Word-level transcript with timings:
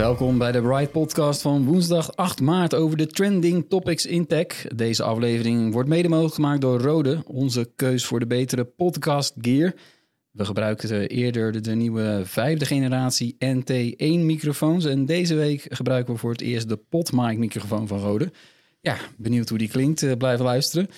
Welkom 0.00 0.38
bij 0.38 0.52
de 0.52 0.60
Bright 0.60 0.92
Podcast 0.92 1.42
van 1.42 1.64
woensdag 1.64 2.16
8 2.16 2.40
maart 2.40 2.74
over 2.74 2.96
de 2.96 3.06
trending 3.06 3.66
topics 3.68 4.06
in 4.06 4.26
tech. 4.26 4.66
Deze 4.74 5.02
aflevering 5.02 5.72
wordt 5.72 5.88
mede 5.88 6.08
mogelijk 6.08 6.34
gemaakt 6.34 6.60
door 6.60 6.80
Rode, 6.80 7.22
onze 7.26 7.70
keus 7.76 8.04
voor 8.04 8.18
de 8.18 8.26
betere 8.26 8.64
podcast 8.64 9.34
gear. 9.40 9.74
We 10.30 10.44
gebruikten 10.44 11.08
eerder 11.08 11.62
de, 11.62 11.74
nieuwe 11.74 12.20
vijfde 12.24 12.64
generatie 12.64 13.36
NT1 13.44 14.24
microfoons 14.24 14.84
en 14.84 15.06
deze 15.06 15.34
week 15.34 15.66
gebruiken 15.68 16.14
we 16.14 16.20
voor 16.20 16.30
het 16.30 16.40
eerst 16.40 16.68
de 16.68 16.76
PodMic 16.76 17.38
microfoon 17.38 17.86
van 17.86 17.98
Rode. 17.98 18.32
Ja, 18.80 18.96
benieuwd 19.16 19.48
hoe 19.48 19.58
die 19.58 19.68
klinkt, 19.68 20.02
uh, 20.02 20.12
blijf 20.18 20.40
luisteren. 20.40 20.88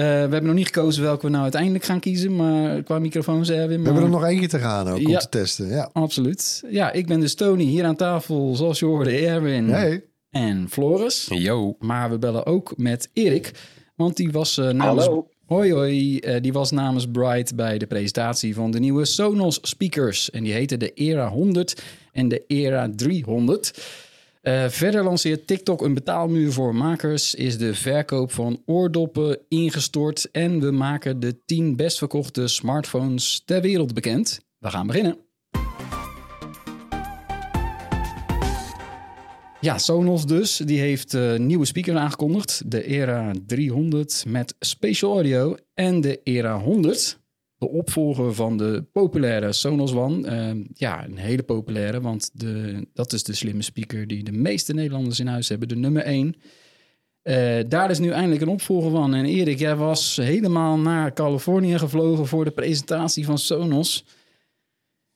Uh, 0.00 0.06
we 0.06 0.10
hebben 0.10 0.44
nog 0.44 0.54
niet 0.54 0.66
gekozen 0.66 1.02
welke 1.02 1.22
we 1.26 1.30
nou 1.30 1.42
uiteindelijk 1.42 1.84
gaan 1.84 2.00
kiezen, 2.00 2.36
maar 2.36 2.82
qua 2.82 2.98
microfoons 2.98 3.50
Erwin. 3.50 3.68
We 3.68 3.76
maar... 3.76 3.84
hebben 3.84 4.02
er 4.02 4.10
nog 4.20 4.24
eentje 4.24 4.48
te 4.48 4.58
gaan 4.58 4.88
ook 4.88 4.96
om 4.98 5.08
Ja. 5.08 5.18
te 5.18 5.28
testen. 5.28 5.68
Ja. 5.68 5.90
Absoluut. 5.92 6.62
Ja, 6.70 6.92
ik 6.92 7.06
ben 7.06 7.20
dus 7.20 7.34
Tony 7.34 7.62
hier 7.64 7.84
aan 7.84 7.96
tafel, 7.96 8.54
zoals 8.56 8.78
je 8.78 8.84
hoorde, 8.86 9.10
Erwin 9.26 9.68
Hey. 9.68 10.04
en 10.30 10.66
Floris. 10.70 11.26
Yo. 11.34 11.76
Maar 11.78 12.10
we 12.10 12.18
bellen 12.18 12.46
ook 12.46 12.72
met 12.76 13.08
Erik, 13.12 13.52
want 13.96 14.16
die 14.16 14.30
was 14.32 14.58
eh, 14.58 14.68
namens... 14.70 15.04
Hallo. 15.06 15.28
Hoi 15.46 15.72
hoi, 15.72 16.18
Eh, 16.18 16.40
die 16.42 16.52
was 16.52 16.70
namens 16.70 17.06
Bright 17.12 17.56
bij 17.56 17.78
de 17.78 17.86
presentatie 17.86 18.54
van 18.54 18.70
de 18.70 18.78
nieuwe 18.78 19.04
Sonos 19.04 19.58
speakers. 19.62 20.30
En 20.30 20.42
die 20.42 20.52
heette 20.52 20.76
de 20.76 20.92
Era 20.94 21.28
100 21.28 21.82
en 22.12 22.28
de 22.28 22.44
Era 22.46 22.90
300. 22.96 23.78
Eh, 24.40 24.68
verder 24.68 25.04
lanceert 25.04 25.46
TikTok 25.46 25.82
een 25.82 25.94
betaalmuur 25.94 26.52
voor 26.52 26.74
makers, 26.74 27.34
is 27.34 27.58
de 27.58 27.74
verkoop 27.74 28.32
van 28.32 28.62
oordoppen 28.66 29.38
ingestort 29.48 30.30
en 30.30 30.60
we 30.60 30.70
maken 30.70 31.20
de 31.20 31.44
10 31.44 31.76
best 31.76 31.98
verkochte 31.98 32.48
smartphones 32.48 33.42
ter 33.44 33.60
wereld 33.60 33.94
bekend. 33.94 34.40
We 34.58 34.70
gaan 34.70 34.86
beginnen. 34.86 35.18
Ja, 39.60 39.78
Sonos 39.78 40.26
dus. 40.26 40.56
Die 40.56 40.80
heeft 40.80 41.14
eh, 41.14 41.36
nieuwe 41.36 41.64
speakers 41.64 41.96
aangekondigd. 41.96 42.62
De 42.66 42.84
Era 42.84 43.32
300 43.46 44.24
met 44.28 44.54
Spatial 44.58 45.12
Audio 45.12 45.56
en 45.74 46.00
de 46.00 46.20
Era 46.22 46.58
100. 46.58 47.19
De 47.60 47.68
opvolger 47.68 48.34
van 48.34 48.56
de 48.56 48.84
populaire 48.92 49.52
Sonos 49.52 49.92
One. 49.94 50.28
Eh, 50.28 50.66
ja, 50.74 51.04
een 51.04 51.16
hele 51.16 51.42
populaire, 51.42 52.00
want 52.00 52.30
de, 52.32 52.86
dat 52.94 53.12
is 53.12 53.22
de 53.22 53.34
slimme 53.34 53.62
speaker 53.62 54.06
die 54.06 54.24
de 54.24 54.32
meeste 54.32 54.74
Nederlanders 54.74 55.20
in 55.20 55.26
huis 55.26 55.48
hebben. 55.48 55.68
De 55.68 55.76
nummer 55.76 56.02
1. 56.02 56.34
Eh, 57.22 57.58
daar 57.68 57.90
is 57.90 57.98
nu 57.98 58.10
eindelijk 58.10 58.42
een 58.42 58.48
opvolger 58.48 58.90
van. 58.90 59.14
En 59.14 59.24
Erik, 59.24 59.58
jij 59.58 59.76
was 59.76 60.16
helemaal 60.16 60.78
naar 60.78 61.12
Californië 61.12 61.78
gevlogen 61.78 62.26
voor 62.26 62.44
de 62.44 62.50
presentatie 62.50 63.24
van 63.24 63.38
Sonos. 63.38 64.04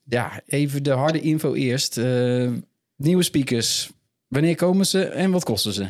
Ja, 0.02 0.40
even 0.46 0.82
de 0.82 0.90
harde 0.90 1.20
info 1.20 1.54
eerst. 1.54 1.98
Eh, 1.98 2.52
nieuwe 2.96 3.22
speakers. 3.22 3.90
Wanneer 4.28 4.56
komen 4.56 4.86
ze 4.86 5.04
en 5.04 5.30
wat 5.30 5.44
kosten 5.44 5.72
ze? 5.72 5.88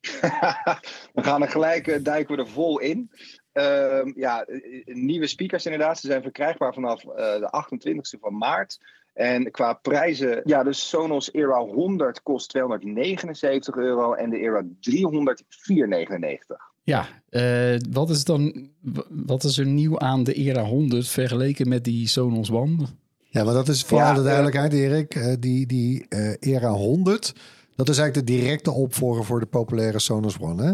we 1.14 1.22
gaan 1.22 1.42
er 1.42 1.48
gelijk, 1.48 1.86
eh, 1.86 2.02
duiken 2.02 2.36
we 2.36 2.42
er 2.42 2.48
vol 2.48 2.80
in. 2.80 3.10
Ehm, 3.54 4.12
ja, 4.14 4.44
eh, 4.44 4.94
nieuwe 4.94 5.26
speakers 5.26 5.64
inderdaad. 5.64 5.98
Ze 5.98 6.06
zijn 6.06 6.22
verkrijgbaar 6.22 6.74
vanaf 6.74 7.04
eh, 7.04 7.14
de 7.14 7.48
28e 7.50 8.18
van 8.20 8.36
maart. 8.36 8.78
En 9.12 9.50
qua 9.50 9.72
prijzen, 9.72 10.40
ja, 10.44 10.62
de 10.62 10.72
Sonos 10.72 11.32
Era 11.32 11.58
100 11.58 12.22
kost 12.22 12.48
279 12.48 13.76
euro 13.76 14.12
en 14.14 14.30
de 14.30 14.38
Era 14.38 14.62
300 14.80 15.42
499. 15.48 16.56
Ja, 16.82 17.06
eh, 17.28 17.76
wat 17.90 18.10
is 18.10 18.24
dan 18.24 18.68
wat 19.08 19.44
is 19.44 19.58
er 19.58 19.66
nieuw 19.66 19.98
aan 19.98 20.24
de 20.24 20.32
Era 20.34 20.62
100 20.64 21.08
vergeleken 21.08 21.68
met 21.68 21.84
die 21.84 22.08
Sonos 22.08 22.50
One? 22.50 22.86
ja, 23.30 23.44
maar 23.44 23.54
dat 23.54 23.68
is 23.68 23.82
voor 23.82 23.98
Ja, 23.98 24.08
alle 24.10 24.18
eh, 24.18 24.24
duidelijkheid, 24.24 24.72
Erik. 24.72 25.14
eh, 25.14 25.34
die 25.40 25.66
die 25.66 26.06
eh, 26.08 26.34
Era 26.40 26.70
100, 26.70 27.34
dat 27.76 27.88
is 27.88 27.98
eigenlijk 27.98 28.26
de 28.26 28.32
directe 28.34 28.70
opvolger 28.70 29.24
voor 29.24 29.40
de 29.40 29.46
populaire 29.46 29.98
Sonos 29.98 30.38
One, 30.38 30.62
hè? 30.62 30.72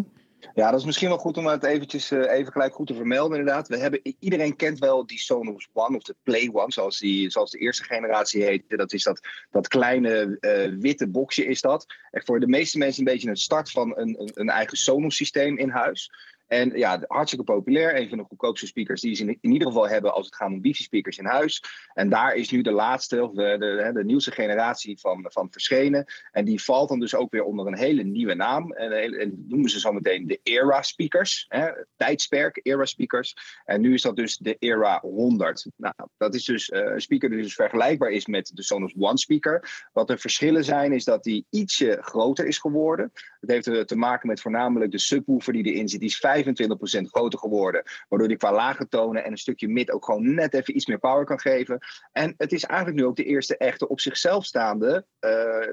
Ja, 0.60 0.70
dat 0.70 0.80
is 0.80 0.86
misschien 0.86 1.08
wel 1.08 1.18
goed 1.18 1.36
om 1.36 1.46
het 1.46 1.64
eventjes 1.64 2.10
eh, 2.10 2.32
even 2.32 2.52
gelijk 2.52 2.74
goed 2.74 2.86
te 2.86 2.94
vermelden 2.94 3.38
inderdaad. 3.38 3.68
We 3.68 3.76
hebben, 3.76 4.00
iedereen 4.18 4.56
kent 4.56 4.78
wel 4.78 5.06
die 5.06 5.18
Sonos 5.18 5.68
One 5.72 5.96
of 5.96 6.02
de 6.02 6.16
Play 6.22 6.50
One, 6.52 6.72
zoals, 6.72 6.98
die, 6.98 7.30
zoals 7.30 7.50
de 7.50 7.58
eerste 7.58 7.84
generatie 7.84 8.42
heette. 8.42 8.76
Dat 8.76 8.92
is 8.92 9.02
dat, 9.02 9.20
dat 9.50 9.68
kleine 9.68 10.36
eh, 10.40 10.72
witte 10.78 11.08
boxje 11.08 11.44
is 11.44 11.60
dat. 11.60 11.86
Voor 12.10 12.40
de 12.40 12.46
meeste 12.46 12.78
mensen 12.78 13.06
een 13.06 13.12
beetje 13.12 13.28
een 13.28 13.36
start 13.36 13.70
van 13.70 13.92
een, 13.96 14.20
een, 14.20 14.30
een 14.34 14.48
eigen 14.48 14.76
Sonos 14.76 15.16
systeem 15.16 15.58
in 15.58 15.70
huis. 15.70 16.10
En 16.50 16.78
ja, 16.78 17.04
hartstikke 17.06 17.44
populair. 17.44 17.96
Een 17.96 18.08
van 18.08 18.18
de 18.18 18.24
goedkoopste 18.24 18.66
speakers 18.66 19.00
die 19.00 19.14
ze 19.14 19.22
in, 19.22 19.38
in 19.40 19.52
ieder 19.52 19.68
geval 19.68 19.88
hebben 19.88 20.14
als 20.14 20.26
het 20.26 20.34
gaat 20.34 20.48
om 20.48 20.60
wifi-speakers 20.60 21.18
in 21.18 21.24
huis. 21.24 21.64
En 21.94 22.08
daar 22.08 22.34
is 22.34 22.50
nu 22.50 22.62
de 22.62 22.72
laatste, 22.72 23.22
of 23.22 23.32
de, 23.32 23.56
de, 23.58 23.82
de, 23.84 23.90
de 23.92 24.04
nieuwste 24.04 24.30
generatie 24.30 24.98
van, 24.98 25.26
van 25.28 25.48
verschenen. 25.50 26.04
En 26.32 26.44
die 26.44 26.62
valt 26.62 26.88
dan 26.88 27.00
dus 27.00 27.14
ook 27.14 27.30
weer 27.30 27.44
onder 27.44 27.66
een 27.66 27.78
hele 27.78 28.02
nieuwe 28.02 28.34
naam. 28.34 28.72
En, 28.72 28.92
en 28.92 29.30
en 29.30 29.44
noemen 29.48 29.70
ze 29.70 29.80
zo 29.80 29.92
meteen 29.92 30.26
de 30.26 30.40
Era 30.42 30.82
speakers. 30.82 31.44
Hè, 31.48 31.70
tijdsperk, 31.96 32.60
Era 32.62 32.84
speakers. 32.84 33.36
En 33.64 33.80
nu 33.80 33.94
is 33.94 34.02
dat 34.02 34.16
dus 34.16 34.36
de 34.36 34.56
Era 34.58 35.00
100. 35.00 35.66
Nou, 35.76 35.94
dat 36.16 36.34
is 36.34 36.44
dus 36.44 36.68
eh, 36.68 36.80
een 36.80 37.00
speaker 37.00 37.30
die 37.30 37.42
dus 37.42 37.54
vergelijkbaar 37.54 38.10
is 38.10 38.26
met 38.26 38.50
de 38.54 38.62
Sonos 38.62 38.94
One 38.98 39.18
speaker. 39.18 39.88
Wat 39.92 40.06
de 40.06 40.18
verschillen 40.18 40.64
zijn, 40.64 40.92
is 40.92 41.04
dat 41.04 41.22
die 41.22 41.46
ietsje 41.50 41.98
groter 42.00 42.46
is 42.46 42.58
geworden. 42.58 43.12
Dat 43.40 43.50
heeft 43.50 43.66
eh, 43.66 43.80
te 43.80 43.96
maken 43.96 44.28
met 44.28 44.40
voornamelijk 44.40 44.90
de 44.90 44.98
subwoofer 44.98 45.52
die 45.52 45.64
erin 45.64 45.88
zit. 45.88 46.00
Die 46.00 46.08
is 46.08 46.18
25% 46.44 47.02
groter 47.02 47.38
geworden. 47.38 47.82
Waardoor 48.08 48.28
die 48.28 48.36
qua 48.36 48.52
lage 48.52 48.88
tonen 48.88 49.24
en 49.24 49.30
een 49.30 49.38
stukje 49.38 49.68
mid 49.68 49.90
ook 49.90 50.04
gewoon 50.04 50.34
net 50.34 50.54
even 50.54 50.76
iets 50.76 50.86
meer 50.86 50.98
power 50.98 51.24
kan 51.24 51.40
geven. 51.40 51.78
En 52.12 52.34
het 52.36 52.52
is 52.52 52.64
eigenlijk 52.64 53.00
nu 53.00 53.06
ook 53.06 53.16
de 53.16 53.24
eerste 53.24 53.56
echte 53.56 53.88
op 53.88 54.00
zichzelf 54.00 54.44
staande 54.44 55.06
eh, 55.18 55.66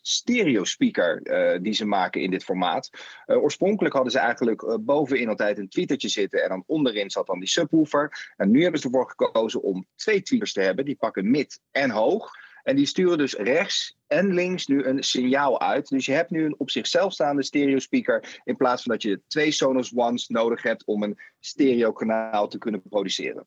stereo 0.00 0.64
speaker 0.64 1.22
eh, 1.22 1.58
die 1.62 1.72
ze 1.72 1.84
maken 1.84 2.20
in 2.20 2.30
dit 2.30 2.44
formaat. 2.44 2.90
Oorspronkelijk 3.26 3.94
hadden 3.94 4.12
ze 4.12 4.18
eigenlijk 4.18 4.78
bovenin 4.80 5.28
altijd 5.28 5.58
een 5.58 5.68
tweetertje 5.68 6.08
zitten 6.08 6.42
en 6.42 6.48
dan 6.48 6.64
onderin 6.66 7.10
zat 7.10 7.26
dan 7.26 7.38
die 7.38 7.48
subwoofer. 7.48 8.32
En 8.36 8.50
nu 8.50 8.62
hebben 8.62 8.80
ze 8.80 8.86
ervoor 8.86 9.14
gekozen 9.16 9.62
om 9.62 9.86
twee 9.94 10.22
tweeters 10.22 10.52
te 10.52 10.60
hebben. 10.60 10.84
Die 10.84 10.96
pakken 10.96 11.30
mid 11.30 11.60
en 11.70 11.90
hoog. 11.90 12.30
En 12.62 12.76
die 12.76 12.86
sturen 12.86 13.18
dus 13.18 13.34
rechts 13.34 13.96
en 14.06 14.34
links 14.34 14.66
nu 14.66 14.84
een 14.84 15.02
signaal 15.02 15.60
uit. 15.60 15.88
Dus 15.88 16.06
je 16.06 16.12
hebt 16.12 16.30
nu 16.30 16.44
een 16.44 16.58
op 16.58 16.70
zichzelf 16.70 17.12
staande 17.12 17.42
stereo 17.42 17.78
speaker. 17.78 18.40
In 18.44 18.56
plaats 18.56 18.82
van 18.82 18.92
dat 18.92 19.02
je 19.02 19.20
twee 19.26 19.50
Sonos 19.50 19.92
Ones 19.94 20.28
nodig 20.28 20.62
hebt 20.62 20.84
om 20.84 21.02
een 21.02 21.18
stereo 21.40 21.92
kanaal 21.92 22.48
te 22.48 22.58
kunnen 22.58 22.82
produceren. 22.82 23.46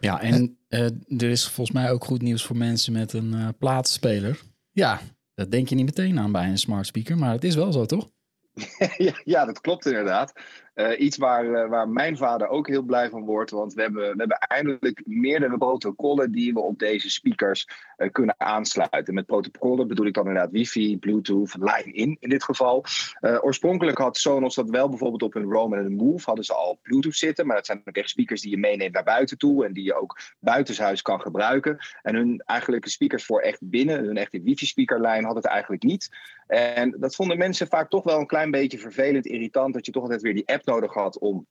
Ja, 0.00 0.20
en 0.20 0.58
eh, 0.68 0.84
er 1.08 1.30
is 1.30 1.48
volgens 1.48 1.76
mij 1.76 1.90
ook 1.90 2.04
goed 2.04 2.22
nieuws 2.22 2.44
voor 2.44 2.56
mensen 2.56 2.92
met 2.92 3.12
een 3.12 3.34
eh 3.34 3.48
plaatspeler. 3.58 4.40
Ja, 4.70 5.00
dat 5.34 5.50
denk 5.50 5.68
je 5.68 5.74
niet 5.74 5.84
meteen 5.84 6.18
aan 6.18 6.32
bij 6.32 6.48
een 6.48 6.58
smart 6.58 6.86
speaker, 6.86 7.18
maar 7.18 7.32
het 7.32 7.44
is 7.44 7.54
wel 7.54 7.72
zo, 7.72 7.86
toch? 7.86 8.10
ja, 9.24 9.44
dat 9.44 9.60
klopt 9.60 9.86
inderdaad. 9.86 10.32
Uh, 10.74 11.00
iets 11.00 11.16
waar, 11.16 11.44
uh, 11.44 11.68
waar 11.68 11.88
mijn 11.88 12.16
vader 12.16 12.48
ook 12.48 12.68
heel 12.68 12.82
blij 12.82 13.10
van 13.10 13.24
wordt. 13.24 13.50
Want 13.50 13.74
we 13.74 13.82
hebben, 13.82 14.02
we 14.02 14.14
hebben 14.16 14.38
eindelijk 14.38 15.02
meerdere 15.04 15.58
protocollen 15.58 16.32
die 16.32 16.52
we 16.52 16.60
op 16.60 16.78
deze 16.78 17.10
speakers 17.10 17.68
uh, 17.96 18.10
kunnen 18.10 18.34
aansluiten. 18.38 19.14
Met 19.14 19.26
protocollen 19.26 19.88
bedoel 19.88 20.06
ik 20.06 20.14
dan 20.14 20.26
inderdaad 20.26 20.50
wifi, 20.50 20.98
bluetooth, 20.98 21.54
line-in 21.54 22.16
in 22.20 22.28
dit 22.28 22.44
geval. 22.44 22.84
oorspronkelijk 23.20 23.98
had 23.98 24.16
Sonos 24.16 24.54
dat 24.54 24.70
wel 24.70 24.88
bijvoorbeeld 24.88 25.22
op 25.22 25.34
hun 25.34 25.50
Roam 25.50 25.74
en 25.74 25.92
Move. 25.92 26.24
Hadden 26.24 26.44
ze 26.44 26.54
al 26.54 26.78
bluetooth 26.82 27.16
zitten. 27.16 27.46
Maar 27.46 27.56
dat 27.56 27.66
zijn 27.66 27.82
ook 27.84 27.96
echt 27.96 28.08
speakers 28.08 28.40
die 28.40 28.50
je 28.50 28.58
meeneemt 28.58 28.94
naar 28.94 29.04
buiten 29.04 29.38
toe. 29.38 29.64
En 29.64 29.72
die 29.72 29.84
je 29.84 29.94
ook 29.94 30.20
buitenshuis 30.38 31.02
kan 31.02 31.20
gebruiken. 31.20 31.78
En 32.02 32.14
hun 32.14 32.42
eigenlijk 32.46 32.86
speakers 32.86 33.24
voor 33.24 33.40
echt 33.40 33.58
binnen, 33.60 34.04
hun 34.04 34.16
echte 34.16 34.42
wifi 34.42 34.66
speakerlijn 34.66 35.24
had 35.24 35.36
het 35.36 35.44
eigenlijk 35.44 35.82
niet. 35.82 36.10
En 36.46 36.94
dat 36.98 37.14
vonden 37.14 37.38
mensen 37.38 37.66
vaak 37.66 37.90
toch 37.90 38.04
wel 38.04 38.18
een 38.18 38.26
klein 38.26 38.50
beetje 38.50 38.78
vervelend, 38.78 39.26
irritant. 39.26 39.74
Dat 39.74 39.86
je 39.86 39.92
toch 39.92 40.02
altijd 40.02 40.22
weer 40.22 40.34
die 40.34 40.48
app 40.48 40.61
nodig 40.66 40.90
had 40.90 41.18
om 41.20 41.46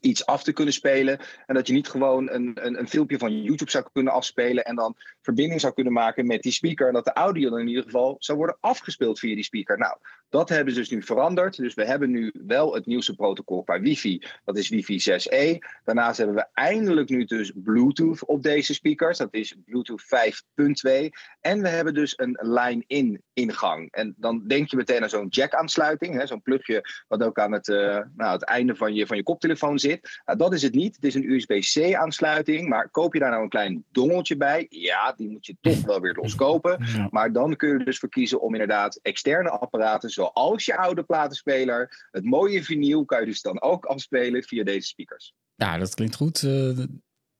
iets 0.00 0.26
af 0.26 0.42
te 0.42 0.52
kunnen 0.52 0.74
spelen. 0.74 1.18
En 1.46 1.54
dat 1.54 1.66
je 1.66 1.72
niet 1.72 1.88
gewoon 1.88 2.30
een, 2.30 2.66
een, 2.66 2.78
een, 2.78 2.88
filmpje 2.88 3.18
van 3.18 3.42
YouTube 3.42 3.70
zou 3.70 3.84
kunnen 3.92 4.12
afspelen 4.12 4.64
en 4.64 4.76
dan 4.76 4.96
verbinding 5.22 5.60
zou 5.60 5.72
kunnen 5.72 5.92
maken 5.92 6.26
met 6.26 6.42
die 6.42 6.52
speaker. 6.52 6.86
En 6.86 6.92
dat 6.92 7.04
de 7.04 7.12
audio 7.12 7.50
dan 7.50 7.60
in 7.60 7.68
ieder 7.68 7.82
geval 7.82 8.16
zou 8.18 8.38
worden 8.38 8.56
afgespeeld 8.60 9.18
via 9.18 9.34
die 9.34 9.44
speaker. 9.44 9.78
Nou, 9.78 9.96
dat 10.28 10.48
hebben 10.48 10.74
ze 10.74 10.78
dus 10.78 10.90
nu 10.90 11.02
veranderd. 11.02 11.56
Dus 11.56 11.74
we 11.74 11.84
hebben 11.84 12.10
nu 12.10 12.32
wel 12.46 12.74
het 12.74 12.86
nieuwste 12.86 13.14
protocol 13.14 13.62
qua 13.62 13.80
wifi. 13.80 14.22
Dat 14.44 14.56
is 14.56 14.68
wifi 14.68 15.00
6E. 15.10 15.58
Daarnaast 15.84 16.18
hebben 16.18 16.36
we 16.36 16.46
eindelijk 16.52 17.08
nu 17.08 17.24
dus 17.24 17.52
Bluetooth 17.54 18.24
op 18.24 18.42
deze 18.42 18.74
speakers. 18.74 19.18
Dat 19.18 19.34
is 19.34 19.56
Bluetooth 19.64 20.02
5.2. 20.02 21.08
En 21.40 21.62
we 21.62 21.68
hebben 21.68 21.94
dus 21.94 22.12
een 22.16 22.38
line-in 22.40 23.22
ingang. 23.32 23.90
En 23.90 24.14
dan 24.16 24.46
denk 24.46 24.70
je 24.70 24.76
meteen 24.76 25.02
aan 25.02 25.08
zo'n 25.08 25.28
jack 25.28 25.54
aansluiting. 25.54 26.28
Zo'n 26.28 26.42
plugje 26.42 27.04
wat 27.08 27.22
ook 27.22 27.38
aan 27.38 27.52
het, 27.52 27.68
uh, 27.68 27.98
nou, 28.16 28.32
het 28.32 28.44
einde 28.44 28.74
van 28.76 28.94
je, 28.94 29.06
van 29.06 29.16
je 29.16 29.22
koptelefoon 29.22 29.77
zit. 29.78 30.20
Nou, 30.24 30.38
dat 30.38 30.52
is 30.52 30.62
het 30.62 30.74
niet. 30.74 30.94
Het 30.94 31.04
is 31.04 31.14
een 31.14 31.30
USB-C 31.30 31.94
aansluiting. 31.94 32.68
Maar 32.68 32.90
koop 32.90 33.14
je 33.14 33.20
daar 33.20 33.30
nou 33.30 33.42
een 33.42 33.48
klein 33.48 33.84
dongeltje 33.92 34.36
bij? 34.36 34.66
Ja, 34.68 35.12
die 35.16 35.30
moet 35.30 35.46
je 35.46 35.56
toch 35.60 35.80
wel 35.80 36.00
weer 36.00 36.14
loskopen. 36.14 36.78
Maar 37.10 37.32
dan 37.32 37.56
kun 37.56 37.68
je 37.68 37.74
er 37.74 37.84
dus 37.84 37.98
voor 37.98 38.08
kiezen 38.08 38.40
om 38.40 38.52
inderdaad 38.52 38.98
externe 39.02 39.50
apparaten 39.50 40.10
zoals 40.10 40.64
je 40.64 40.76
oude 40.76 41.02
platenspeler, 41.02 42.08
het 42.10 42.24
mooie 42.24 42.64
vinyl, 42.64 43.04
kan 43.04 43.20
je 43.20 43.26
dus 43.26 43.42
dan 43.42 43.62
ook 43.62 43.84
afspelen 43.84 44.42
via 44.42 44.64
deze 44.64 44.86
speakers. 44.86 45.34
Ja, 45.54 45.78
dat 45.78 45.94
klinkt 45.94 46.14
goed. 46.14 46.42
Uh, 46.42 46.78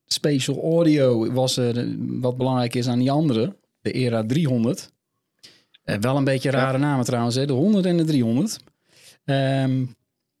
Spatial 0.05 0.61
Audio 0.61 1.31
was 1.31 1.57
uh, 1.57 1.95
wat 1.97 2.37
belangrijk 2.37 2.75
is 2.75 2.87
aan 2.87 2.99
die 2.99 3.11
andere, 3.11 3.55
de 3.81 3.91
Era 3.91 4.25
300. 4.25 4.91
Uh, 5.85 5.95
wel 5.95 6.17
een 6.17 6.23
beetje 6.23 6.51
rare 6.51 6.77
ja. 6.77 6.83
namen 6.83 7.05
trouwens, 7.05 7.35
hè? 7.35 7.45
de 7.45 7.53
100 7.53 7.85
en 7.85 7.97
de 7.97 8.03
300. 8.03 8.59
Um, 9.25 9.95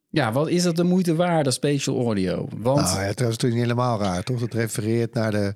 ja, 0.09 0.31
wat 0.31 0.49
is 0.49 0.63
dat 0.63 0.75
de 0.75 0.83
moeite 0.83 1.15
waard, 1.15 1.43
dat 1.43 1.53
Spatial 1.53 2.05
Audio? 2.05 2.47
Want... 2.57 2.81
Nou 2.81 2.99
ja, 2.99 3.05
het 3.05 3.19
is 3.19 3.25
natuurlijk 3.25 3.53
niet 3.53 3.69
helemaal 3.69 3.99
raar, 3.99 4.23
toch? 4.23 4.41
Het 4.41 4.53
refereert 4.53 5.13
naar 5.13 5.31
de 5.31 5.53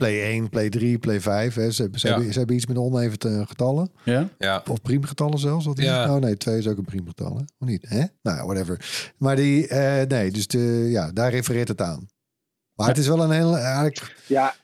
Play 0.00 0.22
1, 0.22 0.48
Play 0.48 0.68
3, 0.68 0.98
Play 0.98 1.20
5. 1.20 1.54
Hè. 1.54 1.70
Ze, 1.70 1.88
ze, 1.92 2.06
ja. 2.06 2.14
hebben, 2.14 2.32
ze 2.32 2.38
hebben 2.38 2.56
iets 2.56 2.66
met 2.66 2.76
oneven 2.76 3.46
getallen. 3.46 3.92
Ja? 4.04 4.28
ja. 4.38 4.62
Of 4.70 4.82
priemgetallen 4.82 5.38
zelfs. 5.38 5.66
Wat 5.66 5.80
ja. 5.80 6.14
Oh 6.14 6.20
nee, 6.20 6.36
2 6.36 6.58
is 6.58 6.66
ook 6.66 6.78
een 6.78 6.84
priemgetal. 6.84 7.36
Hè? 7.36 7.42
Of 7.58 7.68
niet? 7.68 7.88
Hè? 7.88 8.04
Nou, 8.22 8.46
whatever. 8.46 9.12
Maar 9.18 9.36
die, 9.36 9.68
uh, 9.68 10.02
nee, 10.02 10.30
dus 10.30 10.46
de, 10.46 10.86
ja, 10.90 11.12
daar 11.12 11.30
refereert 11.30 11.68
het 11.68 11.80
aan. 11.80 12.08
Maar 12.74 12.88
het 12.88 12.98
is 12.98 13.06
wel 13.06 13.22
een 13.22 13.30
heel... 13.30 13.56
Eigenlijk... 13.56 14.16
Ja. 14.26 14.54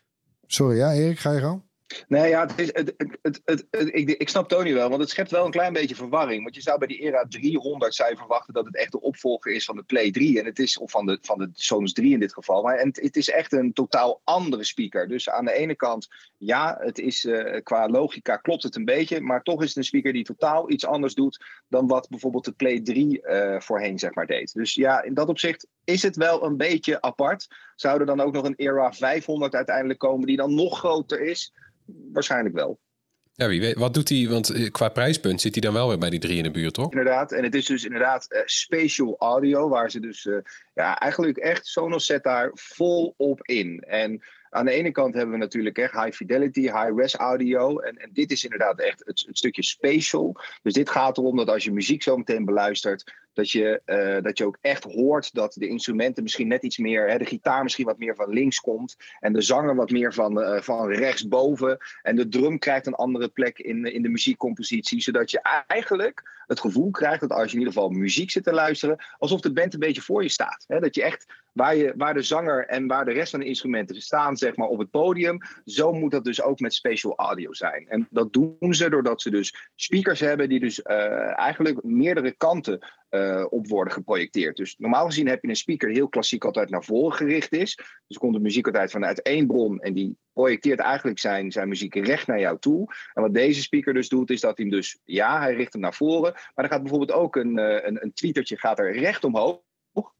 Sorry, 0.47 0.77
ja, 0.77 0.93
Erik, 0.93 1.19
ga 1.19 1.33
je 1.33 1.41
gang? 1.41 1.63
Nee, 2.09 2.29
ja, 2.29 2.47
het 2.57 2.95
het, 3.23 3.43
het, 3.45 3.67
ik, 3.71 4.11
ik 4.11 4.29
snap 4.29 4.49
Tony 4.49 4.75
wel, 4.75 4.89
want 4.89 5.01
het 5.01 5.11
schept 5.11 5.31
wel 5.31 5.45
een 5.45 5.51
klein 5.51 5.73
beetje 5.73 5.95
verwarring. 5.95 6.43
Want 6.43 6.55
je 6.55 6.61
zou 6.61 6.79
bij 6.79 6.89
die 6.89 6.99
Era 6.99 7.25
300 7.29 7.95
zou 7.95 8.11
je 8.11 8.17
verwachten 8.17 8.55
dat 8.55 8.65
het 8.65 8.77
echt 8.77 8.93
de 8.93 9.01
opvolger 9.01 9.53
is 9.53 9.65
van 9.65 9.77
de 9.77 9.83
Play 9.83 10.11
3. 10.11 10.39
En 10.39 10.45
het 10.45 10.59
is, 10.59 10.79
of 10.79 10.91
van 10.91 11.07
de, 11.07 11.19
van 11.21 11.39
de 11.39 11.51
Sonos 11.53 11.93
3 11.93 12.13
in 12.13 12.21
dit 12.21 12.33
geval. 12.33 12.63
Maar 12.63 12.77
en 12.77 12.89
het, 12.93 13.17
is 13.17 13.31
echt 13.31 13.53
een 13.53 13.73
totaal 13.73 14.21
andere 14.25 14.65
speaker. 14.65 15.09
Dus 15.09 15.31
aan 15.31 15.45
de 15.45 15.53
ene 15.53 15.75
kant, 15.75 16.09
ja, 16.37 16.77
het 16.81 16.99
is 16.99 17.25
uh, 17.25 17.61
qua 17.63 17.89
logica 17.89 18.37
klopt 18.37 18.63
het 18.63 18.77
een 18.77 18.85
beetje. 18.85 19.21
Maar 19.21 19.43
toch 19.43 19.63
is 19.63 19.69
het 19.69 19.77
een 19.77 19.85
speaker 19.85 20.13
die 20.13 20.25
totaal 20.25 20.71
iets 20.71 20.87
anders 20.87 21.15
doet 21.15 21.45
dan 21.69 21.87
wat 21.87 22.09
bijvoorbeeld 22.09 22.45
de 22.45 22.53
Play 22.53 22.81
3 22.81 23.23
uh, 23.23 23.61
voorheen 23.61 23.99
zeg 23.99 24.15
maar 24.15 24.27
deed. 24.27 24.53
Dus 24.53 24.75
ja, 24.75 25.03
in 25.03 25.15
dat 25.15 25.29
opzicht 25.29 25.67
is 25.85 26.03
het 26.03 26.17
wel 26.17 26.45
een 26.45 26.57
beetje 26.57 27.01
apart. 27.01 27.47
Zou 27.75 28.01
er 28.01 28.07
dan 28.07 28.21
ook 28.21 28.33
nog 28.33 28.45
een 28.45 28.57
Era 28.57 28.93
500 28.93 29.55
uiteindelijk 29.55 29.99
komen 29.99 30.27
die 30.27 30.37
dan 30.37 30.55
nog 30.55 30.79
groter 30.79 31.21
is? 31.21 31.53
Waarschijnlijk 32.13 32.55
wel. 32.55 32.79
Ja, 33.37 33.49
wie 33.49 33.61
weet. 33.61 33.77
Wat 33.77 33.95
doet 33.95 34.09
hij? 34.09 34.29
Want 34.29 34.51
eh, 34.51 34.71
qua 34.71 34.89
prijspunt 34.89 35.41
zit 35.41 35.53
hij 35.53 35.63
dan 35.63 35.73
wel 35.73 35.89
weer 35.89 35.99
bij 35.99 36.11
die 36.11 36.21
drie 36.21 36.37
in 36.37 36.43
de 36.43 36.51
buurt, 36.51 36.75
toch? 36.75 36.91
Inderdaad. 36.91 37.33
En 37.33 37.45
het 37.45 37.55
is 37.55 37.67
dus 37.67 37.85
inderdaad 37.85 38.27
uh, 38.29 38.41
spatial 38.45 39.17
audio, 39.19 39.69
waar 39.69 39.91
ze 39.91 40.01
dus 40.01 40.25
uh, 40.25 40.39
ja, 40.75 40.99
eigenlijk 40.99 41.37
echt 41.37 41.67
Sonos 41.67 42.07
zet 42.07 42.23
daar 42.23 42.51
vol 42.55 43.15
op 43.17 43.47
in. 43.47 43.81
En 43.81 44.23
aan 44.51 44.65
de 44.65 44.71
ene 44.71 44.91
kant 44.91 45.15
hebben 45.15 45.33
we 45.33 45.41
natuurlijk 45.41 45.79
echt 45.79 45.93
high 45.93 46.17
fidelity, 46.17 46.61
high 46.61 46.93
res 46.97 47.15
audio. 47.15 47.79
En, 47.79 47.97
en 47.97 48.11
dit 48.13 48.31
is 48.31 48.45
inderdaad 48.45 48.81
echt 48.81 49.03
het, 49.05 49.25
het, 49.27 49.39
stukje 49.39 49.63
spatial. 49.63 50.37
Dus 50.63 50.73
dit 50.73 50.91
gaat 50.91 51.19
erom 51.19 51.37
dat 51.37 51.49
als 51.49 51.65
je 51.65 51.73
muziek 51.73 52.03
zo 52.03 52.17
meteen 52.17 52.45
beluistert, 52.45 53.13
dat 53.37 53.51
je, 53.51 53.81
uh, 53.87 54.23
dat 54.23 54.39
je 54.39 54.47
ook 54.47 54.59
echt 54.61 54.85
hoort 54.85 55.35
dat 55.35 55.53
de 55.53 55.69
instrumenten 55.69 56.23
misschien 56.23 56.49
net 56.49 56.63
iets 56.63 56.79
meer, 56.79 57.09
hè, 57.09 57.19
de 57.19 57.25
gitaar 57.25 57.63
misschien 57.63 57.87
wat 57.87 57.99
meer 57.99 58.15
van 58.15 58.33
links 58.33 58.61
komt. 58.61 58.97
En 59.21 59.33
de 59.33 59.43
zanger 59.43 59.75
wat 59.75 59.91
meer 59.91 60.15
van, 60.15 60.39
uh, 60.39 60.61
van 60.61 60.89
rechtsboven. 60.89 61.79
En 62.03 62.17
de 62.17 62.29
drum 62.29 62.59
krijgt 62.59 62.87
een 62.87 62.95
andere 62.95 63.29
plek 63.29 63.59
in, 63.59 63.85
in 63.85 64.03
de 64.03 64.09
muziekcompositie. 64.09 65.01
Zodat 65.01 65.31
je 65.31 65.65
eigenlijk 65.67 66.35
het 66.47 66.61
gevoel 66.61 66.91
krijgt 66.91 67.21
dat 67.21 67.31
als 67.31 67.47
je 67.47 67.53
in 67.53 67.59
ieder 67.59 67.73
geval 67.73 67.91
muziek 67.91 68.31
zit 68.31 68.45
te 68.45 68.53
luisteren, 68.53 69.05
alsof 69.19 69.41
de 69.41 69.53
band 69.53 69.75
een 69.75 69.81
beetje 69.81 70.03
voor 70.03 70.23
je 70.23 70.29
staat. 70.29 70.65
Hè? 70.67 70.81
Dat 70.81 70.95
je 70.95 71.03
echt 71.03 71.27
waar, 71.53 71.77
je, 71.77 71.93
waar 71.97 72.15
de 72.15 72.23
zanger 72.23 72.67
en 72.67 72.87
waar 72.87 73.05
de 73.05 73.13
rest 73.13 73.31
van 73.31 73.41
de 73.41 73.47
instrumenten 73.47 74.03
staan, 74.03 74.37
zeg 74.37 74.57
maar, 74.57 74.69
op 74.69 74.79
het 74.79 74.91
podium. 74.91 75.39
Zo 75.65 75.93
moet 75.93 76.11
dat 76.11 76.25
dus 76.25 76.43
ook 76.43 76.61
met 76.61 76.75
spatial 76.75 77.17
audio 77.17 77.53
zijn. 77.53 77.89
En 77.89 78.07
dat 78.11 78.33
doen 78.33 78.75
ze 78.75 78.91
doordat 78.91 79.23
ze 79.23 79.31
dus 79.31 79.71
speakers 79.75 80.21
hebben 80.21 80.49
die 80.49 80.61
dus 80.61 80.81
uh, 80.85 81.39
eigenlijk 81.39 81.83
meerdere 81.83 82.33
kanten 82.33 82.79
uh, 83.17 83.47
op 83.49 83.69
worden 83.69 83.93
geprojecteerd. 83.93 84.57
Dus 84.57 84.75
normaal 84.79 85.07
gezien 85.07 85.29
heb 85.29 85.43
je 85.43 85.49
een 85.49 85.57
speaker 85.57 85.89
die 85.89 85.97
heel 85.97 86.09
klassiek 86.09 86.45
altijd 86.45 86.71
naar 86.71 86.85
voren 86.85 87.17
gericht 87.17 87.53
is. 87.53 87.79
Dus 88.07 88.19
komt 88.19 88.35
de 88.35 88.41
muziek 88.41 88.67
altijd 88.67 88.91
vanuit 88.91 89.23
één 89.23 89.47
bron 89.47 89.81
en 89.81 89.95
die 89.95 90.17
projecteert 90.33 90.79
eigenlijk 90.79 91.19
zijn, 91.19 91.53
zijn 91.53 91.69
muziek 91.69 91.95
recht 91.95 92.27
naar 92.27 92.41
jou 92.41 92.59
toe. 92.59 92.95
En 93.15 93.23
wat 93.23 93.35
deze 93.35 93.63
speaker 93.63 93.95
dus 93.95 94.09
doet, 94.09 94.31
is 94.31 94.41
dat 94.41 94.57
hij 94.57 94.67
hem 94.67 94.77
dus, 94.77 94.99
ja, 95.05 95.41
hij 95.41 95.55
richt 95.55 95.73
hem 95.73 95.83
naar 95.83 95.95
voren. 95.95 96.33
Maar 96.33 96.65
er 96.65 96.71
gaat 96.71 96.83
bijvoorbeeld 96.83 97.13
ook 97.13 97.37
een, 97.37 97.59
uh, 97.59 97.85
een, 97.85 98.03
een 98.03 98.13
tweetertje 98.13 98.59
gaat 98.59 98.79
er 98.79 98.99
recht 98.99 99.25
omhoog 99.25 99.65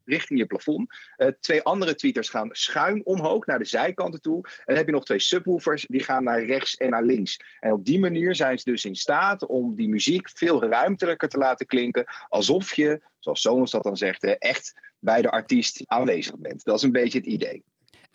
richting 0.05 0.39
je 0.39 0.45
plafond. 0.45 0.95
Uh, 1.17 1.27
twee 1.39 1.61
andere 1.61 1.95
tweeters 1.95 2.29
gaan 2.29 2.49
schuin 2.51 3.05
omhoog 3.05 3.45
naar 3.45 3.59
de 3.59 3.65
zijkanten 3.65 4.21
toe. 4.21 4.37
En 4.43 4.63
dan 4.65 4.75
heb 4.75 4.85
je 4.85 4.91
nog 4.91 5.05
twee 5.05 5.19
subwoofers 5.19 5.85
die 5.87 6.03
gaan 6.03 6.23
naar 6.23 6.43
rechts 6.43 6.75
en 6.75 6.89
naar 6.89 7.03
links. 7.03 7.39
En 7.59 7.71
op 7.71 7.85
die 7.85 7.99
manier 7.99 8.35
zijn 8.35 8.57
ze 8.59 8.71
dus 8.71 8.85
in 8.85 8.95
staat 8.95 9.45
om 9.45 9.75
die 9.75 9.89
muziek 9.89 10.29
veel 10.29 10.63
ruimtelijker 10.63 11.29
te 11.29 11.37
laten 11.37 11.65
klinken. 11.65 12.05
Alsof 12.27 12.75
je, 12.75 13.01
zoals 13.19 13.41
Sonos 13.41 13.71
dat 13.71 13.83
dan 13.83 13.97
zegt, 13.97 14.37
echt 14.37 14.73
bij 14.99 15.21
de 15.21 15.31
artiest 15.31 15.83
aanwezig 15.85 16.37
bent. 16.37 16.63
Dat 16.63 16.75
is 16.75 16.83
een 16.83 16.91
beetje 16.91 17.17
het 17.17 17.27
idee. 17.27 17.63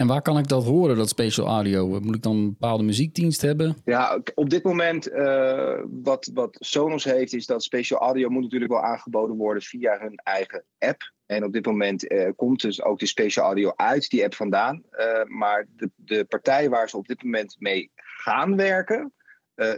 En 0.02 0.08
waar 0.08 0.22
kan 0.22 0.38
ik 0.38 0.48
dat 0.48 0.64
horen, 0.64 0.96
dat 0.96 1.08
special 1.08 1.46
audio? 1.46 2.00
Moet 2.00 2.14
ik 2.14 2.22
dan 2.22 2.36
een 2.36 2.50
bepaalde 2.50 2.82
muziekdienst 2.82 3.42
hebben? 3.42 3.76
Ja, 3.84 4.22
op 4.34 4.50
dit 4.50 4.64
moment 4.64 5.10
uh, 5.10 5.80
wat, 6.02 6.30
wat 6.34 6.56
Sonos 6.60 7.04
heeft, 7.04 7.34
is 7.34 7.46
dat 7.46 7.62
special 7.62 8.00
audio 8.00 8.28
moet 8.28 8.42
natuurlijk 8.42 8.72
wel 8.72 8.82
aangeboden 8.82 9.36
worden 9.36 9.62
via 9.62 9.98
hun 9.98 10.14
eigen 10.14 10.64
app. 10.78 11.12
En 11.26 11.44
op 11.44 11.52
dit 11.52 11.66
moment 11.66 12.12
uh, 12.12 12.28
komt 12.36 12.60
dus 12.60 12.82
ook 12.82 12.98
de 12.98 13.06
special 13.06 13.44
audio 13.44 13.72
uit 13.76 14.10
die 14.10 14.24
app 14.24 14.34
vandaan. 14.34 14.82
Uh, 14.92 15.24
maar 15.24 15.66
de, 15.76 15.90
de 15.96 16.24
partij 16.24 16.68
waar 16.68 16.88
ze 16.88 16.96
op 16.96 17.06
dit 17.06 17.22
moment 17.22 17.56
mee 17.58 17.90
gaan 17.94 18.56
werken, 18.56 19.12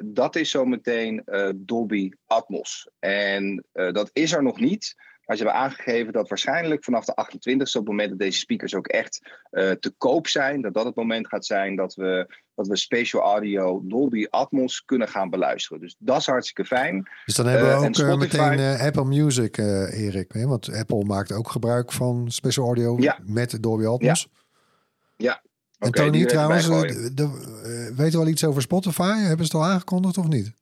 dat 0.05 0.37
is 0.37 0.51
zometeen 0.51 1.25
Dolby 1.57 2.11
Atmos. 2.27 2.89
En 2.99 3.65
dat 3.73 4.11
is 4.13 4.33
er 4.33 4.43
nog 4.43 4.61
niet. 4.61 4.95
Maar 5.27 5.37
ze 5.37 5.43
hebben 5.43 5.63
aangegeven 5.63 6.13
dat 6.13 6.29
waarschijnlijk 6.29 6.85
vanaf 6.85 7.05
de 7.05 7.13
28e, 7.13 7.57
op 7.57 7.73
het 7.73 7.85
moment 7.85 8.09
dat 8.09 8.19
deze 8.19 8.39
speakers 8.39 8.75
ook 8.75 8.87
echt 8.87 9.21
uh, 9.51 9.71
te 9.71 9.95
koop 9.99 10.29
zijn, 10.29 10.61
dat 10.61 10.75
dat 10.75 10.85
het 10.85 10.95
moment 10.95 11.29
gaat 11.29 11.47
zijn 11.47 11.77
dat 11.77 11.95
we, 11.95 12.37
dat 12.55 12.67
we 12.67 12.77
spatial 12.77 13.23
audio 13.23 13.83
Dolby 13.85 14.27
Atmos 14.31 14.85
kunnen 14.85 15.09
gaan 15.09 15.31
beluisteren. 15.31 15.81
Dus 15.81 15.97
dat 15.99 16.19
is 16.19 16.27
hartstikke 16.27 16.65
fijn. 16.65 17.09
Dus 17.25 17.35
dan 17.35 17.47
hebben 17.47 17.69
we 17.69 17.75
uh, 17.75 17.83
ook 17.83 17.95
Spotify... 17.95 18.49
meteen 18.49 18.81
Apple 18.81 19.05
Music, 19.05 19.57
Erik. 19.57 20.33
Hè? 20.33 20.47
Want 20.47 20.73
Apple 20.73 21.05
maakt 21.05 21.33
ook 21.33 21.49
gebruik 21.49 21.93
van 21.93 22.31
spatial 22.31 22.67
audio 22.67 22.97
ja. 22.99 23.19
met 23.23 23.63
Dolby 23.63 23.85
Atmos. 23.85 24.29
Ja. 24.31 25.27
ja. 25.27 25.43
En 25.79 25.89
okay, 25.89 26.07
Tony, 26.07 26.25
trouwens, 26.25 26.69
weten 26.69 27.97
we 27.97 28.17
al 28.17 28.29
iets 28.29 28.45
over 28.45 28.63
Spotify? 28.63 29.17
Hebben 29.17 29.47
ze 29.47 29.57
het 29.57 29.67
al 29.67 29.71
aangekondigd 29.71 30.19
of 30.19 30.29
niet? 30.29 30.53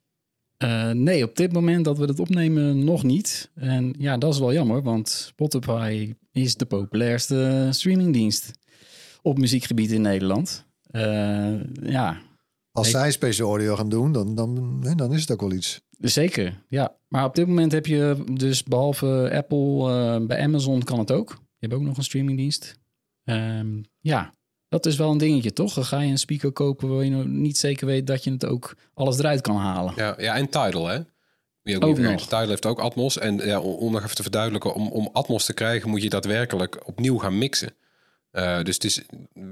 Uh, 0.63 0.91
nee, 0.91 1.25
op 1.25 1.37
dit 1.37 1.53
moment 1.53 1.85
dat 1.85 1.99
we 1.99 2.05
het 2.05 2.21
opnemen 2.21 2.85
nog 2.85 3.03
niet. 3.03 3.51
En 3.55 3.95
ja, 3.99 4.19
dat 4.19 4.33
is 4.33 4.41
wel 4.41 4.53
jammer, 4.53 4.83
want 4.83 5.09
Spotify 5.09 6.15
is 6.33 6.55
de 6.57 6.67
populairste 6.67 7.69
streamingdienst 7.71 8.51
op 9.23 9.39
muziekgebied 9.39 9.91
in 9.91 10.03
Nederland. 10.03 10.67
Uh, 10.91 11.61
ja, 11.83 12.21
Als 12.73 12.91
zij 12.91 13.11
special 13.11 13.49
audio 13.49 13.77
gaan 13.77 13.89
doen, 13.89 14.13
dan, 14.13 14.35
dan, 14.35 14.81
dan 14.97 15.13
is 15.13 15.21
het 15.21 15.31
ook 15.31 15.41
wel 15.41 15.53
iets. 15.53 15.81
Zeker, 15.99 16.65
ja. 16.69 16.97
Maar 17.09 17.25
op 17.25 17.35
dit 17.35 17.47
moment 17.47 17.73
heb 17.73 17.87
je 17.87 18.25
dus 18.33 18.63
behalve 18.63 19.31
Apple, 19.35 19.91
eh, 19.91 20.27
bij 20.27 20.43
Amazon 20.43 20.83
kan 20.83 20.99
het 20.99 21.11
ook. 21.11 21.31
Je 21.31 21.67
hebt 21.67 21.75
ook 21.75 21.87
nog 21.87 21.97
een 21.97 22.05
streamingdienst. 22.05 22.79
Ehm, 23.25 23.83
ja, 24.01 24.35
dat 24.73 24.87
is 24.87 24.97
wel 24.97 25.11
een 25.11 25.19
dingetje, 25.19 25.53
toch? 25.53 25.75
Dan 25.75 25.85
ga 25.85 26.01
je 26.01 26.11
een 26.11 26.19
speaker 26.19 26.53
kopen 26.53 26.89
waar 26.89 27.05
je 27.05 27.11
nog 27.11 27.27
niet 27.27 27.59
zeker 27.59 27.87
weet 27.87 28.07
dat 28.07 28.25
je 28.25 28.31
het 28.31 28.47
ook 28.47 28.77
alles 28.95 29.19
eruit 29.19 29.41
kan 29.41 29.57
halen. 29.57 29.93
Ja, 29.97 30.15
ja 30.19 30.37
en 30.37 30.49
Tidal, 30.49 30.87
hè? 30.87 30.99
Je 31.63 31.81
ook, 31.81 31.99
nog. 31.99 32.21
Tidal 32.21 32.49
heeft 32.49 32.67
ook 32.67 32.79
Atmos. 32.79 33.19
En 33.19 33.37
ja, 33.37 33.61
om, 33.61 33.75
om 33.75 33.93
nog 33.93 34.03
even 34.03 34.15
te 34.15 34.23
verduidelijken, 34.23 34.75
om, 34.75 34.89
om 34.89 35.09
Atmos 35.13 35.45
te 35.45 35.53
krijgen 35.53 35.91
moet 35.91 36.03
je 36.03 36.09
daadwerkelijk 36.09 36.87
opnieuw 36.87 37.19
gaan 37.19 37.39
mixen. 37.39 37.75
Eh, 38.31 38.63
dus 38.63 38.75
het 38.75 38.85
is 38.85 39.03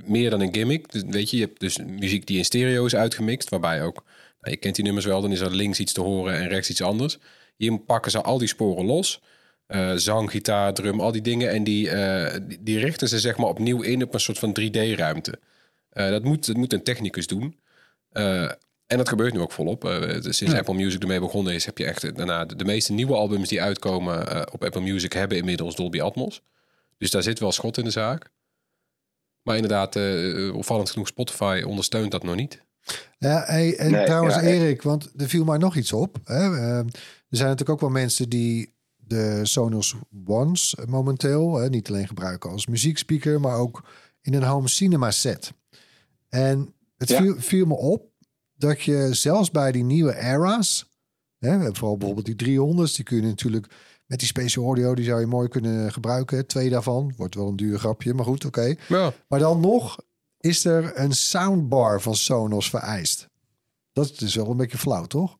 meer 0.04 0.30
dan 0.30 0.40
een 0.40 0.54
gimmick. 0.54 0.92
Dus, 0.92 1.02
weet 1.06 1.30
je, 1.30 1.36
je 1.36 1.44
hebt 1.44 1.60
dus 1.60 1.78
muziek 1.78 2.26
die 2.26 2.38
in 2.38 2.44
stereo 2.44 2.84
is 2.84 2.94
uitgemixt, 2.94 3.48
waarbij 3.48 3.82
ook, 3.82 4.04
nou, 4.40 4.54
je 4.54 4.56
kent 4.56 4.74
die 4.74 4.84
nummers 4.84 5.06
wel, 5.06 5.20
dan 5.20 5.32
is 5.32 5.40
er 5.40 5.54
links 5.54 5.80
iets 5.80 5.92
te 5.92 6.00
horen 6.00 6.34
en 6.34 6.48
rechts 6.48 6.70
iets 6.70 6.82
anders. 6.82 7.18
Hier 7.56 7.78
pakken 7.78 8.10
ze 8.10 8.22
al 8.22 8.38
die 8.38 8.48
sporen 8.48 8.84
los. 8.84 9.20
Eh, 9.70 9.92
zang, 9.94 10.30
gitaar, 10.30 10.74
drum, 10.74 11.00
al 11.00 11.12
die 11.12 11.22
dingen. 11.22 11.50
En 11.50 11.64
die, 11.64 11.90
eh, 11.90 12.38
die, 12.42 12.62
die 12.62 12.78
richten 12.78 13.08
ze 13.08 13.18
zeg 13.18 13.36
maar 13.36 13.48
opnieuw 13.48 13.82
in 13.82 14.02
op 14.02 14.14
een 14.14 14.20
soort 14.20 14.38
van 14.38 14.56
3D-ruimte. 14.60 15.38
dat, 15.92 16.22
moet, 16.24 16.46
dat 16.46 16.56
moet 16.56 16.72
een 16.72 16.82
technicus 16.82 17.26
doen. 17.26 17.58
Eh, 18.12 18.50
en 18.86 18.96
dat 18.96 19.08
gebeurt 19.08 19.32
nu 19.32 19.40
ook 19.40 19.52
volop. 19.52 19.84
Eh, 19.84 20.10
sinds 20.20 20.40
Ja. 20.40 20.58
Apple 20.58 20.74
Music 20.74 21.00
ermee 21.00 21.20
begonnen 21.20 21.54
is, 21.54 21.64
heb 21.64 21.78
je 21.78 21.84
echt 21.84 22.04
eh, 22.04 22.14
daarna 22.14 22.44
de, 22.44 22.56
de 22.56 22.64
meeste 22.64 22.92
nieuwe 22.92 23.14
albums 23.14 23.48
die 23.48 23.62
uitkomen 23.62 24.28
eh, 24.30 24.42
op 24.52 24.64
Apple 24.64 24.80
Music 24.80 25.12
hebben 25.12 25.36
inmiddels 25.38 25.76
Dolby 25.76 26.00
Atmos. 26.00 26.42
Dus 26.98 27.10
daar 27.10 27.22
zit 27.22 27.38
wel 27.38 27.52
schot 27.52 27.78
in 27.78 27.84
de 27.84 27.90
zaak. 27.90 28.30
Maar 29.42 29.54
inderdaad, 29.56 29.96
eh, 29.96 30.54
opvallend 30.54 30.90
genoeg, 30.90 31.06
Spotify 31.06 31.62
ondersteunt 31.66 32.10
dat 32.10 32.22
nog 32.22 32.34
niet. 32.36 32.62
Ja, 33.18 33.42
hey, 33.46 33.76
en 33.76 33.90
Nee, 33.90 34.04
trouwens, 34.04 34.34
ja, 34.34 34.40
Erik, 34.40 34.82
want 34.82 35.10
er 35.16 35.28
viel 35.28 35.44
maar 35.44 35.58
nog 35.58 35.76
iets 35.76 35.92
op. 35.92 36.16
Hè? 36.24 36.56
Eh, 36.56 36.78
er 36.78 36.86
zijn 37.28 37.48
natuurlijk 37.48 37.70
ook 37.70 37.80
wel 37.80 37.90
mensen 37.90 38.28
die 38.28 38.72
de 39.10 39.40
Sonos 39.42 39.94
Ones 40.26 40.76
momenteel 40.88 41.56
hè, 41.56 41.68
niet 41.68 41.88
alleen 41.88 42.06
gebruiken 42.06 42.50
als 42.50 42.66
muziekspeaker, 42.66 43.40
maar 43.40 43.56
ook 43.56 43.84
in 44.22 44.34
een 44.34 44.42
home 44.42 44.68
cinema 44.68 45.10
set. 45.10 45.52
En 46.28 46.74
het 46.96 47.08
Ja. 47.08 47.20
viel, 47.22 47.34
viel 47.38 47.66
me 47.66 47.74
op 47.76 48.08
dat 48.54 48.82
je 48.82 49.08
zelfs 49.14 49.50
bij 49.50 49.72
die 49.72 49.84
nieuwe 49.84 50.16
era's, 50.16 50.88
hè, 51.38 51.74
vooral 51.74 51.96
bijvoorbeeld 51.96 52.26
die 52.38 52.58
300's, 52.58 52.94
die 52.94 53.04
kun 53.04 53.16
je 53.16 53.22
natuurlijk 53.22 53.66
met 54.06 54.18
die 54.18 54.28
special 54.28 54.64
audio, 54.64 54.94
die 54.94 55.04
zou 55.04 55.20
je 55.20 55.26
mooi 55.26 55.48
kunnen 55.48 55.92
gebruiken. 55.92 56.46
Twee 56.46 56.70
daarvan, 56.70 57.12
wordt 57.16 57.34
wel 57.34 57.48
een 57.48 57.56
duur 57.56 57.78
grapje, 57.78 58.14
maar 58.14 58.24
goed, 58.24 58.44
oké. 58.44 58.74
Ja, 58.88 59.12
Maar 59.28 59.38
dan 59.38 59.60
nog 59.60 59.98
is 60.40 60.64
er 60.64 60.98
een 60.98 61.12
soundbar 61.12 62.00
van 62.00 62.14
Sonos 62.14 62.70
vereist. 62.70 63.28
Dat 63.92 64.20
is 64.20 64.34
wel 64.34 64.50
een 64.50 64.56
beetje 64.56 64.78
flauw, 64.78 65.04
toch? 65.04 65.38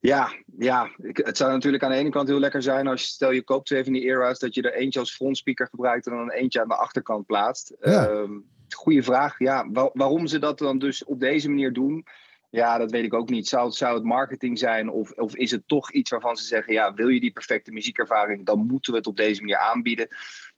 Ja, 0.00 0.32
ja. 0.64 0.90
Het 1.02 1.36
zou 1.36 1.52
natuurlijk 1.52 1.82
aan 1.82 1.90
de 1.90 1.96
ene 1.96 2.10
kant 2.10 2.28
heel 2.28 2.38
lekker 2.38 2.62
zijn 2.62 2.86
als 2.86 3.00
je 3.02 3.06
stel 3.08 3.30
je 3.30 3.42
koopt 3.42 3.66
twee 3.66 3.84
van 3.84 3.92
die 3.92 4.02
era's, 4.02 4.38
dat 4.38 4.54
je 4.54 4.62
er 4.62 4.74
eentje 4.74 5.00
als 5.00 5.14
frontspeaker 5.14 5.66
gebruikt 5.66 6.06
en 6.06 6.12
dan 6.16 6.30
eentje 6.30 6.60
aan 6.60 6.68
de 6.68 6.76
achterkant 6.76 7.26
plaatst. 7.26 7.74
Ja. 7.80 8.06
Ehm, 8.08 8.32
goeie 8.68 9.02
vraag. 9.02 9.38
Ja, 9.38 9.68
wa- 9.72 9.90
waarom 9.92 10.26
ze 10.26 10.38
dat 10.38 10.58
dan 10.58 10.78
dus 10.78 11.04
op 11.04 11.20
deze 11.20 11.48
manier 11.48 11.72
doen, 11.72 12.06
ja, 12.50 12.78
dat 12.78 12.90
weet 12.90 13.04
ik 13.04 13.14
ook 13.14 13.30
niet. 13.30 13.48
Zou, 13.48 13.66
het- 13.66 13.74
zou 13.74 13.94
het 13.94 14.04
marketing 14.04 14.58
zijn 14.58 14.90
of, 14.90 15.10
of 15.10 15.34
is 15.36 15.50
het 15.50 15.62
toch 15.66 15.92
iets 15.92 16.10
waarvan 16.10 16.36
ze 16.36 16.44
zeggen, 16.44 16.72
ja, 16.72 16.94
wil 16.94 17.08
je 17.08 17.20
die 17.20 17.32
perfecte 17.32 17.70
muziekervaring, 17.72 18.46
dan 18.46 18.66
moeten 18.66 18.92
we 18.92 18.98
het 18.98 19.06
op 19.06 19.16
deze 19.16 19.40
manier 19.40 19.56
aanbieden? 19.58 20.08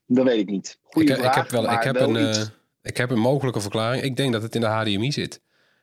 Dat 0.07 0.25
weet 0.25 0.39
ik 0.39 0.49
niet. 0.49 0.79
Goeie 0.83 1.09
ik, 1.11 1.17
vraag. 1.17 1.29
ik 1.37 1.43
heb 1.43 1.51
wel, 1.51 1.73
ik 1.73 1.83
heb, 1.83 1.95
wel 1.95 2.17
een, 2.17 2.33
eh, 2.35 2.43
ik 2.83 2.97
heb 2.97 3.11
een 3.11 3.19
mogelijke 3.19 3.61
verklaring. 3.61 4.03
Ik 4.03 4.17
denk 4.17 4.33
dat 4.33 4.43
het 4.43 4.55
in 4.55 4.61
de 4.61 4.67
HDMI 4.67 5.13
zit. 5.13 5.41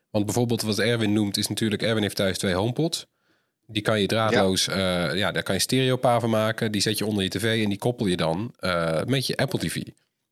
Want 0.09 0.25
bijvoorbeeld 0.25 0.61
wat 0.61 0.79
Erwin 0.79 1.13
noemt, 1.13 1.37
is 1.37 1.47
natuurlijk... 1.47 1.81
Erwin 1.81 2.01
heeft 2.03 2.15
thuis 2.15 2.37
twee 2.37 2.53
HomePods. 2.53 3.07
Die 3.71 3.81
kan 3.81 4.01
je 4.01 4.07
draadloos... 4.07 4.65
Ja. 4.65 5.13
ja, 5.13 5.31
daar 5.31 5.43
kan 5.43 5.55
je 5.55 5.61
stereopa 5.61 6.19
van 6.19 6.29
maken. 6.29 6.71
Die 6.71 6.81
zet 6.81 6.97
je 6.97 7.05
onder 7.05 7.23
je 7.23 7.29
tv 7.29 7.63
en 7.63 7.69
die 7.69 7.77
koppel 7.77 8.05
je 8.05 8.17
dan 8.17 8.53
eh, 8.59 9.03
met 9.05 9.27
je 9.27 9.37
Apple 9.37 9.59
TV. 9.59 9.81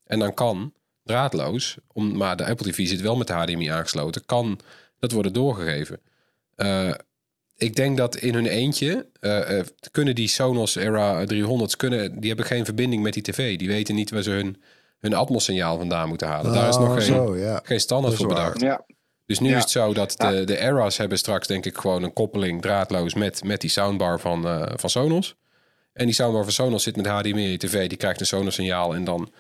En 0.04 0.20
dan 0.20 0.34
kan 0.34 0.74
draadloos, 1.04 1.78
om, 1.94 2.18
maar 2.18 2.38
de 2.38 2.46
Apple 2.46 2.72
TV 2.72 2.88
zit 2.88 3.02
wel 3.02 3.16
met 3.16 3.28
de 3.28 3.34
HDMI 3.34 3.68
aangesloten... 3.68 4.26
kan 4.26 4.60
dat 5.00 5.12
worden 5.12 5.34
doorgegeven. 5.34 6.00
Eh, 6.56 6.94
ik 7.56 7.76
denk 7.76 7.98
dat 7.98 8.16
in 8.16 8.34
hun 8.34 8.46
eentje 8.46 9.08
eh, 9.20 9.60
eh, 9.60 9.66
kunnen 9.92 10.16
die 10.16 10.28
Sonos 10.28 10.76
Era 10.76 11.26
300's 11.26 11.76
kunnen, 11.78 12.20
die 12.20 12.28
hebben 12.28 12.46
geen 12.46 12.66
verbinding 12.66 13.04
met 13.04 13.14
die 13.14 13.24
tv. 13.24 13.58
Die 13.58 13.68
weten 13.68 13.96
niet 13.96 14.10
waar 14.10 14.22
ze 14.22 14.32
hun, 14.32 14.62
hun 15.00 15.14
Atmos-signaal 15.14 15.78
vandaan 15.78 16.10
moeten 16.10 16.28
halen. 16.28 16.54
Daar 16.54 16.70
is 16.70 16.76
Oh, 16.76 16.82
nog 16.82 16.94
geen, 16.94 17.02
zo, 17.02 17.38
ja. 17.38 17.60
geen 17.64 17.80
standaard 17.80 18.16
voor 18.16 18.28
bedacht. 18.28 18.62
Ja, 18.62 18.86
Dus 19.28 19.40
nu 19.40 19.50
Ja. 19.50 19.56
is 19.56 19.62
het 19.62 19.72
zo 19.72 19.94
dat 19.94 20.12
de, 20.18 20.44
de 20.46 20.58
Era's 20.60 20.98
hebben 20.98 21.18
straks 21.18 21.48
denk 21.48 21.66
ik 21.66 21.78
gewoon 21.78 22.04
een 22.04 22.14
koppeling 22.14 22.62
draadloos 22.62 23.14
met, 23.14 23.44
met 23.44 23.62
die 23.62 23.70
soundbar 23.70 24.20
van, 24.20 24.46
eh, 24.48 24.72
van 24.76 24.90
Sonos. 24.90 25.36
En 25.94 26.06
die 26.06 26.16
soundbar 26.16 26.44
van 26.44 26.52
Sonos 26.52 26.84
zit 26.84 26.96
met 26.96 27.06
HDMI 27.08 27.58
tv. 27.58 27.88
Die 27.90 27.98
krijgt 27.98 28.20
een 28.20 28.26
Sonos-signaal 28.26 28.96
en 28.96 29.04
dan 29.04 29.32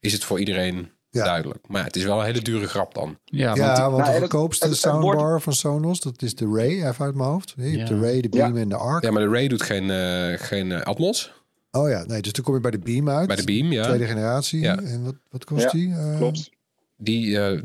is 0.00 0.12
het 0.12 0.24
voor 0.24 0.38
iedereen 0.38 0.90
Ja. 1.10 1.24
duidelijk. 1.24 1.68
Maar 1.68 1.80
ja, 1.80 1.86
het 1.86 1.96
is 1.96 2.04
wel 2.04 2.18
een 2.18 2.24
hele 2.24 2.40
dure 2.42 2.66
grap 2.68 2.94
dan. 2.94 3.18
Ja, 3.24 3.46
want 3.46 3.58
Ja, 3.58 3.90
want 3.90 4.02
Nou, 4.02 4.12
de 4.14 4.20
goedkoopste 4.20 4.66
het- 4.68 4.74
het 4.82 4.84
wordt- 4.92 4.98
soundbar 5.18 5.40
van 5.40 5.52
Sonos, 5.52 6.00
dat 6.00 6.22
is 6.22 6.34
de 6.34 6.50
Ray, 6.54 6.86
even 6.88 7.04
uit 7.04 7.14
mijn 7.14 7.28
hoofd. 7.28 7.54
Je 7.56 7.62
hebt 7.78 7.88
de 7.88 8.00
Ray, 8.00 8.20
de 8.20 8.28
Ja. 8.30 8.44
Beam 8.46 8.56
en 8.56 8.68
de 8.68 8.76
Arc. 8.76 9.02
Ja, 9.04 9.10
maar 9.10 9.22
de 9.22 9.28
Ray 9.28 9.48
doet 9.48 9.62
geen, 9.62 9.90
eh, 9.90 10.46
geen 10.46 10.72
eh, 10.72 10.80
Atmos. 10.80 11.32
Oh 11.70 11.88
ja, 11.88 12.04
nee, 12.04 12.22
dus 12.22 12.32
dan 12.32 12.44
kom 12.44 12.54
je 12.54 12.60
bij 12.60 12.70
de 12.70 12.78
Beam 12.78 13.08
uit. 13.08 13.26
Bij 13.26 13.36
de 13.36 13.44
Beam, 13.44 13.72
ja. 13.72 13.82
Tweede 13.84 14.06
generatie. 14.06 14.60
Ja. 14.60 14.78
En 14.78 15.04
wat, 15.04 15.14
wat 15.30 15.44
kost 15.44 15.62
Ja, 15.62 15.70
die? 15.70 15.94
Klopt. 16.16 16.50
Die, 16.96 17.40
eh, 17.40 17.60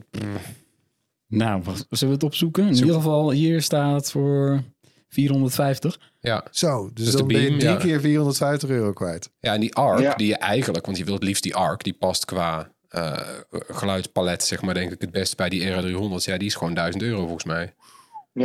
nou, 1.37 1.61
zullen 1.63 1.87
we 1.99 2.05
het 2.07 2.23
opzoeken? 2.23 2.67
In 2.67 2.75
Zoek. 2.75 2.85
ieder 2.85 3.01
geval, 3.01 3.31
hier 3.31 3.61
staat 3.61 4.11
voor 4.11 4.61
450. 5.09 5.99
ja, 6.19 6.45
Zo, 6.51 6.89
dus, 6.93 7.03
Dus 7.03 7.11
de 7.13 7.17
dan 7.17 7.27
ben 7.27 7.41
je 7.41 7.47
drie 7.57 7.61
ja. 7.69 7.75
keer 7.75 7.99
450 7.99 8.69
euro 8.69 8.93
kwijt. 8.93 9.29
Ja, 9.39 9.53
en 9.53 9.59
die 9.59 9.75
ARC, 9.75 9.99
Ja. 9.99 10.13
die 10.15 10.27
je 10.27 10.35
eigenlijk, 10.37 10.85
want 10.85 10.97
je 10.97 11.03
wilt 11.03 11.17
het 11.19 11.27
liefst 11.27 11.43
die 11.43 11.55
ARC, 11.55 11.83
die 11.83 11.93
past 11.93 12.25
qua 12.25 12.71
eh, 12.89 13.19
geluidspalet, 13.67 14.43
zeg 14.43 14.61
maar, 14.61 14.73
denk 14.73 14.91
ik 14.91 15.01
het 15.01 15.11
best 15.11 15.37
bij 15.37 15.49
die 15.49 15.61
RA300. 15.71 16.23
Ja, 16.23 16.37
die 16.37 16.47
is 16.47 16.55
gewoon 16.55 16.73
1000 16.73 17.03
euro 17.03 17.19
volgens 17.21 17.43
mij. 17.43 17.73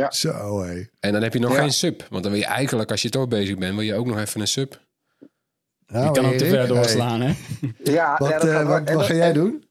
Zo, 0.09 0.61
hé. 0.63 0.83
En 0.99 1.11
dan 1.13 1.21
heb 1.21 1.33
je 1.33 1.39
nog 1.39 1.53
Ja. 1.53 1.59
geen 1.59 1.73
sub. 1.73 2.05
Want 2.09 2.23
dan 2.23 2.31
wil 2.31 2.41
je 2.41 2.47
eigenlijk, 2.47 2.91
als 2.91 3.01
je 3.01 3.09
toch 3.09 3.27
bezig 3.27 3.57
bent, 3.57 3.73
wil 3.75 3.83
je 3.83 3.93
ook 3.95 4.05
nog 4.05 4.19
even 4.19 4.41
een 4.41 4.47
sub. 4.47 4.81
Nou, 5.87 6.05
Je 6.05 6.11
kan 6.11 6.25
ook 6.25 6.37
te 6.37 6.45
ver 6.45 6.57
hey, 6.57 6.67
doorslaan, 6.67 7.21
hè? 7.21 7.33
Ja, 7.83 8.15
Wat, 8.17 8.29
ja, 8.29 8.39
eh, 8.39 8.67
wat, 8.67 8.91
wat 8.91 9.05
ga 9.05 9.13
jij 9.13 9.27
en- 9.27 9.33
doen? 9.33 9.63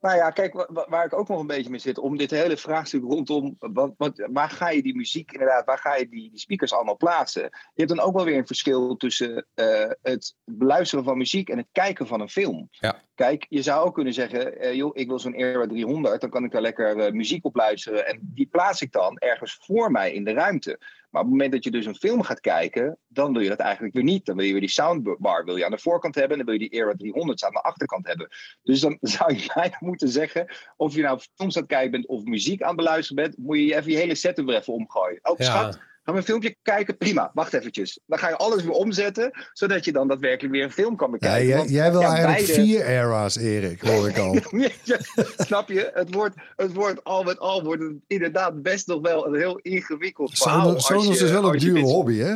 Nou 0.00 0.16
ja, 0.16 0.30
kijk, 0.30 0.52
wa- 0.52 0.68
wa- 0.70 0.86
waar 0.88 1.04
ik 1.04 1.12
ook 1.18 1.28
nog 1.28 1.40
een 1.40 1.46
beetje 1.46 1.70
mee 1.70 1.78
zit, 1.78 1.98
om 1.98 2.16
dit 2.16 2.30
hele 2.30 2.56
vraagstuk 2.56 3.02
rondom, 3.02 3.56
wat, 3.58 3.94
wat, 3.96 4.28
waar 4.32 4.50
ga 4.50 4.70
je 4.70 4.82
die 4.82 4.96
muziek 4.96 5.32
inderdaad, 5.32 5.64
waar 5.64 5.78
ga 5.78 5.96
je 5.96 6.08
die, 6.08 6.30
die 6.30 6.38
speakers 6.38 6.72
allemaal 6.72 6.96
plaatsen? 6.96 7.42
Je 7.42 7.82
hebt 7.82 7.88
dan 7.88 8.00
ook 8.00 8.14
wel 8.14 8.24
weer 8.24 8.36
een 8.36 8.46
verschil 8.46 8.96
tussen 8.96 9.46
eh, 9.54 9.90
het 10.02 10.34
beluisteren 10.44 11.04
van 11.04 11.18
muziek 11.18 11.48
en 11.48 11.56
het 11.58 11.68
kijken 11.72 12.06
van 12.06 12.20
een 12.20 12.28
film. 12.28 12.68
Ja. 12.70 13.02
Kijk, 13.14 13.46
je 13.48 13.62
zou 13.62 13.86
ook 13.86 13.94
kunnen 13.94 14.12
zeggen, 14.12 14.58
eh, 14.60 14.74
joh, 14.74 14.90
ik 14.96 15.08
wil 15.08 15.18
zo'n 15.18 15.34
Era 15.34 15.66
300, 15.66 16.20
dan 16.20 16.30
kan 16.30 16.44
ik 16.44 16.52
daar 16.52 16.60
lekker 16.62 16.98
eh, 16.98 17.12
muziek 17.12 17.44
op 17.44 17.56
luisteren 17.56 18.06
en 18.06 18.18
die 18.22 18.46
plaats 18.46 18.82
ik 18.82 18.92
dan 18.92 19.18
ergens 19.18 19.58
voor 19.64 19.90
mij 19.90 20.12
in 20.12 20.24
de 20.24 20.32
ruimte. 20.32 20.78
Maar 21.10 21.22
op 21.22 21.28
het 21.28 21.36
moment 21.36 21.52
dat 21.52 21.64
je 21.64 21.70
dus 21.70 21.86
een 21.86 21.94
film 21.94 22.22
gaat 22.22 22.40
kijken, 22.40 22.98
dan 23.08 23.32
wil 23.32 23.42
je 23.42 23.48
dat 23.48 23.58
eigenlijk 23.58 23.94
weer 23.94 24.02
niet. 24.02 24.26
Dan 24.26 24.36
wil 24.36 24.44
je 24.44 24.50
weer 24.50 24.60
die 24.60 24.70
soundbar 24.70 25.44
wil 25.44 25.56
je 25.56 25.64
aan 25.64 25.70
de 25.70 25.78
voorkant 25.78 26.14
hebben 26.14 26.38
en 26.38 26.44
dan 26.44 26.54
wil 26.54 26.62
je 26.62 26.68
die 26.68 26.80
Era 26.80 26.92
300's 26.92 27.44
aan 27.44 27.52
de 27.52 27.62
achterkant 27.62 28.06
hebben. 28.06 28.28
Dus 28.62 28.80
dan 28.80 28.98
zou 29.16 29.34
je 29.34 29.50
bijna 29.54 29.76
moeten 29.80 30.08
zeggen, 30.08 30.54
of 30.76 30.94
je 30.94 31.02
nou 31.02 31.20
films 31.34 31.56
aan 31.56 31.62
het 31.62 31.70
kijken 31.70 31.90
bent 31.90 32.06
of 32.06 32.24
muziek 32.24 32.62
aan 32.62 32.68
het 32.68 32.76
beluisteren 32.76 33.22
bent, 33.22 33.38
moet 33.38 33.58
je 33.58 33.76
even 33.76 33.92
je 33.92 33.96
hele 33.96 34.14
setup 34.14 34.46
weer 34.46 34.56
even 34.56 34.72
omgooien. 34.72 35.18
Oh, 35.22 35.38
schat, 35.38 35.78
gaan 36.10 36.22
we 36.22 36.26
een 36.34 36.40
filmpje 36.40 36.56
kijken? 36.62 36.96
Prima, 36.96 37.30
wacht 37.34 37.52
eventjes. 37.52 38.00
Dan 38.06 38.18
ga 38.18 38.28
je 38.28 38.36
alles 38.36 38.62
weer 38.62 38.72
omzetten, 38.72 39.30
zodat 39.52 39.84
je 39.84 39.92
dan 39.92 40.08
daadwerkelijk 40.08 40.54
weer 40.54 40.64
een 40.64 40.72
film 40.72 40.96
kan 40.96 41.10
Ja, 41.10 41.12
bekijken. 41.18 41.46
jij, 41.46 41.56
Want, 41.56 41.70
jij 41.70 41.90
wil 41.90 42.00
ja, 42.00 42.08
eigenlijk 42.08 42.46
beide- 42.46 42.62
vier 42.62 42.86
era's, 42.86 43.36
Erik, 43.36 43.80
hoor 43.80 44.08
ik 44.08 44.18
al. 44.18 44.36
Snap 45.46 45.68
je? 45.68 45.90
Het 45.94 46.14
wordt, 46.14 46.34
het 46.56 46.72
wordt 46.72 47.04
al 47.04 47.22
met 47.22 47.38
al 47.38 47.64
wordt 47.64 47.82
het 47.82 47.94
inderdaad 48.06 48.62
best 48.62 48.86
nog 48.86 49.00
wel 49.00 49.26
een 49.26 49.34
heel 49.34 49.58
ingewikkeld 49.58 50.38
verhaal. 50.38 50.80
Sonos, 50.80 51.22
is 51.22 51.30
wel 51.30 51.52
een 51.52 51.58
dure 51.58 51.80
hobby, 51.80 52.18
hè? 52.18 52.34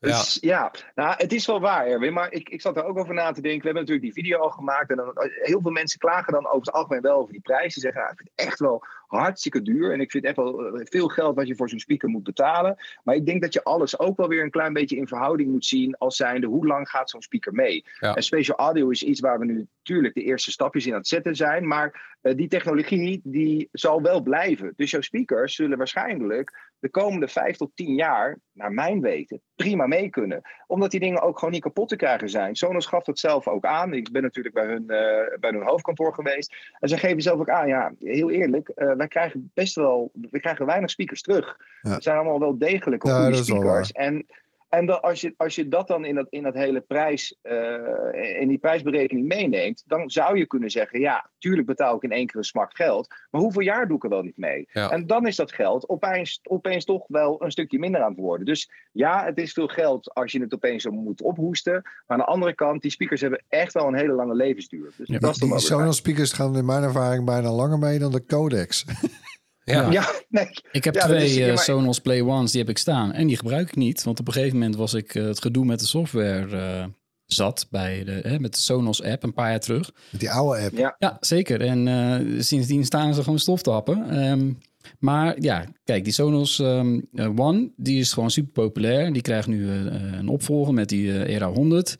Ja. 0.00 0.08
Dus, 0.18 0.38
ja, 0.40 0.70
nou, 0.94 1.14
het 1.16 1.32
is 1.32 1.46
wel 1.46 1.60
waar, 1.60 1.86
Erwin. 1.86 2.12
Maar 2.12 2.32
ik, 2.32 2.48
ik 2.48 2.60
zat 2.60 2.76
er 2.76 2.84
ook 2.84 2.98
over 2.98 3.14
na 3.14 3.32
te 3.32 3.40
denken. 3.40 3.60
We 3.60 3.64
hebben 3.64 3.82
natuurlijk 3.86 4.14
die 4.14 4.24
video 4.24 4.38
al 4.38 4.50
gemaakt. 4.50 4.90
En 4.90 4.96
dan, 4.96 5.12
heel 5.42 5.60
veel 5.60 5.70
mensen 5.70 5.98
klagen 5.98 6.32
dan 6.32 6.46
over 6.46 6.58
het 6.66 6.72
algemeen 6.72 7.00
wel 7.00 7.16
over 7.16 7.32
die 7.32 7.40
prijs. 7.40 7.74
Ze 7.74 7.80
zeggen, 7.80 8.00
ja, 8.00 8.10
ik 8.10 8.16
vind 8.16 8.30
het 8.34 8.46
echt 8.46 8.58
wel 8.58 8.84
hartstikke 9.10 9.62
duur. 9.62 9.92
En 9.92 10.00
ik 10.00 10.10
vind 10.10 10.24
echt 10.24 10.36
wel 10.36 10.66
eh, 10.66 10.80
veel 10.84 11.08
geld 11.08 11.36
wat 11.36 11.46
je 11.46 11.56
voor 11.56 11.68
zo'n 11.68 11.78
speaker 11.78 12.08
moet 12.08 12.22
betalen. 12.22 12.76
Maar 13.04 13.14
ik 13.14 13.26
denk 13.26 13.42
dat 13.42 13.52
je 13.52 13.64
alles 13.64 13.98
ook 13.98 14.16
wel 14.16 14.28
weer 14.28 14.42
een 14.42 14.50
klein 14.50 14.72
beetje 14.72 14.96
in 14.96 15.08
verhouding 15.08 15.50
moet 15.50 15.66
zien. 15.66 15.96
Als 15.98 16.16
zijnde, 16.16 16.46
hoe 16.46 16.66
lang 16.66 16.88
gaat 16.88 17.10
zo'n 17.10 17.22
speaker 17.22 17.52
mee? 17.52 17.84
Ja. 17.98 18.14
En 18.14 18.22
special 18.22 18.56
audio 18.56 18.90
is 18.90 19.02
iets 19.02 19.20
waar 19.20 19.38
we 19.38 19.44
nu 19.44 19.66
natuurlijk 19.90 20.14
de 20.14 20.32
eerste 20.32 20.50
stapjes 20.50 20.86
in 20.86 20.92
aan 20.92 20.98
het 20.98 21.08
zetten 21.08 21.36
zijn. 21.36 21.66
Maar 21.66 22.16
eh, 22.20 22.36
die 22.36 22.48
technologie 22.48 23.20
die 23.24 23.68
zal 23.72 24.02
wel 24.02 24.22
blijven. 24.22 24.72
Dus 24.76 24.90
jouw 24.90 25.00
speakers 25.00 25.54
zullen 25.54 25.78
waarschijnlijk 25.78 26.68
de 26.78 26.88
komende 26.88 27.28
vijf 27.28 27.56
tot 27.56 27.70
tien 27.74 27.94
jaar, 27.94 28.38
naar 28.52 28.72
mijn 28.72 29.00
weten, 29.00 29.40
prima 29.56 29.86
mee 29.86 30.08
kunnen. 30.08 30.40
Omdat 30.66 30.90
die 30.90 31.00
dingen 31.00 31.22
ook 31.22 31.38
gewoon 31.38 31.54
niet 31.54 31.62
kapot 31.62 31.88
te 31.88 31.96
krijgen 31.96 32.30
zijn. 32.30 32.56
Sonos 32.56 32.86
gaf 32.86 33.04
dat 33.04 33.18
zelf 33.18 33.48
ook 33.48 33.64
aan. 33.64 33.92
Ik 33.92 34.10
ben 34.10 34.22
natuurlijk 34.22 34.54
bij 34.54 34.66
hun, 34.66 34.88
eh, 34.88 35.38
bij 35.40 35.50
hun 35.50 35.62
hoofdkantoor 35.62 36.14
geweest. 36.14 36.54
En 36.78 36.88
ze 36.88 36.98
geven 36.98 37.22
zelf 37.22 37.40
ook 37.40 37.50
aan, 37.50 37.68
ja, 37.68 37.92
heel 37.98 38.30
eerlijk, 38.30 38.68
eh, 38.68 38.92
wij 38.92 39.08
krijgen 39.08 39.50
best 39.54 39.74
wel, 39.74 40.10
we 40.30 40.40
krijgen 40.40 40.66
weinig 40.66 40.90
speakers 40.90 41.22
terug. 41.22 41.56
Ja. 41.82 41.90
Het 41.90 42.02
zijn 42.02 42.16
allemaal 42.16 42.40
wel 42.40 42.58
degelijke 42.58 43.08
Ja, 43.08 43.22
goede 43.22 43.44
speakers. 43.44 43.92
En 43.92 44.26
en 44.70 44.86
dan, 44.86 45.02
als, 45.02 45.20
je, 45.20 45.34
als 45.36 45.54
je 45.54 45.68
dat 45.68 45.88
dan 45.88 46.04
in 46.04 46.14
dat, 46.14 46.26
in 46.30 46.42
dat 46.42 46.54
hele 46.54 46.80
prijs, 46.80 47.38
eh, 47.42 48.40
in 48.40 48.48
die 48.48 48.58
prijsberekening 48.58 49.26
meeneemt, 49.26 49.82
dan 49.86 50.10
zou 50.10 50.38
je 50.38 50.46
kunnen 50.46 50.70
zeggen, 50.70 51.00
ja, 51.00 51.30
tuurlijk 51.38 51.66
betaal 51.66 51.96
ik 51.96 52.02
in 52.02 52.12
één 52.12 52.26
keer 52.26 52.36
een 52.36 52.44
smak 52.44 52.76
geld, 52.76 53.08
maar 53.30 53.40
hoeveel 53.40 53.62
jaar 53.62 53.88
doe 53.88 53.96
ik 53.96 54.04
er 54.04 54.08
wel 54.08 54.22
niet 54.22 54.36
mee? 54.36 54.68
Ja. 54.72 54.90
En 54.90 55.06
dan 55.06 55.26
is 55.26 55.36
dat 55.36 55.52
geld 55.52 55.88
opeens, 55.88 56.40
opeens 56.42 56.84
toch 56.84 57.04
wel 57.06 57.42
een 57.42 57.50
stukje 57.50 57.78
minder 57.78 58.02
aan 58.02 58.10
het 58.10 58.20
worden. 58.20 58.46
Dus 58.46 58.70
ja, 58.92 59.24
het 59.24 59.38
is 59.38 59.52
veel 59.52 59.68
geld 59.68 60.14
als 60.14 60.32
je 60.32 60.40
het 60.40 60.54
opeens 60.54 60.82
zo 60.82 60.90
moet 60.90 61.22
ophoesten. 61.22 61.72
Maar 61.72 61.92
aan 62.06 62.18
de 62.18 62.24
andere 62.24 62.54
kant, 62.54 62.82
die 62.82 62.90
speakers 62.90 63.20
hebben 63.20 63.44
echt 63.48 63.72
wel 63.72 63.86
een 63.86 63.94
hele 63.94 64.12
lange 64.12 64.34
levensduur. 64.34 64.90
Dus 64.96 65.08
Ja, 65.08 65.18
dat 65.18 65.30
is 65.30 65.38
Die. 65.38 65.58
Sonos 65.58 65.96
speakers 65.96 66.32
gaan 66.32 66.56
in 66.56 66.64
mijn 66.64 66.82
ervaring 66.82 67.24
bijna 67.24 67.50
langer 67.52 67.78
mee 67.78 67.98
dan 67.98 68.12
de 68.12 68.24
codex. 68.26 68.84
Ja. 69.64 69.90
Ja, 69.90 70.10
nee. 70.28 70.48
Ik 70.72 70.84
heb 70.84 70.94
Ja, 70.94 71.04
twee 71.06 71.42
eh, 71.44 71.48
maar- 71.54 71.58
Sonos 71.64 71.98
Play 71.98 72.20
Ones, 72.20 72.50
die 72.50 72.60
heb 72.60 72.70
ik 72.70 72.78
staan. 72.78 73.12
En 73.12 73.26
die 73.26 73.36
gebruik 73.36 73.68
ik 73.68 73.76
niet. 73.76 74.02
Want 74.02 74.20
op 74.20 74.26
een 74.26 74.32
gegeven 74.32 74.58
moment 74.58 74.76
was 74.76 74.94
ik 74.94 75.14
eh, 75.14 75.24
het 75.24 75.40
gedoe 75.42 75.64
met 75.64 75.80
de 75.80 75.86
software 75.86 76.56
eh, 76.56 76.84
zat. 77.26 77.66
Bij 77.70 78.04
de, 78.04 78.20
hè, 78.22 78.38
met 78.38 78.54
de 78.54 78.60
Sonos 78.60 79.02
app 79.02 79.22
een 79.22 79.32
paar 79.34 79.50
jaar 79.50 79.60
terug. 79.60 79.90
Met 80.10 80.20
die 80.20 80.30
oude 80.30 80.60
app. 80.64 80.76
Ja. 80.76 80.94
Ja, 80.98 81.16
zeker. 81.20 81.60
En 81.60 81.88
eh, 81.88 82.40
sindsdien 82.42 82.84
staan 82.84 83.14
ze 83.14 83.22
gewoon 83.22 83.38
stof 83.38 83.62
te 83.62 83.70
happen. 83.70 84.10
Ehm, 84.10 84.52
maar 84.98 85.40
ja, 85.40 85.64
kijk, 85.84 86.04
die 86.04 86.12
Sonos 86.12 86.58
ehm, 86.58 87.00
eh, 87.14 87.38
One, 87.38 87.70
die 87.76 87.98
is 88.00 88.12
gewoon 88.12 88.30
super 88.30 88.52
populair. 88.52 89.12
Die 89.12 89.22
krijgt 89.22 89.48
nu 89.48 89.68
eh, 89.70 89.74
een 90.18 90.28
opvolger 90.28 90.74
met 90.74 90.88
die 90.88 91.26
Era 91.26 91.50
100. 91.52 91.96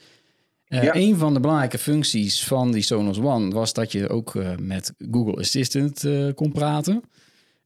Eh, 0.64 0.82
Ja. 0.82 0.94
Een 0.94 1.16
van 1.16 1.34
de 1.34 1.40
belangrijke 1.40 1.78
functies 1.78 2.44
van 2.44 2.72
die 2.72 2.82
Sonos 2.82 3.18
One 3.20 3.50
was 3.50 3.72
dat 3.72 3.92
je 3.92 4.08
ook 4.08 4.34
eh, 4.34 4.50
met 4.60 4.92
Google 5.10 5.36
Assistant 5.36 6.04
eh, 6.04 6.26
kon 6.34 6.52
praten 6.52 7.02